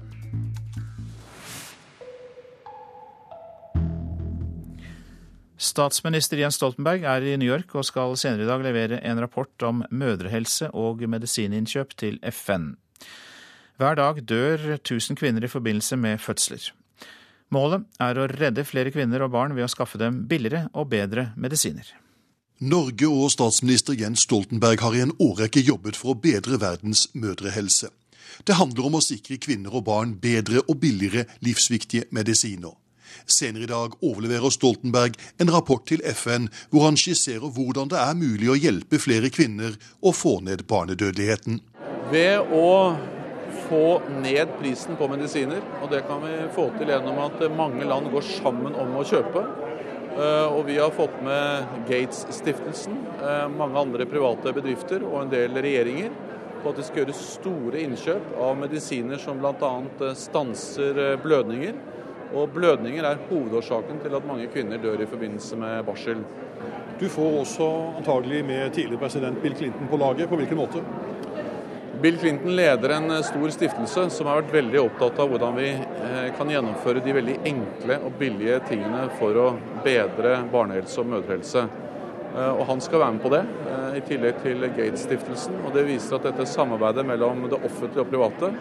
[5.65, 9.67] Statsminister Jens Stoltenberg er i New York og skal senere i dag levere en rapport
[9.69, 12.73] om mødrehelse og medisininnkjøp til FN.
[13.75, 16.69] Hver dag dør 1000 kvinner i forbindelse med fødsler.
[17.51, 21.33] Målet er å redde flere kvinner og barn ved å skaffe dem billigere og bedre
[21.35, 21.89] medisiner.
[22.63, 27.91] Norge og statsminister Jens Stoltenberg har i en årrekke jobbet for å bedre verdens mødrehelse.
[28.47, 32.71] Det handler om å sikre kvinner og barn bedre og billigere livsviktige medisiner.
[33.27, 38.15] Senere i dag overleverer Stoltenberg en rapport til FN hvor han skisserer hvordan det er
[38.23, 41.59] mulig å hjelpe flere kvinner og få ned barnedødeligheten.
[42.11, 42.95] Ved å
[43.69, 45.63] få ned prisen på medisiner.
[45.81, 49.45] Og det kan vi få til gjennom at mange land går sammen om å kjøpe.
[50.15, 55.57] Eh, og vi har fått med Gates-stiftelsen, eh, mange andre private bedrifter og en del
[55.59, 56.13] regjeringer
[56.63, 59.73] på at de skal gjøre store innkjøp av medisiner som bl.a.
[59.99, 61.75] Eh, stanser blødninger.
[62.35, 66.23] Og blødninger er hovedårsaken til at mange kvinner dør i forbindelse med barsel.
[66.99, 67.67] Du får også
[67.99, 70.29] antagelig med tidligere president Bill Clinton på laget.
[70.29, 70.81] På hvilken måte?
[72.05, 75.71] Bill Clinton leder en eh, stor stiftelse som har vært veldig opptatt av hvordan vi
[75.73, 79.45] eh, kan gjennomføre de veldig enkle og billige tingene for å
[79.81, 81.63] bedre barnehelse og mødrehelse.
[81.65, 83.39] Eh, og Han skal være med på det,
[83.97, 85.57] i tillegg til Gates-stiftelsen.
[85.63, 88.53] og Det viser at dette samarbeidet mellom det offentlige og private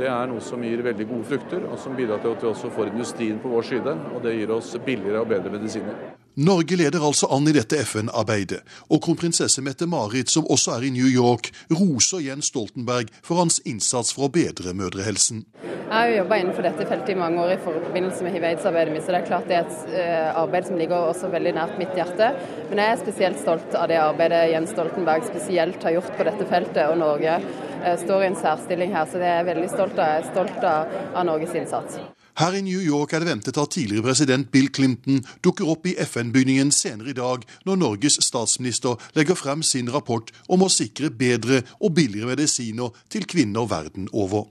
[0.00, 2.72] det er noe som gir veldig gode frukter, og som bidrar til at vi også
[2.72, 3.96] får industrien på vår side.
[4.14, 6.19] Og det gir oss billigere og bedre medisiner.
[6.38, 11.08] Norge leder altså an i dette FN-arbeidet, og kronprinsesse Mette-Marit, som også er i New
[11.10, 15.42] York, roser Jens Stoltenberg for hans innsats for å bedre mødrehelsen.
[15.64, 19.02] Jeg har jo jobba innenfor dette feltet i mange år i forbindelse med hiv-aids-arbeidet mitt,
[19.02, 21.98] så det er klart det er et eh, arbeid som ligger også veldig nært mitt
[21.98, 22.30] hjerte.
[22.70, 26.46] Men jeg er spesielt stolt av det arbeidet Jens Stoltenberg spesielt har gjort på dette
[26.54, 29.98] feltet, og Norge eh, står i en særstilling her, så det er jeg veldig stolt
[29.98, 30.14] av.
[30.14, 31.98] Jeg er stolt av, Norges innsats.
[32.40, 35.92] Her i New York er det ventet at tidligere president Bill Clinton dukker opp i
[36.00, 41.60] FN-bygningen senere i dag, når Norges statsminister legger frem sin rapport om å sikre bedre
[41.84, 44.48] og billigere medisiner til kvinner verden over.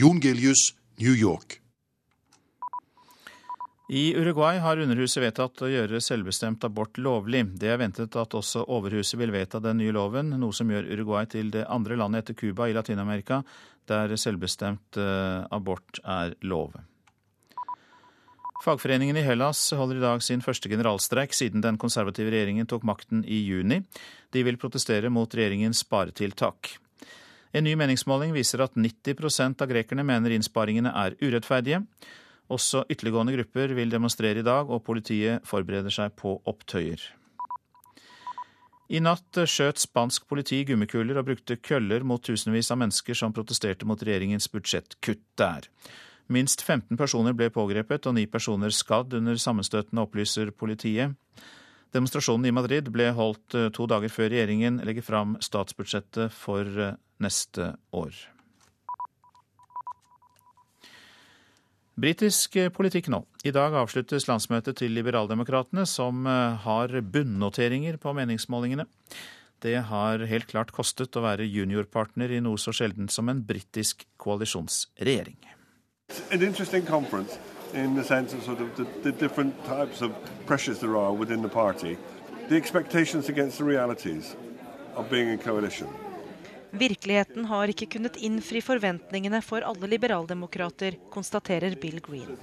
[0.00, 0.72] Jon Gelius,
[1.04, 1.60] New York.
[3.92, 7.44] I Uruguay har Underhuset vedtatt å gjøre selvbestemt abort lovlig.
[7.60, 11.28] Det er ventet at også Overhuset vil vedta den nye loven, noe som gjør Uruguay
[11.28, 13.44] til det andre landet etter Cuba i Latin-Amerika
[13.88, 16.76] der selvbestemt eh, abort er lov.
[18.68, 23.22] Fagforeningen i Hellas holder i dag sin første generalstreik siden den konservative regjeringen tok makten
[23.24, 23.78] i juni.
[24.28, 26.74] De vil protestere mot regjeringens sparetiltak.
[27.56, 31.78] En ny meningsmåling viser at 90% av grekerne mener innsparingene er urettferdige.
[32.52, 37.00] Også ytterliggående grupper vil demonstrere i dag, og politiet forbereder seg på opptøyer.
[38.92, 43.88] I natt skjøt spansk politi gummikuler og brukte køller mot tusenvis av mennesker som protesterte
[43.88, 45.70] mot regjeringens budsjettkutt der.
[46.28, 51.16] Minst 15 personer ble pågrepet og ni personer skadd under sammenstøtene, opplyser politiet.
[51.96, 56.98] Demonstrasjonen i Madrid ble holdt eh, to dager før regjeringen legger fram statsbudsjettet for eh,
[57.24, 58.12] neste år.
[61.98, 63.24] Britisk politikk nå.
[63.48, 68.84] I dag avsluttes landsmøtet til Liberaldemokratene, som eh, har bunnnoteringer på meningsmålingene.
[69.64, 74.04] Det har helt klart kostet å være juniorpartner i noe så sjeldent som en britisk
[74.20, 75.40] koalisjonsregjering.
[76.08, 77.38] It's an interesting conference
[77.74, 81.42] in the sense of sort of the, the different types of pressures there are within
[81.42, 81.98] the party,
[82.48, 84.34] the expectations against the realities
[84.94, 85.86] of being in coalition.
[86.70, 92.36] Virkeligheten har ikke kunnet innfri forventningene for alle liberaldemokrater, konstaterer Bill Green.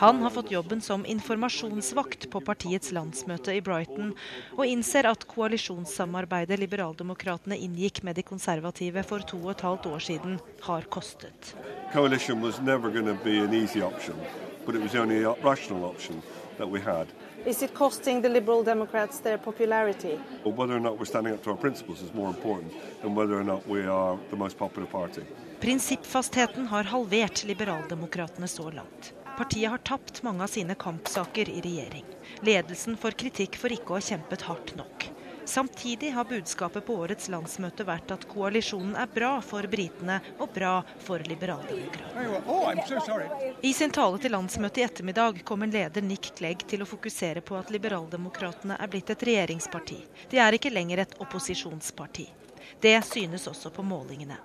[0.00, 4.14] Han har fått jobben som informasjonsvakt på partiets landsmøte i Brighton,
[4.56, 10.04] og innser at koalisjonssamarbeidet liberaldemokratene inngikk med de konservative for to og et halvt år
[10.10, 11.54] siden, har kostet.
[11.92, 14.16] Coalition was never going to be an easy option,
[14.66, 16.22] but it was the only rational option
[16.58, 17.06] that we had.
[17.48, 20.20] Is it costing the Liberal Democrats their popularity?
[20.44, 22.72] Well, whether or not we're standing up to our principles is more important
[23.02, 25.22] than whether or not we are the most popular party.
[25.60, 29.14] Prinsippfastheten har halvert liberaldemokratene så langt.
[29.38, 32.04] Partiet har tapt mange av sine kampsaker i regjering.
[32.40, 35.08] Ledelsen får kritikk for ikke å ha kjempet hardt nok.
[35.48, 40.72] Samtidig har budskapet på årets landsmøte vært at koalisjonen er bra for britene og bra
[41.00, 42.42] for liberaldemokratene.
[42.52, 42.68] Oh,
[43.64, 47.56] I sin tale til landsmøtet i ettermiddag kommer leder Nick Clegg til å fokusere på
[47.56, 50.02] at liberaldemokratene er blitt et regjeringsparti.
[50.28, 52.28] De er ikke lenger et opposisjonsparti.
[52.84, 54.36] Det synes også på målingene.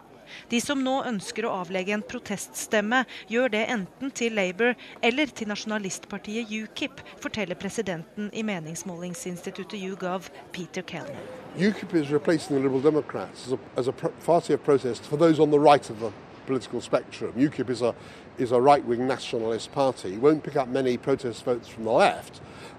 [0.50, 5.50] De som nå ønsker å avlegge en proteststemme, gjør det enten til Labour eller til
[5.52, 11.24] nasjonalistpartiet UKIP, forteller presidenten i meningsmålingsinstituttet YouGov, Peter Kellner.
[11.58, 15.60] UKIP is replacing the Liberal Democrats as a, as a protest for those on the
[15.60, 16.12] right of the
[16.46, 17.34] political spectrum.
[17.38, 17.94] UKIP is a,
[18.38, 20.14] is a right-wing nationalist party.
[20.14, 21.48] It won't pick up many protest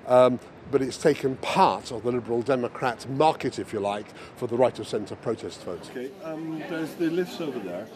[0.07, 0.39] um,
[0.71, 4.07] but it's taken part of the Liberal Democrat market, if you like,
[4.37, 5.91] for the right of centre protest vote.
[5.91, 7.87] Okay, um, there's the list over there.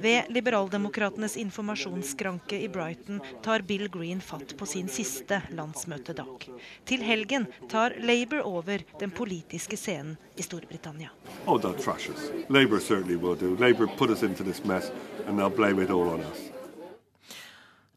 [0.00, 6.48] Ved liberaldemokratenes informasjonsskranke i Brighton tar Bill Green fatt på sin siste landsmøtedag.
[6.84, 11.08] Til helgen tar Labour over den politiske scenen i Storbritannia.
[11.46, 12.30] Oh, they'll trash us.
[12.48, 13.56] Labour certainly will do.
[13.56, 14.90] Labour put us into this mess,
[15.26, 16.57] and they'll blame it all on us.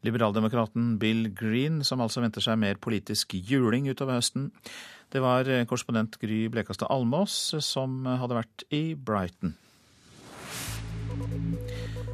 [0.02, 4.50] Liberaldemokraten Bill Green, som altså venter seg mer politisk juling utover høsten.
[5.12, 9.56] Det var eh, korrespondent Gry Blekastad Almås som hadde vært i Brighton.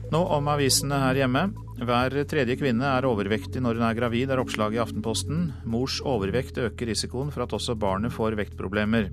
[0.09, 1.43] Nå om avisene her hjemme.
[1.78, 5.43] Hver tredje kvinne er overvektig når hun er gravid, er oppslaget i Aftenposten.
[5.68, 9.11] Mors overvekt øker risikoen for at også barnet får vektproblemer.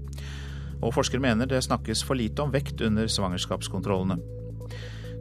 [0.81, 4.17] Og forskere mener det snakkes for lite om vekt under svangerskapskontrollene.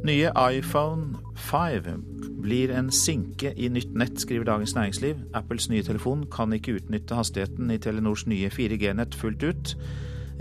[0.04, 1.18] Nye iPhone
[1.50, 2.13] 5
[2.44, 5.22] blir en sinke i nytt nett, skriver Dagens Næringsliv.
[5.36, 9.74] Apples nye telefon kan ikke utnytte hastigheten i Telenors nye 4G-nett fullt ut.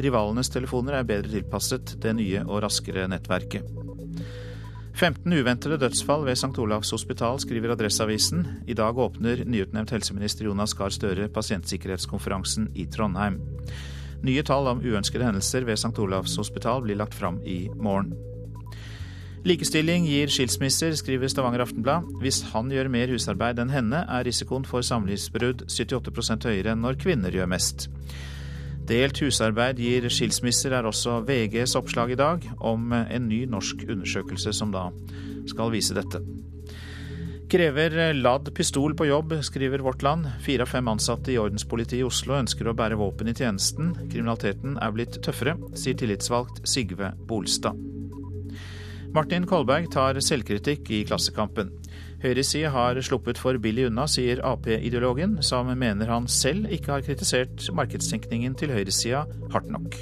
[0.04, 3.70] Rivalenes telefoner er bedre tilpasset det nye og raskere nettverket.
[4.94, 6.52] 15 uventede dødsfall ved St.
[6.62, 8.44] Olavs hospital, skriver Adresseavisen.
[8.68, 13.40] I dag åpner nyutnevnt helseminister Jonas Gahr Støre pasientsikkerhetskonferansen i Trondheim.
[14.24, 15.98] Nye tall om uønskede hendelser ved St.
[16.00, 18.14] Olavs hospital blir lagt fram i morgen.
[19.44, 22.06] Likestilling gir skilsmisser, skriver Stavanger Aftenblad.
[22.22, 26.96] Hvis han gjør mer husarbeid enn henne, er risikoen for samlivsbrudd 78% høyere enn når
[27.02, 27.90] kvinner gjør mest.
[28.88, 34.56] Delt husarbeid gir skilsmisser, er også VGs oppslag i dag, om en ny norsk undersøkelse
[34.56, 34.88] som da
[35.52, 36.24] skal vise dette.
[37.52, 40.30] Krever ladd pistol på jobb, skriver Vårt Land.
[40.46, 43.92] Fire av fem ansatte i ordenspolitiet i Oslo ønsker å bære våpen i tjenesten.
[44.08, 47.93] Kriminaliteten er blitt tøffere, sier tillitsvalgt Sigve Bolstad.
[49.14, 51.68] Martin Kolberg tar selvkritikk i Klassekampen.
[52.24, 57.68] Høyresida har sluppet for billig unna, sier Ap-ideologen, som mener han selv ikke har kritisert
[57.78, 59.22] markedstenkningen til høyresida
[59.54, 60.00] hardt nok.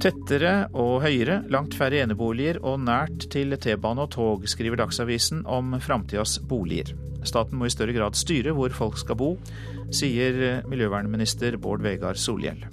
[0.00, 5.76] Tettere og høyere, langt færre eneboliger og nært til T-bane og tog, skriver Dagsavisen om
[5.76, 6.96] framtidas boliger.
[7.20, 9.34] Staten må i større grad styre hvor folk skal bo,
[9.92, 12.64] sier miljøvernminister Bård Vegar Solhjell.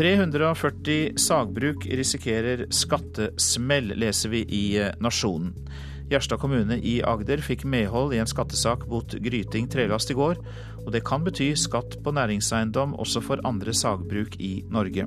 [0.00, 4.62] 340 sagbruk risikerer skattesmell, leser vi i
[4.96, 5.50] Nasjonen.
[6.08, 10.40] Gjerstad kommune i Agder fikk medhold i en skattesak mot Gryting trelast i går,
[10.86, 15.04] og det kan bety skatt på næringseiendom også for andre sagbruk i Norge.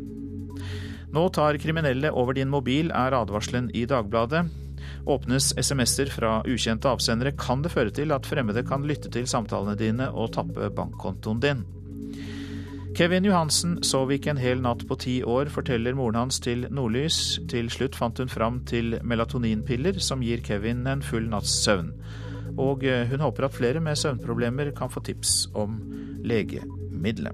[1.10, 4.46] Nå tar kriminelle over din mobil, er advarselen i Dagbladet.
[5.10, 9.74] Åpnes SMS-er fra ukjente avsendere, kan det føre til at fremmede kan lytte til samtalene
[9.74, 11.72] dine og tappe bankkontoen din.
[12.94, 17.40] Kevin Johansen sov ikke en hel natt på ti år, forteller moren hans til Nordlys.
[17.50, 21.90] Til slutt fant hun fram til melatoninpiller, som gir Kevin en full natts søvn.
[22.62, 25.80] Og eh, hun håper at flere med søvnproblemer kan få tips om
[26.22, 27.34] legemiddelet.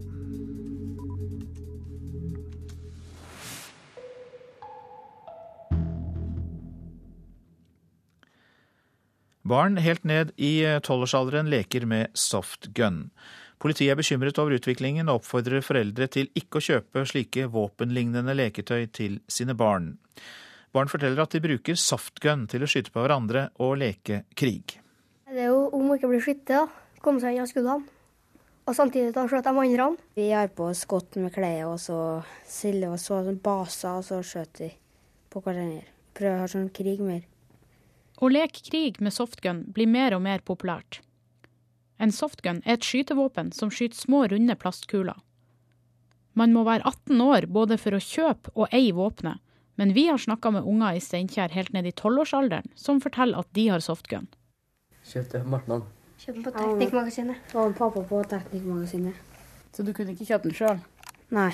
[9.49, 13.09] Barn helt ned i tolvårsalderen leker med softgun.
[13.59, 18.85] Politiet er bekymret over utviklingen og oppfordrer foreldre til ikke å kjøpe slike våpenlignende leketøy
[18.95, 19.97] til sine barn.
[20.71, 24.77] Barn forteller at de bruker softgun til å skyte på hverandre og leke krig.
[25.27, 26.67] Det er jo om å ikke bli skutt, da.
[27.03, 27.95] Komme seg unna skuddene.
[28.69, 29.89] Og samtidig ta skjøt de andre.
[30.15, 31.97] Vi har på oss godt med klær og så
[32.47, 34.71] silde og så sånn baser, og så skjøt vi
[35.33, 35.83] på hverandre.
[36.15, 37.25] Prøver å ha sånn krig mer.
[38.19, 41.01] Å leke krig med softgun blir mer og mer populært.
[41.99, 45.19] En softgun er et skytevåpen som skyter små, runde plastkuler.
[46.39, 49.41] Man må være 18 år både for å kjøpe og eie våpenet,
[49.79, 53.51] men vi har snakka med unger i Steinkjer helt ned i tolvårsalderen som forteller at
[53.55, 54.27] de har softgun.
[55.07, 55.83] Kjøpte Martnan.
[56.19, 57.55] Kjøpte den på Teknikkmagasinet.
[57.55, 59.19] Og pappa på Teknikkmagasinet.
[59.75, 60.81] Så du kunne ikke kjøpe den sjøl?
[61.35, 61.51] Nei.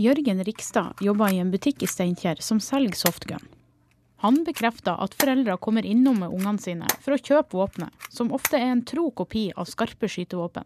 [0.00, 3.44] Jørgen Rikstad jobber i en butikk i Steinkjer som selger softgun.
[4.24, 8.56] Han bekrefter at foreldre kommer innom med ungene sine for å kjøpe våpenet, som ofte
[8.56, 10.64] er en tro kopi av skarpe skytevåpen.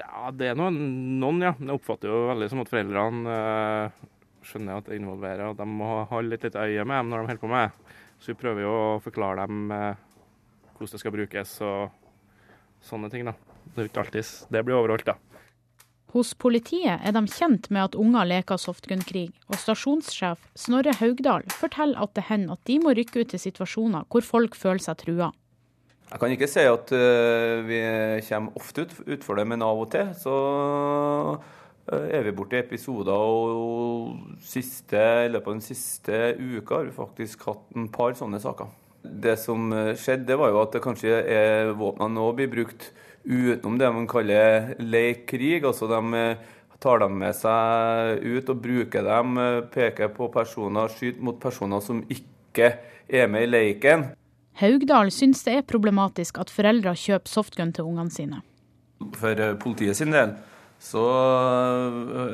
[0.00, 0.80] Ja, det er noen,
[1.22, 1.52] noen ja.
[1.60, 4.08] Jeg oppfatter jo veldig som at foreldrene øh,
[4.46, 7.30] skjønner at det involverer, og de må holde litt, litt øye med dem når de
[7.30, 7.94] holder på med.
[8.18, 10.02] Så vi prøver jo å forklare dem øh,
[10.74, 12.02] hvordan det skal brukes og
[12.90, 13.30] sånne ting.
[13.30, 13.36] da.
[13.70, 15.16] Det er ikke alltid det blir overholdt, da.
[16.16, 22.00] Hos politiet er de kjent med at unger leker softgun-krig, og stasjonssjef Snorre Haugdal forteller
[22.00, 25.28] at det hender at de må rykke ut til situasjoner hvor folk føler seg trua.
[26.06, 27.82] Jeg kan ikke si at uh, vi
[28.30, 30.36] kommer ofte ut, for det, men av og til så
[31.36, 33.12] uh, er vi borti episoder.
[33.12, 38.40] Og siste, i løpet av den siste uka har vi faktisk hatt en par sånne
[38.40, 38.72] saker.
[39.04, 42.88] Det som eh, skjedde, det var jo at det kanskje er våpnene nå blir brukt
[43.26, 45.64] utenom det man kaller leik-krig.
[45.66, 46.44] Altså de eh,
[46.82, 51.82] tar dem med seg ut og bruker dem, eh, peker på personer, skyter mot personer
[51.84, 52.72] som ikke
[53.08, 54.10] er med i leiken.
[54.56, 58.42] Haugdal syns det er problematisk at foreldre kjøper softgun til ungene sine.
[59.18, 60.36] For eh, politiet sin del
[60.82, 61.04] så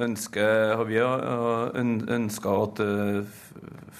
[0.05, 0.99] ønsker, har vi
[2.17, 2.83] ønska at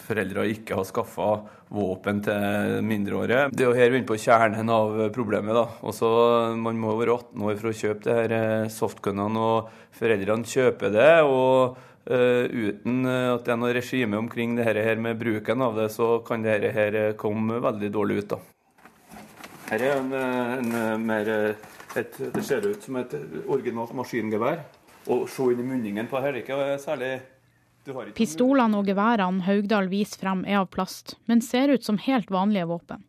[0.03, 1.29] foreldre ikke har skaffa
[1.73, 3.47] våpen til mindreårige.
[3.53, 5.55] Det er jo her vi er på kjernen av problemet.
[5.57, 5.67] da.
[5.81, 6.09] Også,
[6.57, 11.13] man må være 18 år for å kjøpe det her softgunene, og foreldrene kjøper det.
[11.25, 11.79] og
[12.11, 16.19] uh, Uten at det er noe regime omkring det her med bruken av det, så
[16.27, 18.35] kan det her komme veldig dårlig ut.
[18.37, 18.43] da.
[19.73, 21.29] Her er en, en mer
[21.97, 23.15] et, Det ser ut som et
[23.47, 24.65] originalt maskingevær.
[25.11, 27.15] Og se inn i munningen på her, det er ikke særlig
[28.15, 32.69] Pistolene og geværene Haugdal viser frem er av plast, men ser ut som helt vanlige
[32.71, 33.03] våpen.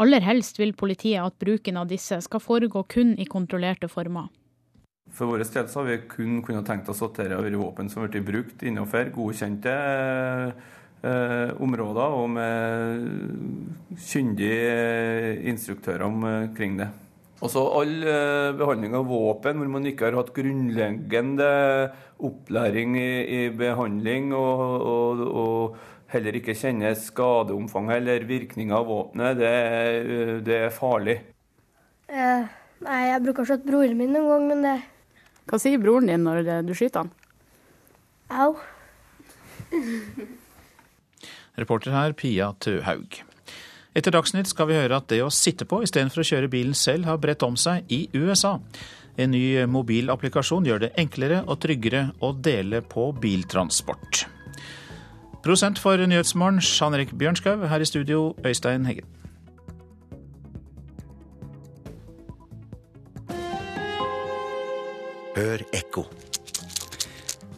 [0.00, 4.30] Aller helst vil politiet at bruken av disse skal foregå kun i kontrollerte former.
[5.12, 8.02] For vår del har vi kun kunnet tenkt oss at dette har vært våpen som
[8.02, 9.74] har blitt brukt innenfor godkjente
[11.04, 16.88] eh, områder og med kyndige instruktører omkring det.
[17.44, 21.48] Også all eh, behandling av våpen hvor man ikke har hatt grunnleggende
[22.24, 25.82] opplæring i, i behandling, og, og, og,
[26.14, 29.52] heller ikke kjenner skadeomfanget eller virkninga av våpenet, det,
[30.46, 31.16] det, er farlig.
[32.06, 32.46] Eh,
[32.86, 34.76] nei, jeg bruker å skjøte broren min noen gang, men det
[35.50, 37.10] Hva sier broren din når du skyter han?
[38.32, 38.54] Au.
[41.58, 43.20] Reporter her, Pia Tøhaug.
[43.94, 47.06] Etter Dagsnytt skal vi høre at det å sitte på istedenfor å kjøre bilen selv
[47.06, 48.56] har bredt om seg i USA.
[49.14, 54.24] En ny mobilapplikasjon gjør det enklere og tryggere å dele på biltransport.
[55.46, 57.68] Prosent for Nyhetsmorgen, Jean Erik Bjørnskaug.
[57.70, 59.06] Her i studio, Øystein Heggen.
[65.38, 66.08] Hør ekko.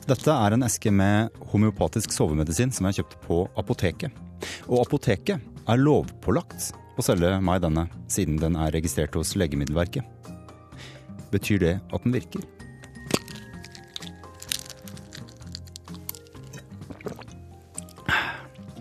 [0.06, 4.24] Dette er en eske med homeopatisk sovemedisin som jeg kjøpte på apoteket.
[4.68, 10.04] Og apoteket er lovpålagt å selge meg denne, siden den er registrert hos Legemiddelverket.
[11.32, 12.44] Betyr det at den virker?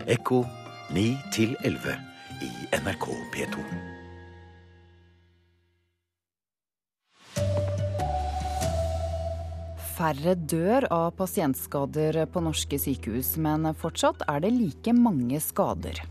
[0.06, 0.44] Ekko
[0.94, 1.18] 9
[1.66, 1.98] 11
[2.46, 3.66] i NRK P2.
[9.96, 16.04] Færre dør av pasientskader på norske sykehus, men fortsatt er det like mange skader.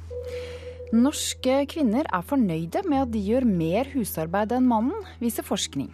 [0.94, 5.88] Norske kvinner er fornøyde med at de gjør mer husarbeid enn mannen, viser forskning.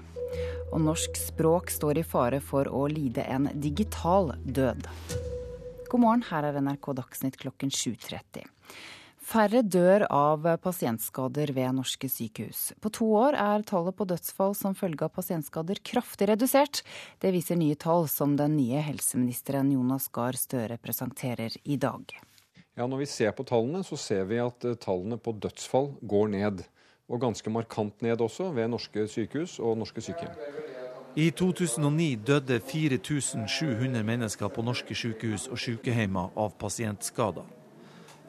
[0.72, 4.90] Og norsk språk står i fare for å lide en digital død.
[5.88, 8.44] God morgen, her er NRK Dagsnytt klokken 7.30.
[9.32, 12.74] Færre dør av pasientskader ved norske sykehus.
[12.84, 16.82] På to år er tallet på dødsfall som følge av pasientskader kraftig redusert.
[17.24, 22.12] Det viser nye tall som den nye helseministeren Jonas Gahr Støre presenterer i dag.
[22.82, 26.30] Ja, Når vi ser på tallene, så ser vi at eh, tallene på dødsfall går
[26.34, 26.64] ned.
[27.14, 30.32] Og ganske markant ned også ved norske sykehus og norske sykehjem.
[31.14, 37.46] I 2009 døde 4700 mennesker på norske sykehus og sykehjemmer av pasientskader.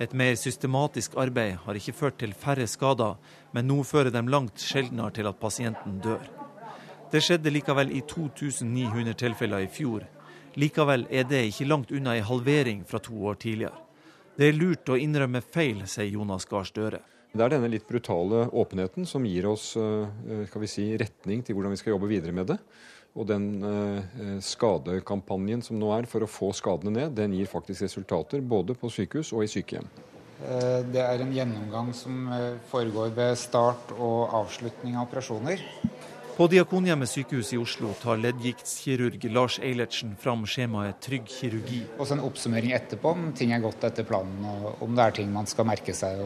[0.05, 3.14] Et mer systematisk arbeid har ikke ført til færre skader,
[3.57, 6.26] men nå fører de langt sjeldnere til at pasienten dør.
[7.09, 10.05] Det skjedde likevel i 2900 tilfeller i fjor.
[10.61, 13.80] Likevel er det ikke langt unna en halvering fra to år tidligere.
[14.33, 17.03] Det er lurt å innrømme feil, sier Jonas Gahr Støre.
[17.33, 21.57] Det er denne litt brutale åpenheten som gir oss eh, skal vi si, retning til
[21.57, 22.57] hvordan vi skal jobbe videre med det.
[23.12, 27.85] Og den eh, skadekampanjen som nå er for å få skadene ned, den gir faktisk
[27.85, 29.89] resultater både på sykehus og i sykehjem.
[30.43, 35.61] Eh, det er en gjennomgang som eh, foregår ved start og avslutning av operasjoner.
[36.37, 41.83] På Diakonhjemmet sykehus i Oslo tar leddgiktskirurg Lars Eilertsen fram skjemaet Trygg kirurgi.
[41.99, 45.16] Og så en oppsummering etterpå om ting er gått etter planen, og om det er
[45.18, 46.22] ting man skal merke seg.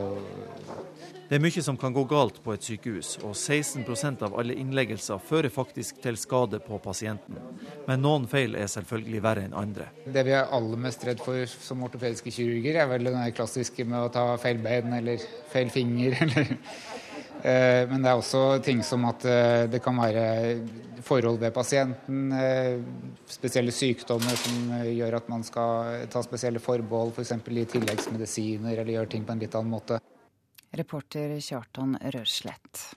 [1.26, 5.18] det er mye som kan gå galt på et sykehus, og 16% av alle innleggelser
[5.18, 7.42] fører faktisk til skade på pasienten.
[7.88, 9.88] Men noen feil er selvfølgelig verre enn andre.
[10.06, 14.06] Det vi er aller mest redd for som ortopediske kirurger, er vel det klassiske med
[14.06, 16.14] å ta feil bein eller feil finger.
[16.26, 16.54] Eller.
[17.46, 20.24] Eh, men det er også ting som at eh, det kan være
[21.06, 22.80] forhold ved pasienten, eh,
[23.30, 27.36] spesielle sykdommer som gjør at man skal ta spesielle forbehold, f.eks.
[27.46, 30.00] For i tilleggsmedisiner eller gjøre ting på en litt annen måte.
[30.76, 32.88] Reporter Kjartan Rørslett.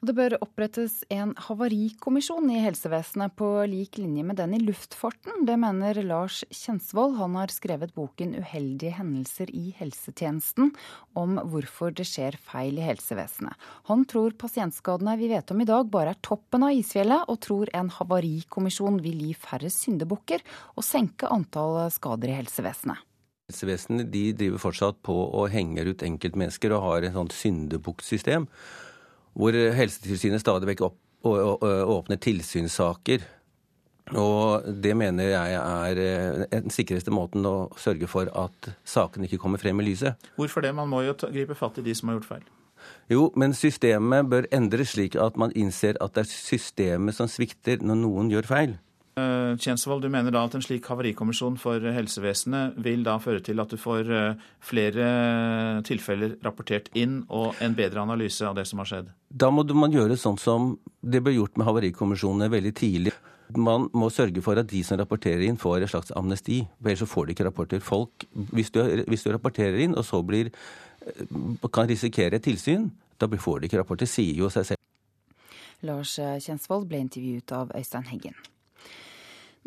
[0.00, 5.42] Det bør opprettes en havarikommisjon i helsevesenet på lik linje med den i luftfarten.
[5.44, 7.18] Det mener Lars Kjensvold.
[7.18, 10.72] Han har skrevet boken 'Uheldige hendelser i helsetjenesten'
[11.12, 13.52] om hvorfor det skjer feil i helsevesenet.
[13.92, 17.68] Han tror pasientskadene vi vet om i dag bare er toppen av isfjellet, og tror
[17.76, 20.40] en havarikommisjon vil gi færre syndebukker
[20.80, 22.96] og senke antall skader i helsevesenet.
[23.52, 28.48] Helsevesenet driver fortsatt på og henger ut enkeltmennesker og har et sånt syndebukksystem,
[29.36, 30.86] hvor Helsetilsynet stadig vekk
[31.24, 33.26] åpner tilsynssaker.
[34.18, 39.38] Og det mener jeg er eh, den sikreste måten å sørge for at sakene ikke
[39.38, 40.30] kommer frem i lyset.
[40.34, 40.72] Hvorfor det?
[40.74, 42.48] Man må jo gripe fatt i de som har gjort feil.
[43.12, 47.82] Jo, men systemet bør endres slik at man innser at det er systemet som svikter
[47.84, 48.78] når noen gjør feil.
[49.18, 53.58] Eh, Kjensvold, du mener da at en slik havarikommisjon for helsevesenet vil da føre til
[53.62, 55.06] at du får eh, flere
[55.86, 59.08] tilfeller rapportert inn og en bedre analyse av det som har skjedd?
[59.30, 63.14] Da må man gjøre sånn som det ble gjort med havarikommisjonene veldig tidlig.
[63.58, 66.60] Man må sørge for at de som rapporterer inn, får et slags amnesti.
[66.84, 67.82] Ellers så får de ikke rapporter.
[67.82, 68.78] Folk, hvis du,
[69.10, 70.52] hvis du rapporterer inn og så blir,
[71.02, 74.06] eh, kan risikere et tilsyn, da får de ikke rapporter.
[74.06, 74.78] Sier jo seg selv.
[75.82, 78.38] Lars Kjensvold ble intervjuet av Øystein Heggen.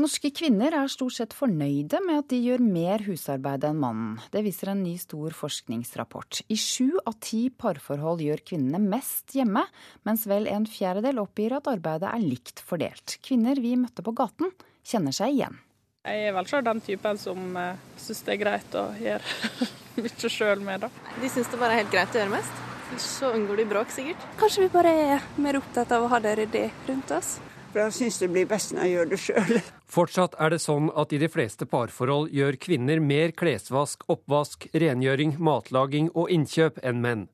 [0.02, 4.16] Norske kvinner er stort sett fornøyde med at de gjør mer husarbeid enn mannen.
[4.34, 6.39] Det viser en ny stor forskningsrapport.
[6.50, 9.62] I sju av ti parforhold gjør kvinnene mest hjemme,
[10.02, 13.20] mens vel en fjerdedel oppgir at arbeidet er likt fordelt.
[13.22, 14.50] Kvinner vi møtte på gaten,
[14.82, 15.62] kjenner seg igjen.
[16.10, 19.70] Jeg er vel ikke den typen som uh, syns det er greit å gjøre
[20.02, 21.14] mye sjøl med, da.
[21.22, 22.70] De syns det bare er helt greit å gjøre mest?
[22.98, 24.30] Så unngår de bråk, sikkert.
[24.41, 27.38] Kanskje vi bare er mer opptatt av å ha det ryddig rundt oss.
[27.74, 29.55] For jeg syns det blir best når jeg gjør det sjøl.
[29.93, 35.34] Fortsatt er det sånn at i de fleste parforhold gjør kvinner mer klesvask, oppvask, rengjøring,
[35.41, 37.26] matlaging og innkjøp enn menn.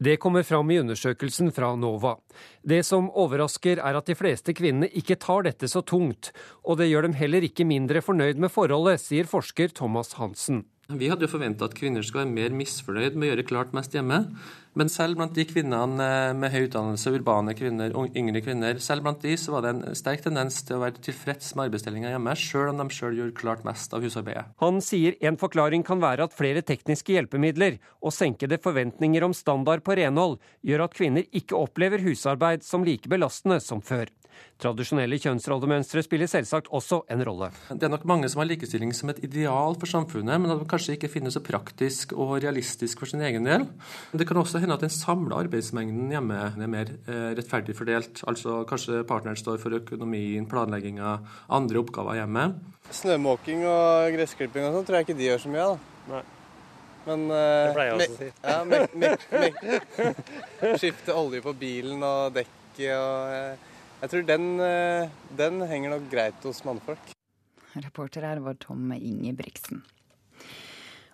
[0.00, 2.14] Det kommer fram i undersøkelsen fra NOVA.
[2.64, 6.32] Det som overrasker er at de fleste kvinnene ikke tar dette så tungt,
[6.64, 10.64] og det gjør dem heller ikke mindre fornøyd med forholdet, sier forsker Thomas Hansen.
[10.88, 13.92] Vi hadde jo forventa at kvinner skulle være mer misfornøyd med å gjøre klart mest
[13.96, 14.24] hjemme.
[14.78, 19.20] Men selv blant de kvinnene eh, med høy utdannelse, urbane kvinner, yngre kvinner, selv blant
[19.20, 22.72] de så var det en sterk tendens til å være tilfreds med arbeidsdelinga hjemme, sjøl
[22.72, 24.46] om de sjøl gjorde klart mest av husarbeidet.
[24.64, 29.84] Han sier en forklaring kan være at flere tekniske hjelpemidler og senkede forventninger om standard
[29.84, 34.08] på renhold gjør at kvinner ikke opplever husarbeid som like belastende som før.
[34.62, 37.48] Tradisjonelle kjønnsrollemønstre spiller selvsagt også en rolle.
[37.72, 40.68] Det er nok mange som har likestilling som et ideal for samfunnet, men at det
[40.70, 43.66] kanskje ikke finnes så praktisk og realistisk for sin egen del.
[44.14, 48.22] Det kan også hende at den samla arbeidsmengden hjemme er mer eh, rettferdig fordelt.
[48.28, 51.16] Altså kanskje partneren står for økonomien, planlegginga,
[51.52, 52.46] andre oppgaver hjemme.
[52.92, 55.90] Snømåking og gressklipping og sånn tror jeg ikke de gjør så mye av.
[56.12, 56.22] Nei.
[57.02, 58.30] Men uh, Det pleier jeg også å si.
[58.46, 59.08] Ja, me, me,
[60.62, 63.70] me, skifte olje på bilen og dekket og uh,
[64.02, 67.12] jeg tror den, eh, den henger nok greit hos mannfolk.
[67.76, 69.84] Reporter her var Tom Ingebrigtsen.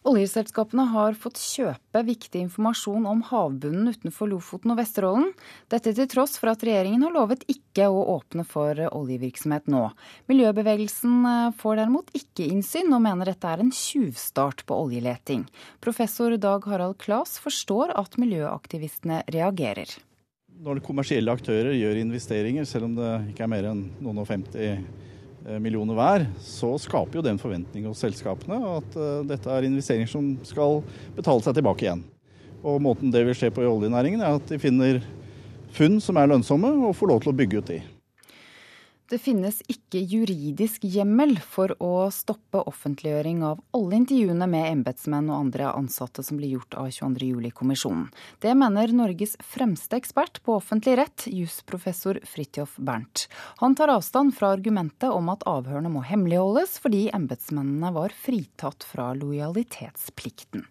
[0.08, 5.34] Oljeselskapene har fått kjøpe viktig informasjon om havbunnen utenfor Lofoten og Vesterålen.
[5.68, 9.84] Dette til tross for at regjeringen har lovet ikke å åpne for oljevirksomhet nå.
[10.32, 15.44] Miljøbevegelsen eh, får derimot ikke innsyn, og mener dette er en tjuvstart på oljeleting.
[15.84, 19.98] Professor Dag Harald Klas forstår at miljøaktivistene reagerer
[20.58, 24.58] når kommersielle aktører gjør investeringer, selv om det ikke er mer enn noen og 50
[24.58, 24.80] eh,
[25.62, 30.32] millioner hver, så skaper jo den forventning hos selskapene at eh, dette er investeringer som
[30.46, 30.82] skal
[31.16, 32.02] betale seg tilbake igjen.
[32.66, 35.00] Og måten det vil skje på i oljenæringen, er at de finner
[35.74, 37.78] funn som er lønnsomme, og får lov til å bygge ut de.
[39.08, 45.46] Det finnes ikke juridisk hjemmel for å stoppe offentliggjøring av alle intervjuene med embetsmenn og
[45.46, 48.10] andre ansatte som blir gjort av 22.07-kommisjonen.
[48.44, 53.24] Det mener Norges fremste ekspert på offentlig rett, jusprofessor Fridtjof Bernt.
[53.64, 59.14] Han tar avstand fra argumentet om at avhørene må hemmeligholdes fordi embetsmennene var fritatt fra
[59.16, 60.68] lojalitetsplikten.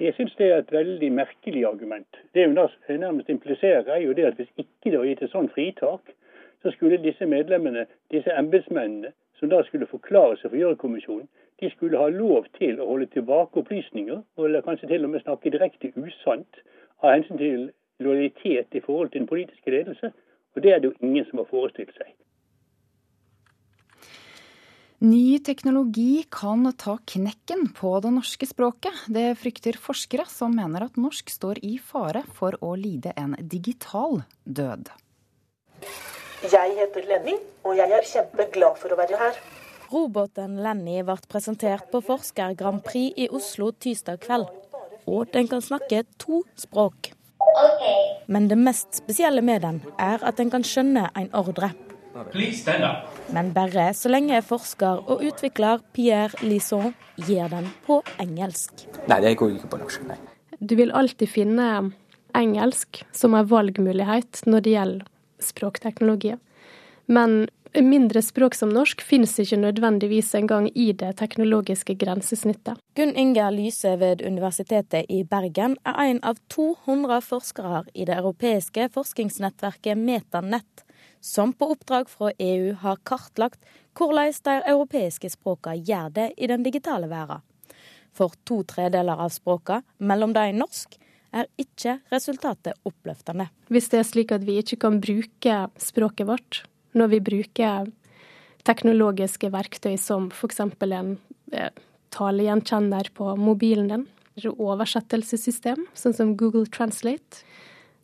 [0.00, 2.24] Jeg syns det er et veldig merkelig argument.
[2.32, 5.52] Det hun nærmest impliserer, er jo det at hvis ikke det var gitt et sånt
[5.52, 6.16] fritak,
[6.64, 11.28] så skulle disse medlemmene, disse embetsmennene, som da skulle forklare seg for Gjørv-kommisjonen,
[11.60, 15.52] de skulle ha lov til å holde tilbake opplysninger, eller kanskje til og med snakke
[15.52, 16.60] direkte usant
[17.04, 17.68] av hensyn til
[18.00, 20.10] lojalitet i forhold til den politiske ledelse.
[20.56, 22.14] Og det er det jo ingen som har forestilt seg.
[25.04, 29.04] Ny teknologi kan ta knekken på det norske språket.
[29.12, 34.22] Det frykter forskere, som mener at norsk står i fare for å lide en digital
[34.48, 34.88] død.
[36.52, 39.36] Jeg heter Lenny, og jeg er kjempeglad for å være her.
[39.88, 44.50] Roboten Lenny ble presentert på Forsker Grand Prix i Oslo tirsdag kveld.
[45.08, 47.14] Og den kan snakke to språk.
[48.28, 51.72] Men det mest spesielle med den er at den kan skjønne en ordre.
[53.32, 56.92] Men bare så lenge forsker og utvikler Pierre Lison
[57.24, 58.84] gir den på engelsk.
[59.08, 60.20] Nei, det går ikke på norsk, nei.
[60.60, 61.70] Du vil alltid finne
[62.36, 65.10] engelsk som en valgmulighet når det gjelder
[65.42, 66.38] språkteknologier.
[67.06, 67.48] Men
[67.82, 72.78] mindre språk som norsk finnes ikke nødvendigvis engang i det teknologiske grensesnittet.
[72.94, 78.88] Gunn Inger Lyse ved Universitetet i Bergen er en av 200 forskere i det europeiske
[78.94, 80.84] forskningsnettverket Metanett,
[81.20, 83.60] som på oppdrag fra EU har kartlagt
[83.98, 87.42] hvordan de europeiske språkene gjør det i den digitale verden.
[88.14, 90.94] For to tredeler av språkene, mellom de norsk,
[91.34, 93.48] er ikke resultatet oppløftende.
[93.72, 96.62] Hvis det er slik at vi ikke kan bruke språket vårt
[96.94, 97.90] når vi bruker
[98.64, 100.60] teknologiske verktøy som f.eks.
[100.62, 101.16] en
[101.52, 101.72] eh,
[102.14, 104.06] talegjenkjenner på mobilen din,
[104.44, 107.44] oversettelsessystem, sånn som Google Translate,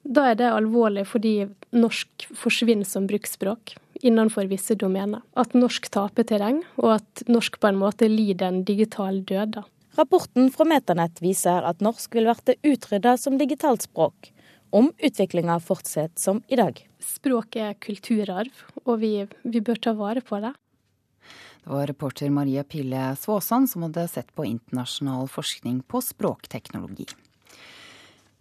[0.03, 1.35] da er det alvorlig fordi
[1.77, 5.21] norsk forsvinner som bruksspråk innenfor visse domener.
[5.37, 9.61] At norsk taper terreng, og at norsk på en måte lider en digital død.
[10.01, 14.31] Rapporten fra Metanett viser at norsk vil bli utrydda som digitalt språk,
[14.73, 16.79] om utviklinga fortsetter som i dag.
[17.05, 19.11] Språk er kulturarv, og vi,
[19.45, 20.55] vi bør ta vare på det.
[21.61, 27.05] Det var reporter Maria Pille Svåsand som hadde sett på internasjonal forskning på språkteknologi.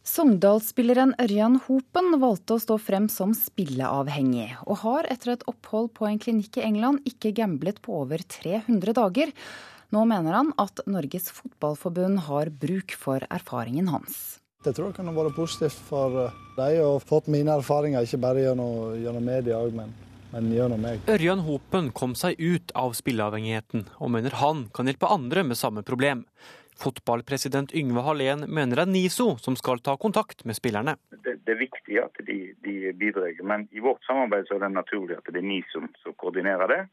[0.07, 6.07] Sogndal-spilleren Ørjan Hopen valgte å stå frem som spilleavhengig, og har etter et opphold på
[6.07, 9.35] en klinikk i England ikke gamblet på over 300 dager.
[9.89, 14.37] Nå mener han at Norges Fotballforbund har bruk for erfaringen hans.
[14.65, 16.27] Jeg tror det kan være positivt for
[16.59, 19.95] deg dem å fått mine erfaringer, ikke bare gjennom, gjennom media, men,
[20.33, 21.01] men gjennom meg.
[21.09, 25.81] Ørjan Hopen kom seg ut av spilleavhengigheten, og mener han kan hjelpe andre med samme
[25.87, 26.25] problem.
[26.79, 30.99] Fotballpresident Yngve Hallén mener det er NISO som skal ta kontakt med spillerne.
[31.17, 34.75] Det, det er viktig at de, de bidrar, men i vårt samarbeid så er det
[34.77, 36.83] naturlig at det er NISO som koordinerer det.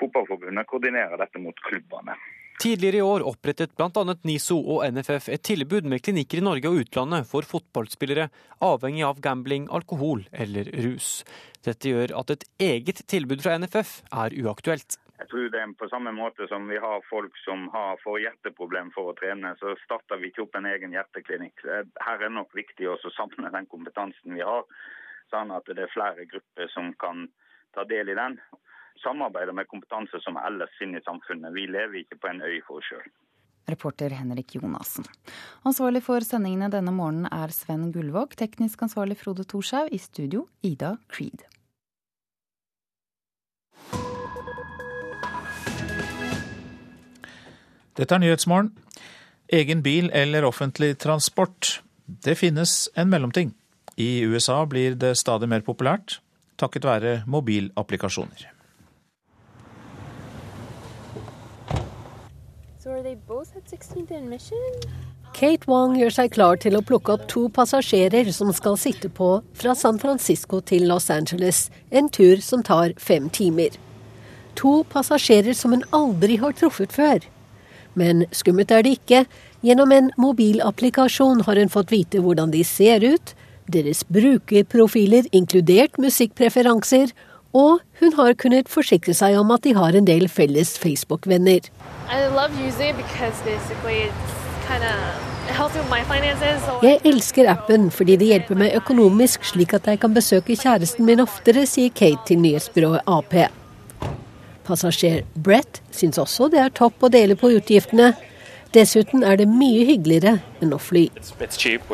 [0.00, 2.16] Fotballforbundet koordinerer dette mot klubbene.
[2.56, 4.02] Tidligere i år opprettet bl.a.
[4.24, 8.30] NISO og NFF et tilbud med klinikker i Norge og utlandet for fotballspillere
[8.64, 11.20] avhengig av gambling, alkohol eller rus.
[11.66, 14.96] Dette gjør at et eget tilbud fra NFF er uaktuelt.
[15.20, 18.92] Jeg tror det er på samme måte som vi har folk som har, får hjerteproblem
[18.96, 21.64] for å trene, så starter vi ikke opp en egen hjerteklinikk.
[21.64, 24.64] Her er det nok viktig å samle den kompetansen vi har,
[25.32, 27.28] sånn at det er flere grupper som kan
[27.76, 28.40] ta del i den
[29.02, 31.54] samarbeider med kompetanse som ellers finnes i samfunnet.
[31.54, 33.06] Vi lever ikke på en øy for oss sjøl.
[33.66, 35.06] Reporter Henrik Jonassen.
[35.66, 38.36] Ansvarlig for sendingene denne morgenen er Sven Gullvåg.
[38.38, 39.90] Teknisk ansvarlig Frode Thorshaug.
[39.90, 41.42] I studio Ida Creed.
[47.96, 48.70] Dette er Nyhetsmorgen.
[49.50, 51.80] Egen bil eller offentlig transport.
[52.06, 53.54] Det finnes en mellomting.
[53.96, 56.20] I USA blir det stadig mer populært
[56.60, 58.55] takket være mobilapplikasjoner.
[65.34, 69.30] Kate Wong gjør seg klar til å plukke opp to passasjerer som skal sitte på
[69.58, 73.74] fra San Francisco til Los Angeles, en tur som tar fem timer.
[74.62, 77.26] To passasjerer som hun aldri har truffet før.
[77.98, 79.24] Men skummelt er det ikke.
[79.66, 83.34] Gjennom en mobilapplikasjon har hun fått vite hvordan de ser ut,
[83.66, 87.10] deres brukerprofiler inkludert musikkpreferanser,
[87.56, 91.70] og hun har kunnet forsikre seg om at de har en del felles Facebook-venner.
[96.82, 101.22] Jeg elsker appen fordi det hjelper meg økonomisk slik at jeg kan besøke kjæresten min
[101.24, 103.36] oftere, sier Kate til nyhetsbyrået Ap.
[104.66, 108.12] Passasjer Brett syns også det er topp å dele på utgiftene.
[108.74, 111.06] Dessuten er det mye hyggeligere enn å fly.
[111.14, 111.86] It's, it's cheap,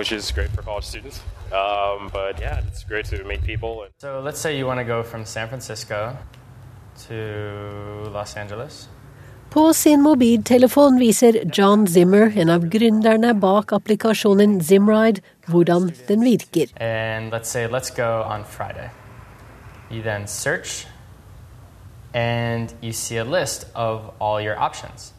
[1.52, 3.86] Um, but yeah, it's great to meet people.
[3.98, 6.16] So let's say you want to go from San Francisco
[7.08, 8.88] to Los Angeles.
[9.50, 16.72] På sin mobiltelefon viser John Zimmer, en av gründerne bak applikasjonen Zimride, hvordan den virker.
[16.80, 18.88] And let's say, let's go on Friday.
[19.90, 20.86] You then search,
[22.14, 25.12] and you see a list of all your options.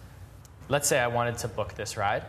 [0.67, 2.23] Let's say I wanted to book this ride.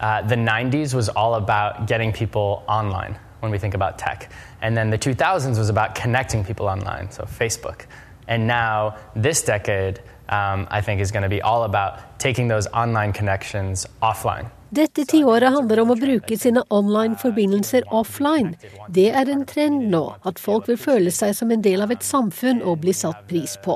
[0.00, 4.32] Uh, the 90s was all about getting people online when we think about tech.
[4.62, 7.84] And then the 2000s was about connecting people online, so Facebook.
[8.26, 12.66] And now, this decade, um, I think, is going to be all about taking those
[12.68, 14.50] online connections offline.
[14.70, 18.52] Dette tiåret handler om å bruke sine online-forbindelser offline.
[18.94, 22.04] Det er en trend nå, at folk vil føle seg som en del av et
[22.06, 23.74] samfunn og bli satt pris på.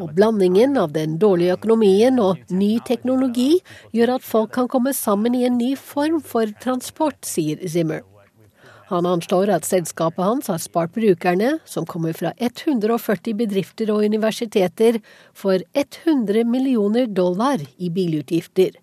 [0.00, 3.58] Og blandingen av den dårlige økonomien og ny teknologi
[3.92, 8.00] gjør at folk kan komme sammen i en ny form for transport, sier Zimmer.
[8.88, 14.98] Han anslår at selskapet hans har spart brukerne, som kommer fra 140 bedrifter og universiteter,
[15.32, 18.81] for 100 millioner dollar i bilutgifter.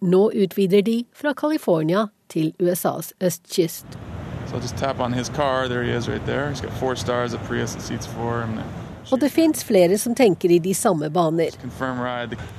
[0.00, 3.86] Nå utvider de fra California til USAs østkyst.
[9.12, 11.56] Og det fins flere som tenker i de samme baner.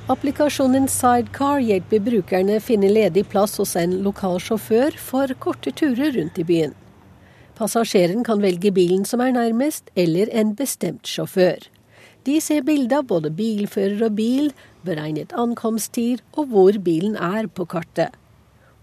[0.08, 6.38] Applikasjonen Sidecar hjelper brukerne finne ledig plass hos en lokal sjåfør for korte turer rundt
[6.40, 6.76] i byen.
[7.58, 11.66] Passasjeren kan velge bilen som er nærmest, eller en bestemt sjåfør.
[12.28, 14.50] De ser bilde av både bilfører og bil,
[14.84, 18.12] beregnet ankomsttid og hvor bilen er på kartet.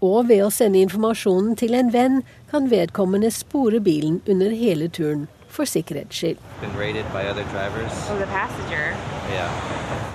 [0.02, 2.16] Og ved å sende informasjonen til en venn
[2.50, 6.42] kan vedkommende spore bilen under hele turen, for sikkerhets skyld.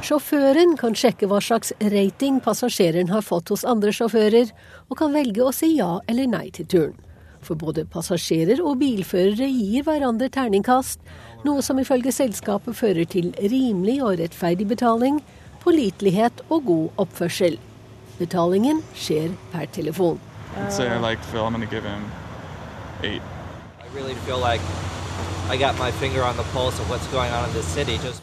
[0.03, 4.51] Sjåføren kan sjekke hva slags rating passasjeren har fått hos andre sjåfører,
[4.91, 6.99] og kan velge å si ja eller nei til turen.
[7.41, 11.01] For både passasjerer og bilførere gir hverandre terningkast,
[11.45, 15.21] noe som ifølge selskapet fører til rimelig og rettferdig betaling,
[15.63, 17.57] pålitelighet og god oppførsel.
[18.19, 20.19] Betalingen skjer per telefon.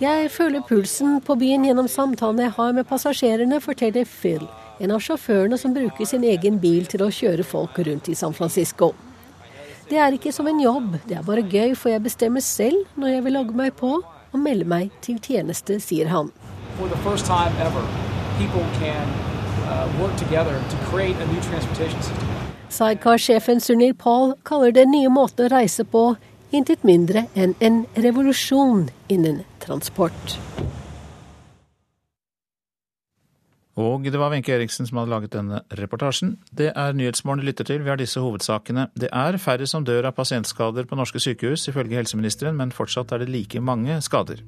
[0.00, 4.46] Jeg føler pulsen på byen gjennom samtalen jeg har med passasjerene, forteller Phil,
[4.78, 8.36] en av sjåførene som bruker sin egen bil til å kjøre folk rundt i San
[8.36, 8.94] Francisco.
[9.88, 13.08] Det er ikke som en jobb, det er bare gøy, for jeg bestemmer selv når
[13.08, 16.28] jeg vil logge meg på og melde meg til tjeneste, sier han.
[22.68, 26.04] Sidecar-sjefen Sunil Paul kaller den nye måten å reise på
[26.52, 30.36] intet mindre enn en revolusjon innen transport.
[33.78, 36.32] Og det var Wenche Eriksen som hadde laget denne reportasjen.
[36.50, 37.84] Det er Nyhetsmorgen lytter til.
[37.84, 38.88] Vi har disse hovedsakene.
[38.98, 43.22] Det er færre som dør av pasientskader på norske sykehus, ifølge helseministeren, men fortsatt er
[43.22, 44.42] det like mange skader.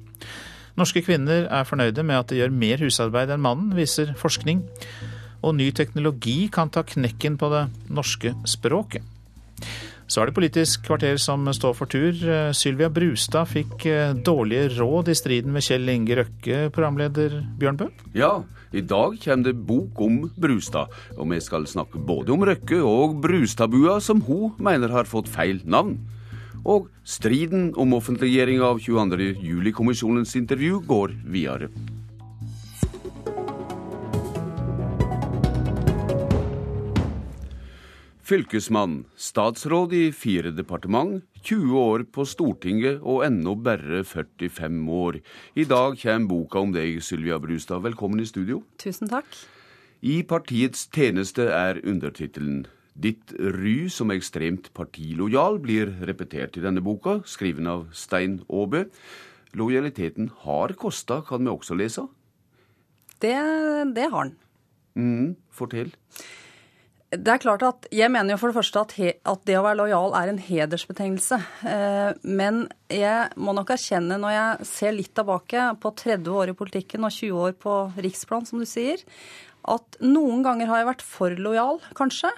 [0.75, 4.65] Norske kvinner er fornøyde med at de gjør mer husarbeid enn mannen, viser forskning.
[5.41, 9.07] Og ny teknologi kan ta knekken på det norske språket.
[10.11, 12.17] Så er det Politisk kvarter som står for tur.
[12.57, 17.87] Sylvia Brustad fikk eh, dårlige råd i striden med Kjell Inge Røkke, programleder Bjørn Bø?
[18.17, 18.41] Ja,
[18.75, 23.21] i dag kommer det bok om Brustad, og vi skal snakke både om Røkke og
[23.23, 25.95] Brustadbua, som hun mener har fått feil navn.
[26.67, 29.31] Og striden om offentliggjøring av 22.
[29.39, 31.71] juli-kommisjonens intervju går videre.
[38.31, 45.17] Fylkesmann, statsråd i fire departement, 20 år på Stortinget og ennå bare 45 år.
[45.59, 47.83] I dag kommer boka om deg, Sylvia Brustad.
[47.83, 48.61] Velkommen i studio.
[48.79, 49.27] Tusen takk.
[49.99, 52.69] I partiets tjeneste er undertittelen.
[52.95, 58.85] Ditt ry som ekstremt partilojal blir repetert i denne boka, skriven av Stein Aabø.
[59.59, 62.07] Lojaliteten har kosta, kan vi også lese?
[63.19, 63.35] Det,
[63.91, 64.37] det har den.
[64.95, 65.91] Mm, fortell.
[67.11, 69.65] Det er klart at Jeg mener jo for det første at, he, at det å
[69.65, 71.39] være lojal er en hedersbetegnelse.
[71.67, 76.55] Eh, men jeg må nok erkjenne, når jeg ser litt tilbake på 30 år i
[76.55, 79.03] politikken og 20 år på riksplan, som du sier,
[79.67, 82.31] at noen ganger har jeg vært for lojal, kanskje.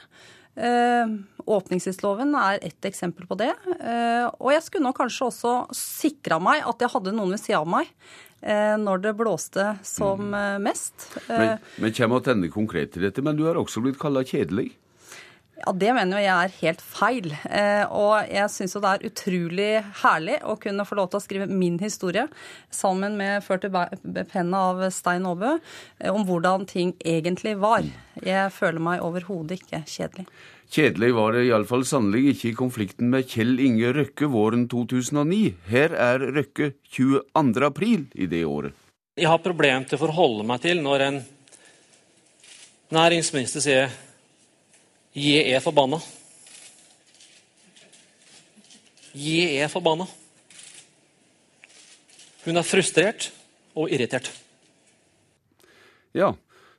[0.58, 1.14] Eh,
[1.54, 3.54] åpningstidsloven er ett eksempel på det.
[3.78, 7.62] Eh, og jeg skulle nok kanskje også sikra meg at jeg hadde noen ved sida
[7.62, 7.94] av meg
[8.80, 10.34] når det blåste som mm.
[10.40, 11.10] eh, mest.
[11.28, 14.72] Men, eh, men kommer tilbake konkret til dette, men du har også blitt kalla kjedelig?
[15.64, 17.30] Ja, Det mener jo jeg er helt feil.
[17.96, 19.70] Og jeg syns jo det er utrolig
[20.02, 22.26] herlig å kunne få lov til å skrive min historie
[22.74, 23.72] sammen med ført i
[24.28, 25.56] penna av Stein Aabø
[26.12, 27.88] om hvordan ting egentlig var.
[28.20, 30.28] Jeg føler meg overhodet ikke kjedelig.
[30.74, 35.44] Kjedelig var det iallfall sannelig ikke i konflikten med Kjell Inge Røkke våren 2009.
[35.70, 37.68] Her er Røkke 22.
[37.68, 38.74] april i det året.
[39.16, 41.20] Jeg har problem til å forholde meg til når en
[42.94, 43.94] næringsminister sier
[45.16, 46.02] 'jeg er forbanna'.
[49.14, 50.06] Je er forbanna.
[52.46, 53.32] Hun er frustrert
[53.76, 54.32] og irritert.
[56.14, 56.34] Ja,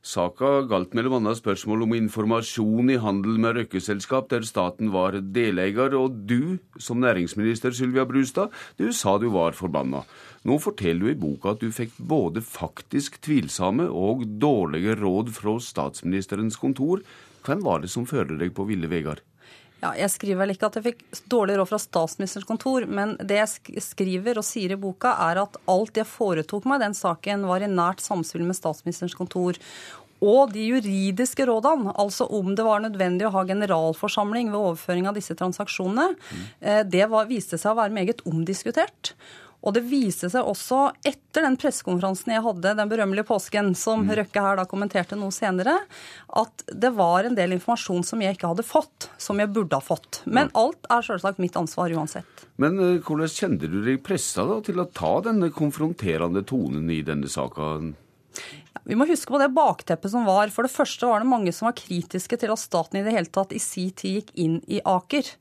[0.05, 1.31] Saka galt bl.a.
[1.33, 7.73] spørsmål om informasjon i handel med røkkeselskap der staten var deleier, og du, som næringsminister
[7.73, 10.03] Sylvia Brustad, du sa du var forbanna.
[10.45, 15.57] Nå forteller du i boka at du fikk både faktisk tvilsomme og dårlige råd fra
[15.57, 17.01] statsministerens kontor.
[17.45, 19.21] Hvem var det som førte deg på ville veier?
[19.83, 23.37] Ja, jeg skriver vel ikke at jeg fikk dårlig råd fra statsministerens kontor, men det
[23.41, 27.45] jeg skriver og sier i boka, er at alt jeg foretok meg i den saken,
[27.49, 29.59] var i nært samspill med statsministerens kontor.
[30.25, 35.19] Og de juridiske rådene, altså om det var nødvendig å ha generalforsamling ved overføring av
[35.19, 36.45] disse transaksjonene, mm.
[36.89, 39.13] det var, viste seg å være meget omdiskutert.
[39.65, 44.13] Og det viste seg også etter den pressekonferansen jeg hadde den berømmelige påsken, som mm.
[44.21, 45.79] Røkke her da kommenterte noe senere,
[46.37, 49.83] at det var en del informasjon som jeg ikke hadde fått, som jeg burde ha
[49.83, 50.21] fått.
[50.25, 52.45] Men alt er selvsagt mitt ansvar uansett.
[52.61, 57.01] Men uh, hvordan kjente du deg pressa da til å ta denne konfronterende tonen i
[57.05, 57.75] denne saka?
[58.85, 60.51] Vi må huske på det bakteppet som var.
[60.53, 63.31] For det første var det mange som var kritiske til at staten i det hele
[63.33, 65.31] tatt i si tid gikk inn i Aker.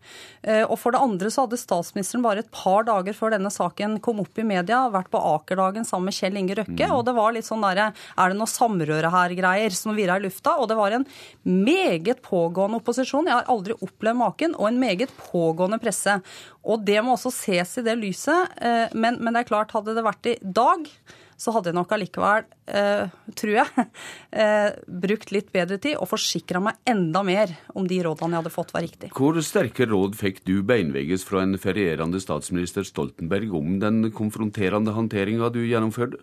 [0.42, 3.98] Eh, og for det andre så hadde statsministeren bare et par dager før denne saken
[4.04, 6.88] kom opp i media, vært på Akerdagen sammen med Kjell Inge Røkke.
[6.88, 6.94] Mm.
[6.96, 10.56] Og det var litt sånn derre Er det noe samrøre her-greier som virra i lufta?
[10.60, 11.04] Og det var en
[11.44, 13.28] meget pågående opposisjon.
[13.28, 14.56] Jeg har aldri opplevd maken.
[14.56, 16.16] Og en meget pågående presse.
[16.64, 18.56] Og det må også ses i det lyset.
[18.56, 20.88] Eh, men, men det er klart, hadde det vært i dag
[21.36, 23.86] så hadde jeg nok allikevel, eh, tror jeg,
[24.44, 24.68] eh,
[25.04, 28.74] brukt litt bedre tid og forsikra meg enda mer om de rådene jeg hadde fått,
[28.76, 29.12] var riktig.
[29.16, 35.50] Hvor sterke råd fikk du beinvegges fra en ferierende statsminister Stoltenberg om den konfronterende håndteringa
[35.54, 36.22] du gjennomførte?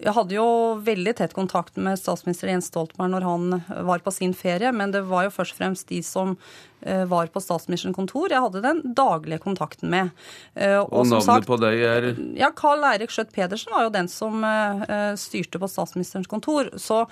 [0.00, 0.46] Jeg hadde jo
[0.80, 5.02] veldig tett kontakt med statsminister Jens Stoltenberg når han var på sin ferie, men det
[5.10, 6.32] var jo først og fremst de som
[6.80, 10.14] eh, var på statsministerens kontor jeg hadde den daglige kontakten med.
[10.54, 12.08] Eh, og, og navnet sagt, på deg er?
[12.40, 16.72] Ja, Carl Eirik Skjøtt Pedersen var jo den som eh, styrte på statsministerens kontor.
[16.80, 17.02] Så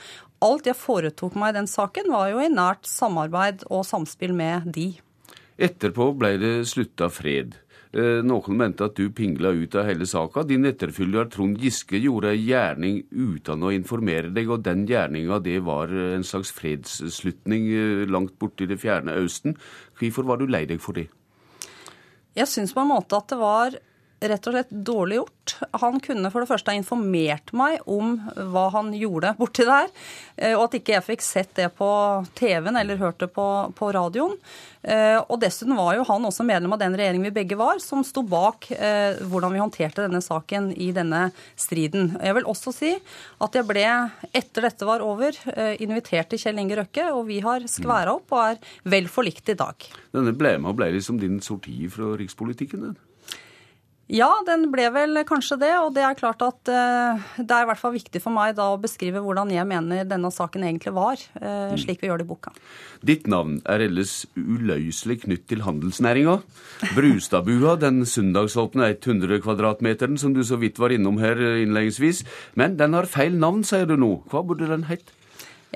[0.44, 4.72] alt jeg foretok meg i den saken, var jo i nært samarbeid og samspill med
[4.72, 4.94] de.
[5.58, 7.58] Etterpå ble det slutta fred.
[7.88, 10.42] Eh, noen mente at du pingla ut av hele saka.
[10.44, 15.56] Din etterfølger Trond Giske gjorde ei gjerning uten å informere deg, og den gjerninga det
[15.64, 19.56] var en slags fredsslutning eh, langt borte i det fjerne Østen.
[19.96, 21.08] Hvorfor var du lei deg for det?
[22.36, 23.78] Jeg syns på en måte at det var
[24.20, 25.54] rett og slett dårlig gjort.
[25.80, 28.16] Han kunne for det første ha informert meg om
[28.52, 29.90] hva han gjorde borti der,
[30.36, 31.88] eh, og at ikke jeg fikk sett det på
[32.38, 33.46] TV-en eller hørt det på,
[33.78, 34.36] på radioen.
[34.82, 38.04] Eh, og dessuten var jo han også medlem av den regjeringen vi begge var, som
[38.06, 41.28] sto bak eh, hvordan vi håndterte denne saken i denne
[41.58, 42.14] striden.
[42.22, 42.94] Jeg vil også si
[43.44, 43.86] at jeg ble,
[44.32, 45.36] etter dette var over,
[45.78, 49.58] invitert til Kjell Inge Røkke, og vi har skværa opp og er vel forlikt i
[49.58, 49.90] dag.
[50.14, 52.88] Denne og ble liksom din sorti fra rikspolitikken?
[52.88, 52.96] Den.
[54.08, 55.72] Ja, den ble vel kanskje det.
[55.82, 58.70] Og det er klart at uh, det er i hvert fall viktig for meg da
[58.72, 62.30] å beskrive hvordan jeg mener denne saken egentlig var, uh, slik vi gjør det i
[62.30, 62.54] boka.
[63.04, 66.38] Ditt navn er ellers uløselig knytt til handelsnæringa.
[66.96, 72.24] Brustadbua, den søndagsåpne 100 kvadratmeteren som du så vidt var innom her innledningsvis.
[72.56, 74.14] Men den har feil navn, sier du nå.
[74.32, 75.12] Hva burde den hett?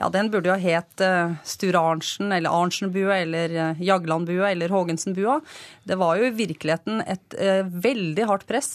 [0.00, 5.42] Ja, den burde jo het uh, Sture Arntzen eller Arntzen-bua eller Jaglandbua eller Haagensen-bua.
[5.84, 8.70] Det var jo i virkeligheten et uh, veldig hardt press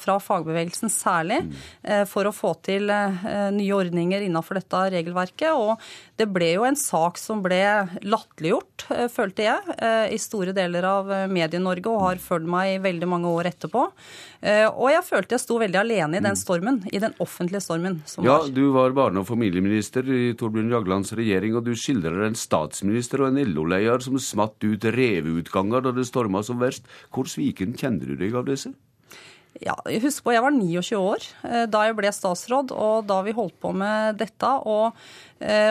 [0.00, 1.40] fra fagbevegelsen særlig
[2.08, 5.52] for å få til nye ordninger innenfor dette regelverket.
[5.52, 5.80] Og
[6.18, 7.60] det ble jo en sak som ble
[8.02, 9.76] latterliggjort, følte jeg,
[10.14, 13.84] i store deler av Medie-Norge og har fulgt meg i veldig mange år etterpå.
[14.44, 18.00] Og jeg følte jeg sto veldig alene i den stormen, i den offentlige stormen.
[18.18, 18.50] ja, var.
[18.54, 23.24] du var barne- og familieminister i Torbjørn Torbjørn Jaglands regjering, og du skildrer en statsminister
[23.24, 26.88] og en LO-leder som smatt ut reveutganger da det storma som verst.
[27.14, 28.74] Hvor sviken kjenner du deg av disse?
[29.62, 33.34] Ja, Husk på, jeg var 29 år eh, da jeg ble statsråd, og da vi
[33.36, 34.50] holdt på med dette.
[34.66, 34.96] Og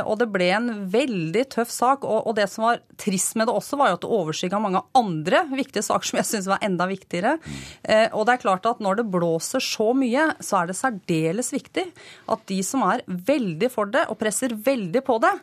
[0.03, 2.03] og det ble en veldig tøff sak.
[2.05, 5.43] Og, det som var trist med det også, var jo at det overskygga mange andre
[5.53, 7.37] viktige saker som jeg syns var enda viktigere.
[7.83, 11.53] Eh, og det er klart at når det blåser så mye, så er det særdeles
[11.53, 11.87] viktig
[12.33, 15.33] at de som er veldig for det og presser veldig på det,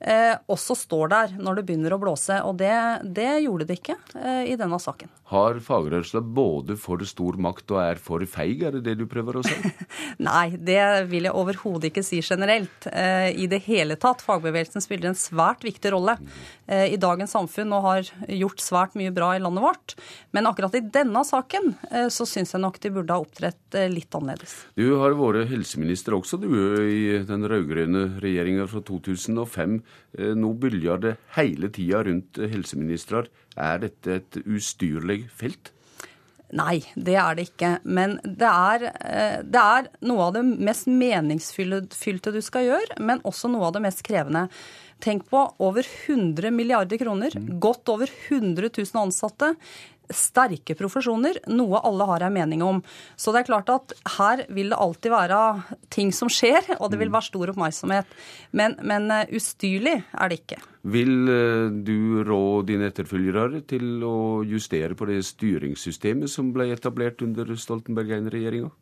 [0.00, 2.40] eh, også står der når det begynner å blåse.
[2.46, 2.74] Og det,
[3.04, 5.10] det gjorde det ikke i denne saken.
[5.30, 9.38] Har fagrørsla både for stor makt og er for feig, er det det du prøver
[9.38, 9.54] å si?
[10.28, 10.80] Nei, det
[11.10, 12.88] vil jeg overhodet ikke si generelt.
[12.90, 14.22] I det hele tatt.
[14.24, 16.16] Fagbevegelsen spiller en svært viktig rolle
[16.66, 19.96] eh, i dagens samfunn og har gjort svært mye bra i landet vårt.
[20.36, 23.88] Men akkurat i denne saken eh, så syns jeg nok de burde ha opptrett eh,
[23.92, 24.54] litt annerledes.
[24.76, 26.48] Du har vært helseminister også, du,
[26.84, 29.80] i den rød-grønne regjeringa fra 2005.
[30.36, 33.26] Nå bølger det hele tida rundt helseministre.
[33.56, 35.72] Er dette et ustyrlig felt?
[36.56, 37.76] Nei, det er det ikke.
[37.84, 43.22] Men det er, eh, det er, noe av det mest meningsfylte du skal gjøre, men
[43.28, 44.48] også noe av det mest krevende.
[45.00, 47.56] Tenk på over 100 milliarder kroner, mm.
[47.62, 49.54] godt over 100 000 ansatte
[50.10, 52.80] sterke profesjoner, noe alle har en mening om.
[53.16, 55.40] Så det er klart at her vil det alltid være
[55.92, 57.16] ting som skjer, og det vil mm.
[57.16, 58.18] være stor oppmerksomhet.
[58.56, 60.60] Men, men eh, ustyrlig er det ikke.
[60.90, 67.22] Vil eh, du rå dine etterfølgere til å justere på det styringssystemet som ble etablert
[67.26, 68.72] under Stoltenberg I-regjeringa?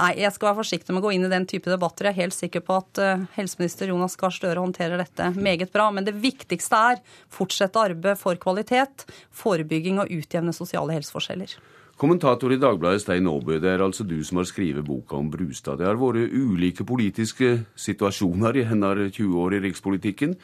[0.00, 2.08] Nei, jeg skal være forsiktig med å gå inn i den type debatter.
[2.08, 5.90] Jeg er helt sikker på at uh, helseminister Jonas Gahr Støre håndterer dette meget bra.
[5.92, 9.04] Men det viktigste er fortsette arbeidet for kvalitet,
[9.42, 11.52] forebygging og utjevne sosiale helseforskjeller.
[12.00, 15.82] Kommentator i Dagbladet Stein Aaby, det er altså du som har skrevet boka om Brustad.
[15.82, 20.38] Det har vært ulike politiske situasjoner i hennes 20 år i rikspolitikken.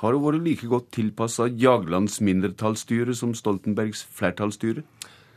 [0.00, 4.86] Har hun vært like godt tilpassa Jaglands mindretallsstyre som Stoltenbergs flertallsstyre?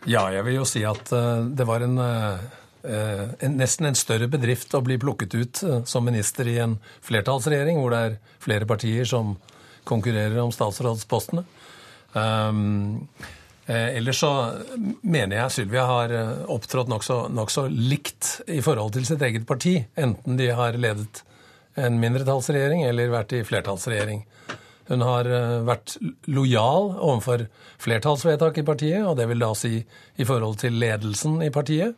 [0.08, 2.40] Ja, jeg vil jo si at uh, det var en Eh,
[2.88, 7.80] en, nesten en større bedrift å bli plukket ut eh, som minister i en flertallsregjering,
[7.82, 9.36] hvor det er flere partier som
[9.86, 11.44] konkurrerer om statsrådspostene.
[12.16, 13.08] Um,
[13.68, 14.32] eh, ellers så
[15.02, 16.14] mener jeg Sylvia har
[16.52, 21.24] opptrådt nokså nok så likt i forhold til sitt eget parti, enten de har ledet
[21.76, 24.24] en mindretallsregjering eller vært i flertallsregjering.
[24.86, 25.28] Hun har
[25.66, 25.96] vært
[26.30, 27.48] lojal overfor
[27.82, 31.98] flertallsvedtak i partiet, og det vil da si i forhold til ledelsen i partiet.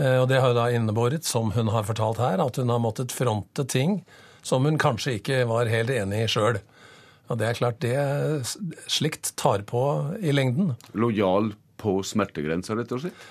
[0.00, 2.82] Eh, og det har jo da innebåret, som hun har fortalt her, at hun har
[2.82, 4.00] måttet fronte ting
[4.42, 6.58] som hun kanskje ikke var helt enig i sjøl.
[7.30, 9.82] Og det er klart, det slikt tar på
[10.20, 10.74] i lengden.
[10.98, 13.28] Lojal på smertegrensa, rett og slett?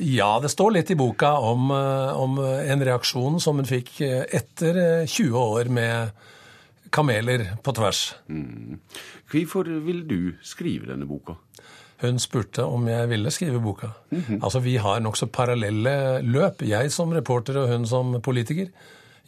[0.00, 4.24] Ja, det står litt i boka om, eh, om en reaksjon som hun fikk eh,
[4.34, 6.24] etter 20 år med
[6.94, 8.14] kameler på tvers.
[8.30, 8.78] Mm.
[9.30, 11.36] Hvorfor vil du skrive denne boka?
[12.02, 13.92] Hun spurte om jeg ville skrive boka.
[14.10, 14.44] Mm -hmm.
[14.44, 18.68] Altså, Vi har nokså parallelle løp, jeg som reporter og hun som politiker.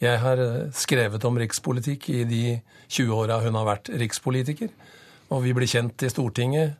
[0.01, 4.69] Jeg har eh, skrevet om rikspolitikk i de 20 åra hun har vært rikspolitiker.
[5.33, 6.77] Og vi ble kjent i Stortinget,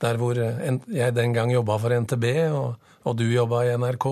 [0.00, 4.06] der hvor eh, jeg den gang jobba for NTB, og, og du jobba i NRK.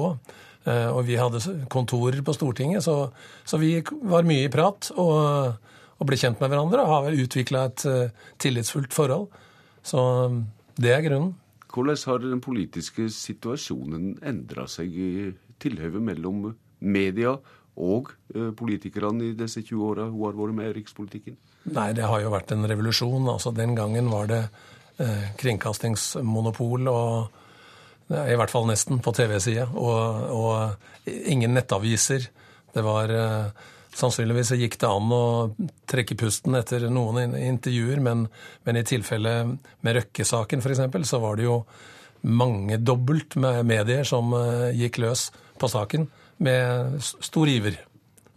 [0.67, 3.11] Eh, og vi hadde kontorer på Stortinget, så,
[3.45, 5.55] så vi var mye i prat og,
[5.99, 7.87] og ble kjent med hverandre og har utvikla et
[8.43, 9.29] tillitsfullt forhold.
[9.87, 10.03] Så
[10.79, 11.35] det er grunnen.
[11.69, 15.11] Hvordan har den politiske situasjonen endra seg i
[15.61, 16.47] tilhøvet mellom
[16.81, 17.35] media
[17.79, 21.37] og eh, politikerne i disse 20 åra hun har vært med i rikspolitikken?
[21.75, 23.29] Nei, det har jo vært en revolusjon.
[23.29, 24.43] Altså, Den gangen var det
[25.03, 27.45] eh, kringkastingsmonopol og
[28.09, 29.67] i hvert fall nesten, på TV-sida.
[29.77, 32.31] Og, og, ingen nettaviser.
[32.73, 35.25] Det var eh, Sannsynligvis gikk det an å
[35.89, 38.27] trekke pusten etter noen intervjuer, men,
[38.67, 39.35] men i tilfelle
[39.81, 41.63] med Røkke-saken f.eks., så var det jo
[42.29, 45.29] mangedobbelt med medier som uh, gikk løs
[45.59, 46.09] på saken
[46.45, 47.79] med stor iver.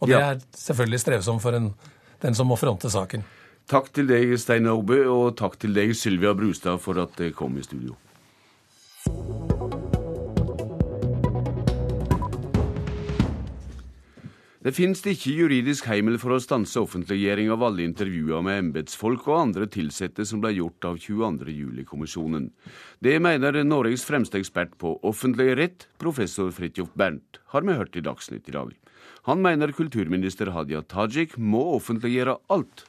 [0.02, 0.32] Og det ja.
[0.34, 1.72] er selvfølgelig strevsomt for en,
[2.24, 3.26] den som må fronte saken.
[3.70, 7.60] Takk til deg, Stein Aube, og takk til deg, Sylvia Brustad, for at dere kom
[7.60, 7.94] i studio.
[14.62, 19.40] Det finnes ikke juridisk heimel for å stanse offentliggjøring av alle intervjuer med embetsfolk og
[19.40, 22.52] andre ansatte som ble gjort av 22.07-kommisjonen.
[23.02, 28.06] Det mener Norges fremste ekspert på offentlig rett, professor Fridtjof Bernt, har vi hørt i
[28.06, 28.70] Dagsnytt i dag.
[29.26, 32.86] Han mener kulturminister Hadia Tajik må offentliggjøre alt.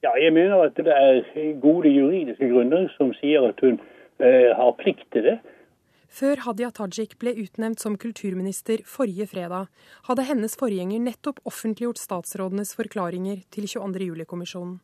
[0.00, 1.20] Ja, jeg mener at det er
[1.60, 3.76] gode juridiske grunner som sier at hun
[4.24, 5.36] eh, har plikt til det.
[6.16, 9.66] Før Hadia Tajik ble utnevnt som kulturminister forrige fredag,
[10.06, 14.06] hadde hennes forgjenger nettopp offentliggjort statsrådenes forklaringer til 22.
[14.06, 14.78] juli-kommisjonen.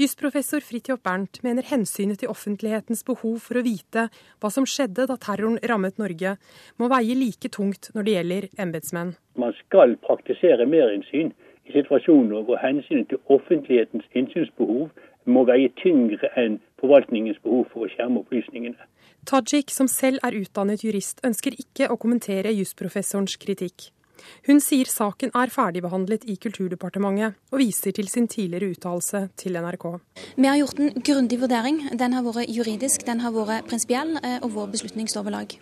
[0.00, 4.08] Jusprofessor Fridtjof Bernt mener hensynet til offentlighetens behov for å vite
[4.40, 6.34] hva som skjedde da terroren rammet Norge,
[6.80, 9.14] må veie like tungt når det gjelder embetsmenn.
[9.38, 11.30] Man skal praktisere merinnsyn
[11.68, 14.90] i situasjoner hvor hensynet til offentlighetens innsynsbehov
[15.32, 18.88] må veie tyngre enn forvaltningens behov for å skjerme opplysningene.
[19.28, 23.90] Tajik, som selv er utdannet jurist, ønsker ikke å kommentere jusprofessorens kritikk.
[24.48, 29.86] Hun sier saken er ferdigbehandlet i Kulturdepartementet, og viser til sin tidligere uttalelse til NRK.
[30.36, 31.82] Vi har gjort en grundig vurdering.
[31.96, 35.60] Den har vært juridisk, den har vært prinsipiell, eh, og vår beslutning står ved lag.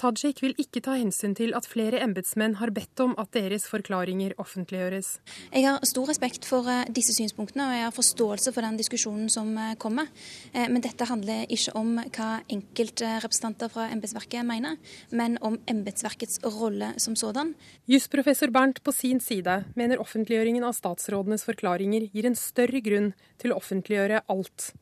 [0.00, 4.32] Tajik vil ikke ta hensyn til at flere embetsmenn har bedt om at deres forklaringer
[4.40, 5.10] offentliggjøres.
[5.52, 9.28] Jeg har stor respekt for eh, disse synspunktene, og jeg har forståelse for den diskusjonen
[9.28, 10.08] som eh, kommer.
[10.54, 14.80] Eh, men dette handler ikke om hva enkeltrepresentanter fra embetsverket mener,
[15.12, 17.52] men om embetsverkets rolle som sådan.
[17.90, 23.12] Jusprofessor Bernt på sin side mener offentliggjøringen av statsrådenes forklaringer gir en større grunn
[23.42, 24.72] til å offentliggjøre alt.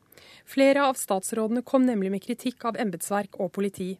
[0.47, 3.97] Flere av statsrådene kom nemlig med kritikk av embetsverk og politi.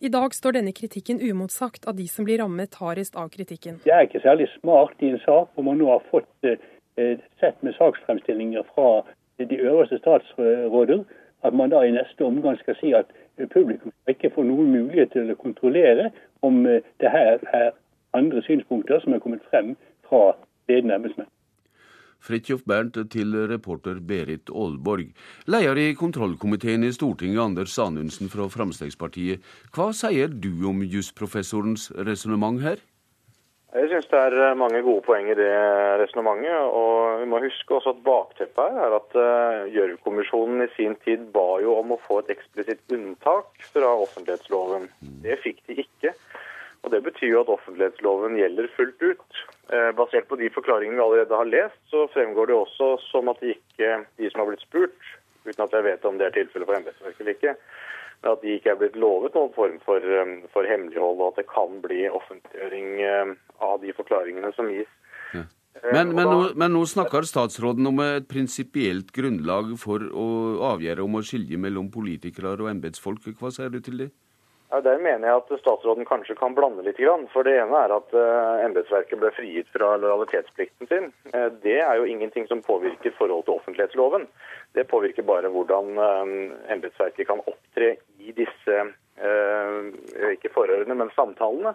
[0.00, 3.80] I dag står denne kritikken umotsagt av de som blir rammet hardest av kritikken.
[3.84, 7.62] Det er ikke særlig smart i en sak hvor man nå har fått eh, sett
[7.62, 9.02] med saksfremstillinger fra
[9.38, 11.04] de øverste statsråder,
[11.46, 13.10] at man da i neste omgang skal si at
[13.54, 16.10] publikum ikke får noen mulighet til å kontrollere
[16.42, 17.70] om eh, det her er
[18.16, 19.76] andre synspunkter som er kommet frem
[20.08, 20.32] fra
[20.68, 21.30] ledende embetsmenn.
[22.24, 25.14] Fridtjof Bernt til reporter Berit Aalborg.
[25.46, 29.42] Leder i kontrollkomiteen i Stortinget, Anders Anundsen fra Fremskrittspartiet.
[29.74, 32.82] Hva sier du om jusprofessorens resonnement her?
[33.68, 35.52] Jeg syns det er mange gode poeng i det
[36.00, 36.70] resonnementet.
[36.72, 41.26] Og vi må huske også at bakteppet her er at uh, Gjørv-kommisjonen i sin tid
[41.34, 44.88] ba jo om å få et eksplisitt unntak fra offentlighetsloven.
[45.24, 46.14] Det fikk de ikke.
[46.82, 49.27] Og Det betyr jo at offentlighetsloven gjelder fullt ut.
[49.68, 53.40] Eh, basert på de forklaringene vi allerede har lest, så fremgår det også som at
[53.44, 55.10] de ikke, de som har blitt spurt,
[55.44, 57.52] uten at jeg vet om det er tilfellet for embetsverket eller ikke,
[58.22, 61.42] men at de ikke er blitt lovet noen form for, um, for, hemmelighold, og at
[61.42, 62.88] det kan bli offentliggjøring
[63.28, 63.34] um,
[63.68, 64.88] av de forklaringene som gis.
[65.36, 65.44] Ja.
[65.76, 70.30] Eh, men, men, nå, men, nå, snakker statsråden om et prinsipielt grunnlag for å
[70.72, 73.28] avgjøre om å skilje mellom politikere og embetsfolk.
[73.36, 74.08] Hva sier du til det?
[74.70, 77.00] Ja, Der mener jeg at statsråden kanskje kan blande litt.
[77.32, 81.08] For Det ene er at uh, embetsverket ble frigitt fra lojalitetsplikten sin.
[81.32, 84.26] Uh, det er jo ingenting som påvirker forhold til offentlighetsloven.
[84.76, 86.34] Det påvirker bare hvordan uh,
[86.74, 88.80] embetsverket kan opptre i disse
[89.18, 91.72] ikke forhørene, men samtalene.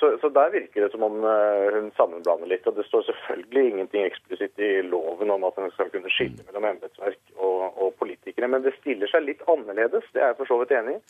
[0.00, 2.64] Så, så, Der virker det som om hun sammenblander litt.
[2.66, 6.64] og Det står selvfølgelig ingenting eksplisitt i loven om at hun skal kunne skille mellom
[6.70, 8.48] embetsverk og, og politikere.
[8.48, 11.02] Men det stiller seg litt annerledes, det er jeg for så vidt enig i.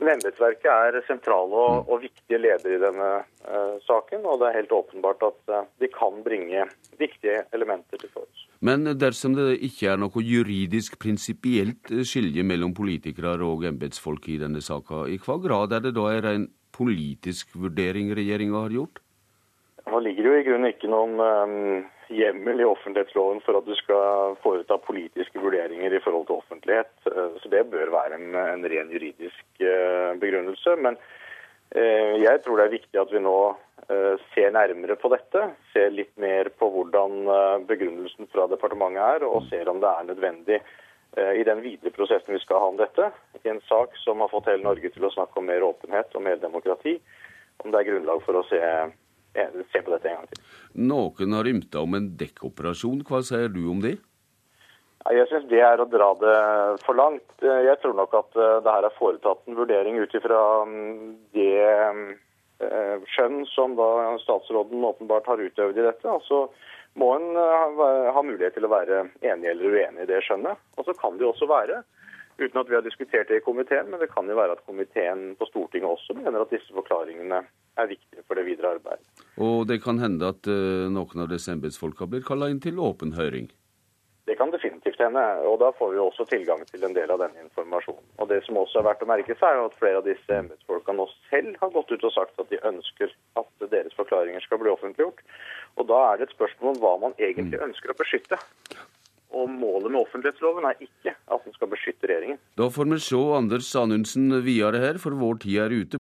[0.00, 4.56] Men embetsverket er sentrale og, og, viktige ledere i denne uh, saken, og det er
[4.56, 6.64] helt åpenbart at uh, de kan bringe
[6.98, 8.46] viktige elementer til torgs.
[8.62, 14.62] Men dersom det ikke er noe juridisk prinsipielt skilje mellom politikere og embetsfolk i denne
[14.64, 19.02] saka, i hva grad er det da en politisk vurdering regjeringa har gjort?
[19.90, 21.80] Nå ligger det jo i grunnen ikke noen um,
[22.12, 26.92] hjemmel i offentlighetsloven for at du skal foreta politiske vurderinger i forhold til offentlighet.
[27.10, 30.76] Eh, så det bør være en, en ren juridisk uh, begrunnelse.
[30.86, 33.36] Men uh, jeg tror det er viktig at vi nå
[34.32, 35.40] ser nærmere på dette.
[35.72, 37.26] Ser litt mer på hvordan
[37.66, 40.60] begrunnelsen fra departementet er, og ser om det er nødvendig
[41.18, 43.10] i den videre prosessen vi skal ha om dette,
[43.42, 46.24] i en sak som har fått hele Norge til å snakke om mer åpenhet og
[46.24, 46.94] mer demokrati,
[47.60, 48.62] om det er grunnlag for å se,
[49.34, 50.42] se på dette en gang til.
[50.92, 53.04] Noen har rymta om en dekkoperasjon.
[53.08, 53.96] Hva sier du om det?
[55.10, 56.36] Jeg syns det er å dra det
[56.84, 57.24] for langt.
[57.42, 61.56] Jeg tror nok at det her er foretatt en vurdering ut ifra mm, det
[62.62, 63.86] Eh, skjønn som da
[64.22, 66.08] statsråden åpenbart har utøvd i dette.
[66.08, 66.46] altså
[66.94, 70.60] må en eh, ha mulighet til å være enig eller uenig i det skjønnet.
[70.76, 71.80] Og så kan det jo også være,
[72.38, 75.32] uten at vi har diskutert det i komiteen, men det kan jo være at komiteen
[75.40, 77.42] på Stortinget også mener at disse forklaringene
[77.80, 79.24] er viktig for det videre arbeidet.
[79.40, 83.14] Og det kan hende at uh, noen av disse embetsfolka blir kalla inn til åpen
[83.16, 83.50] høring?
[84.24, 87.42] Det kan definitivt hende, og da får vi også tilgang til en del av denne
[87.42, 88.04] informasjonen.
[88.22, 90.94] Og Det som også er verdt å merke seg, er at flere av disse embetsfolka
[90.94, 93.10] nå selv har gått ut og sagt at de ønsker
[93.42, 95.24] at deres forklaringer skal bli offentliggjort.
[95.74, 97.66] Og Da er det et spørsmål om hva man egentlig mm.
[97.66, 98.38] ønsker å beskytte.
[99.32, 102.38] Og Målet med offentlighetsloven er ikke at den skal beskytte regjeringen.
[102.60, 105.90] Da får vi se Anders Anundsen videre her, for vår tid er ute.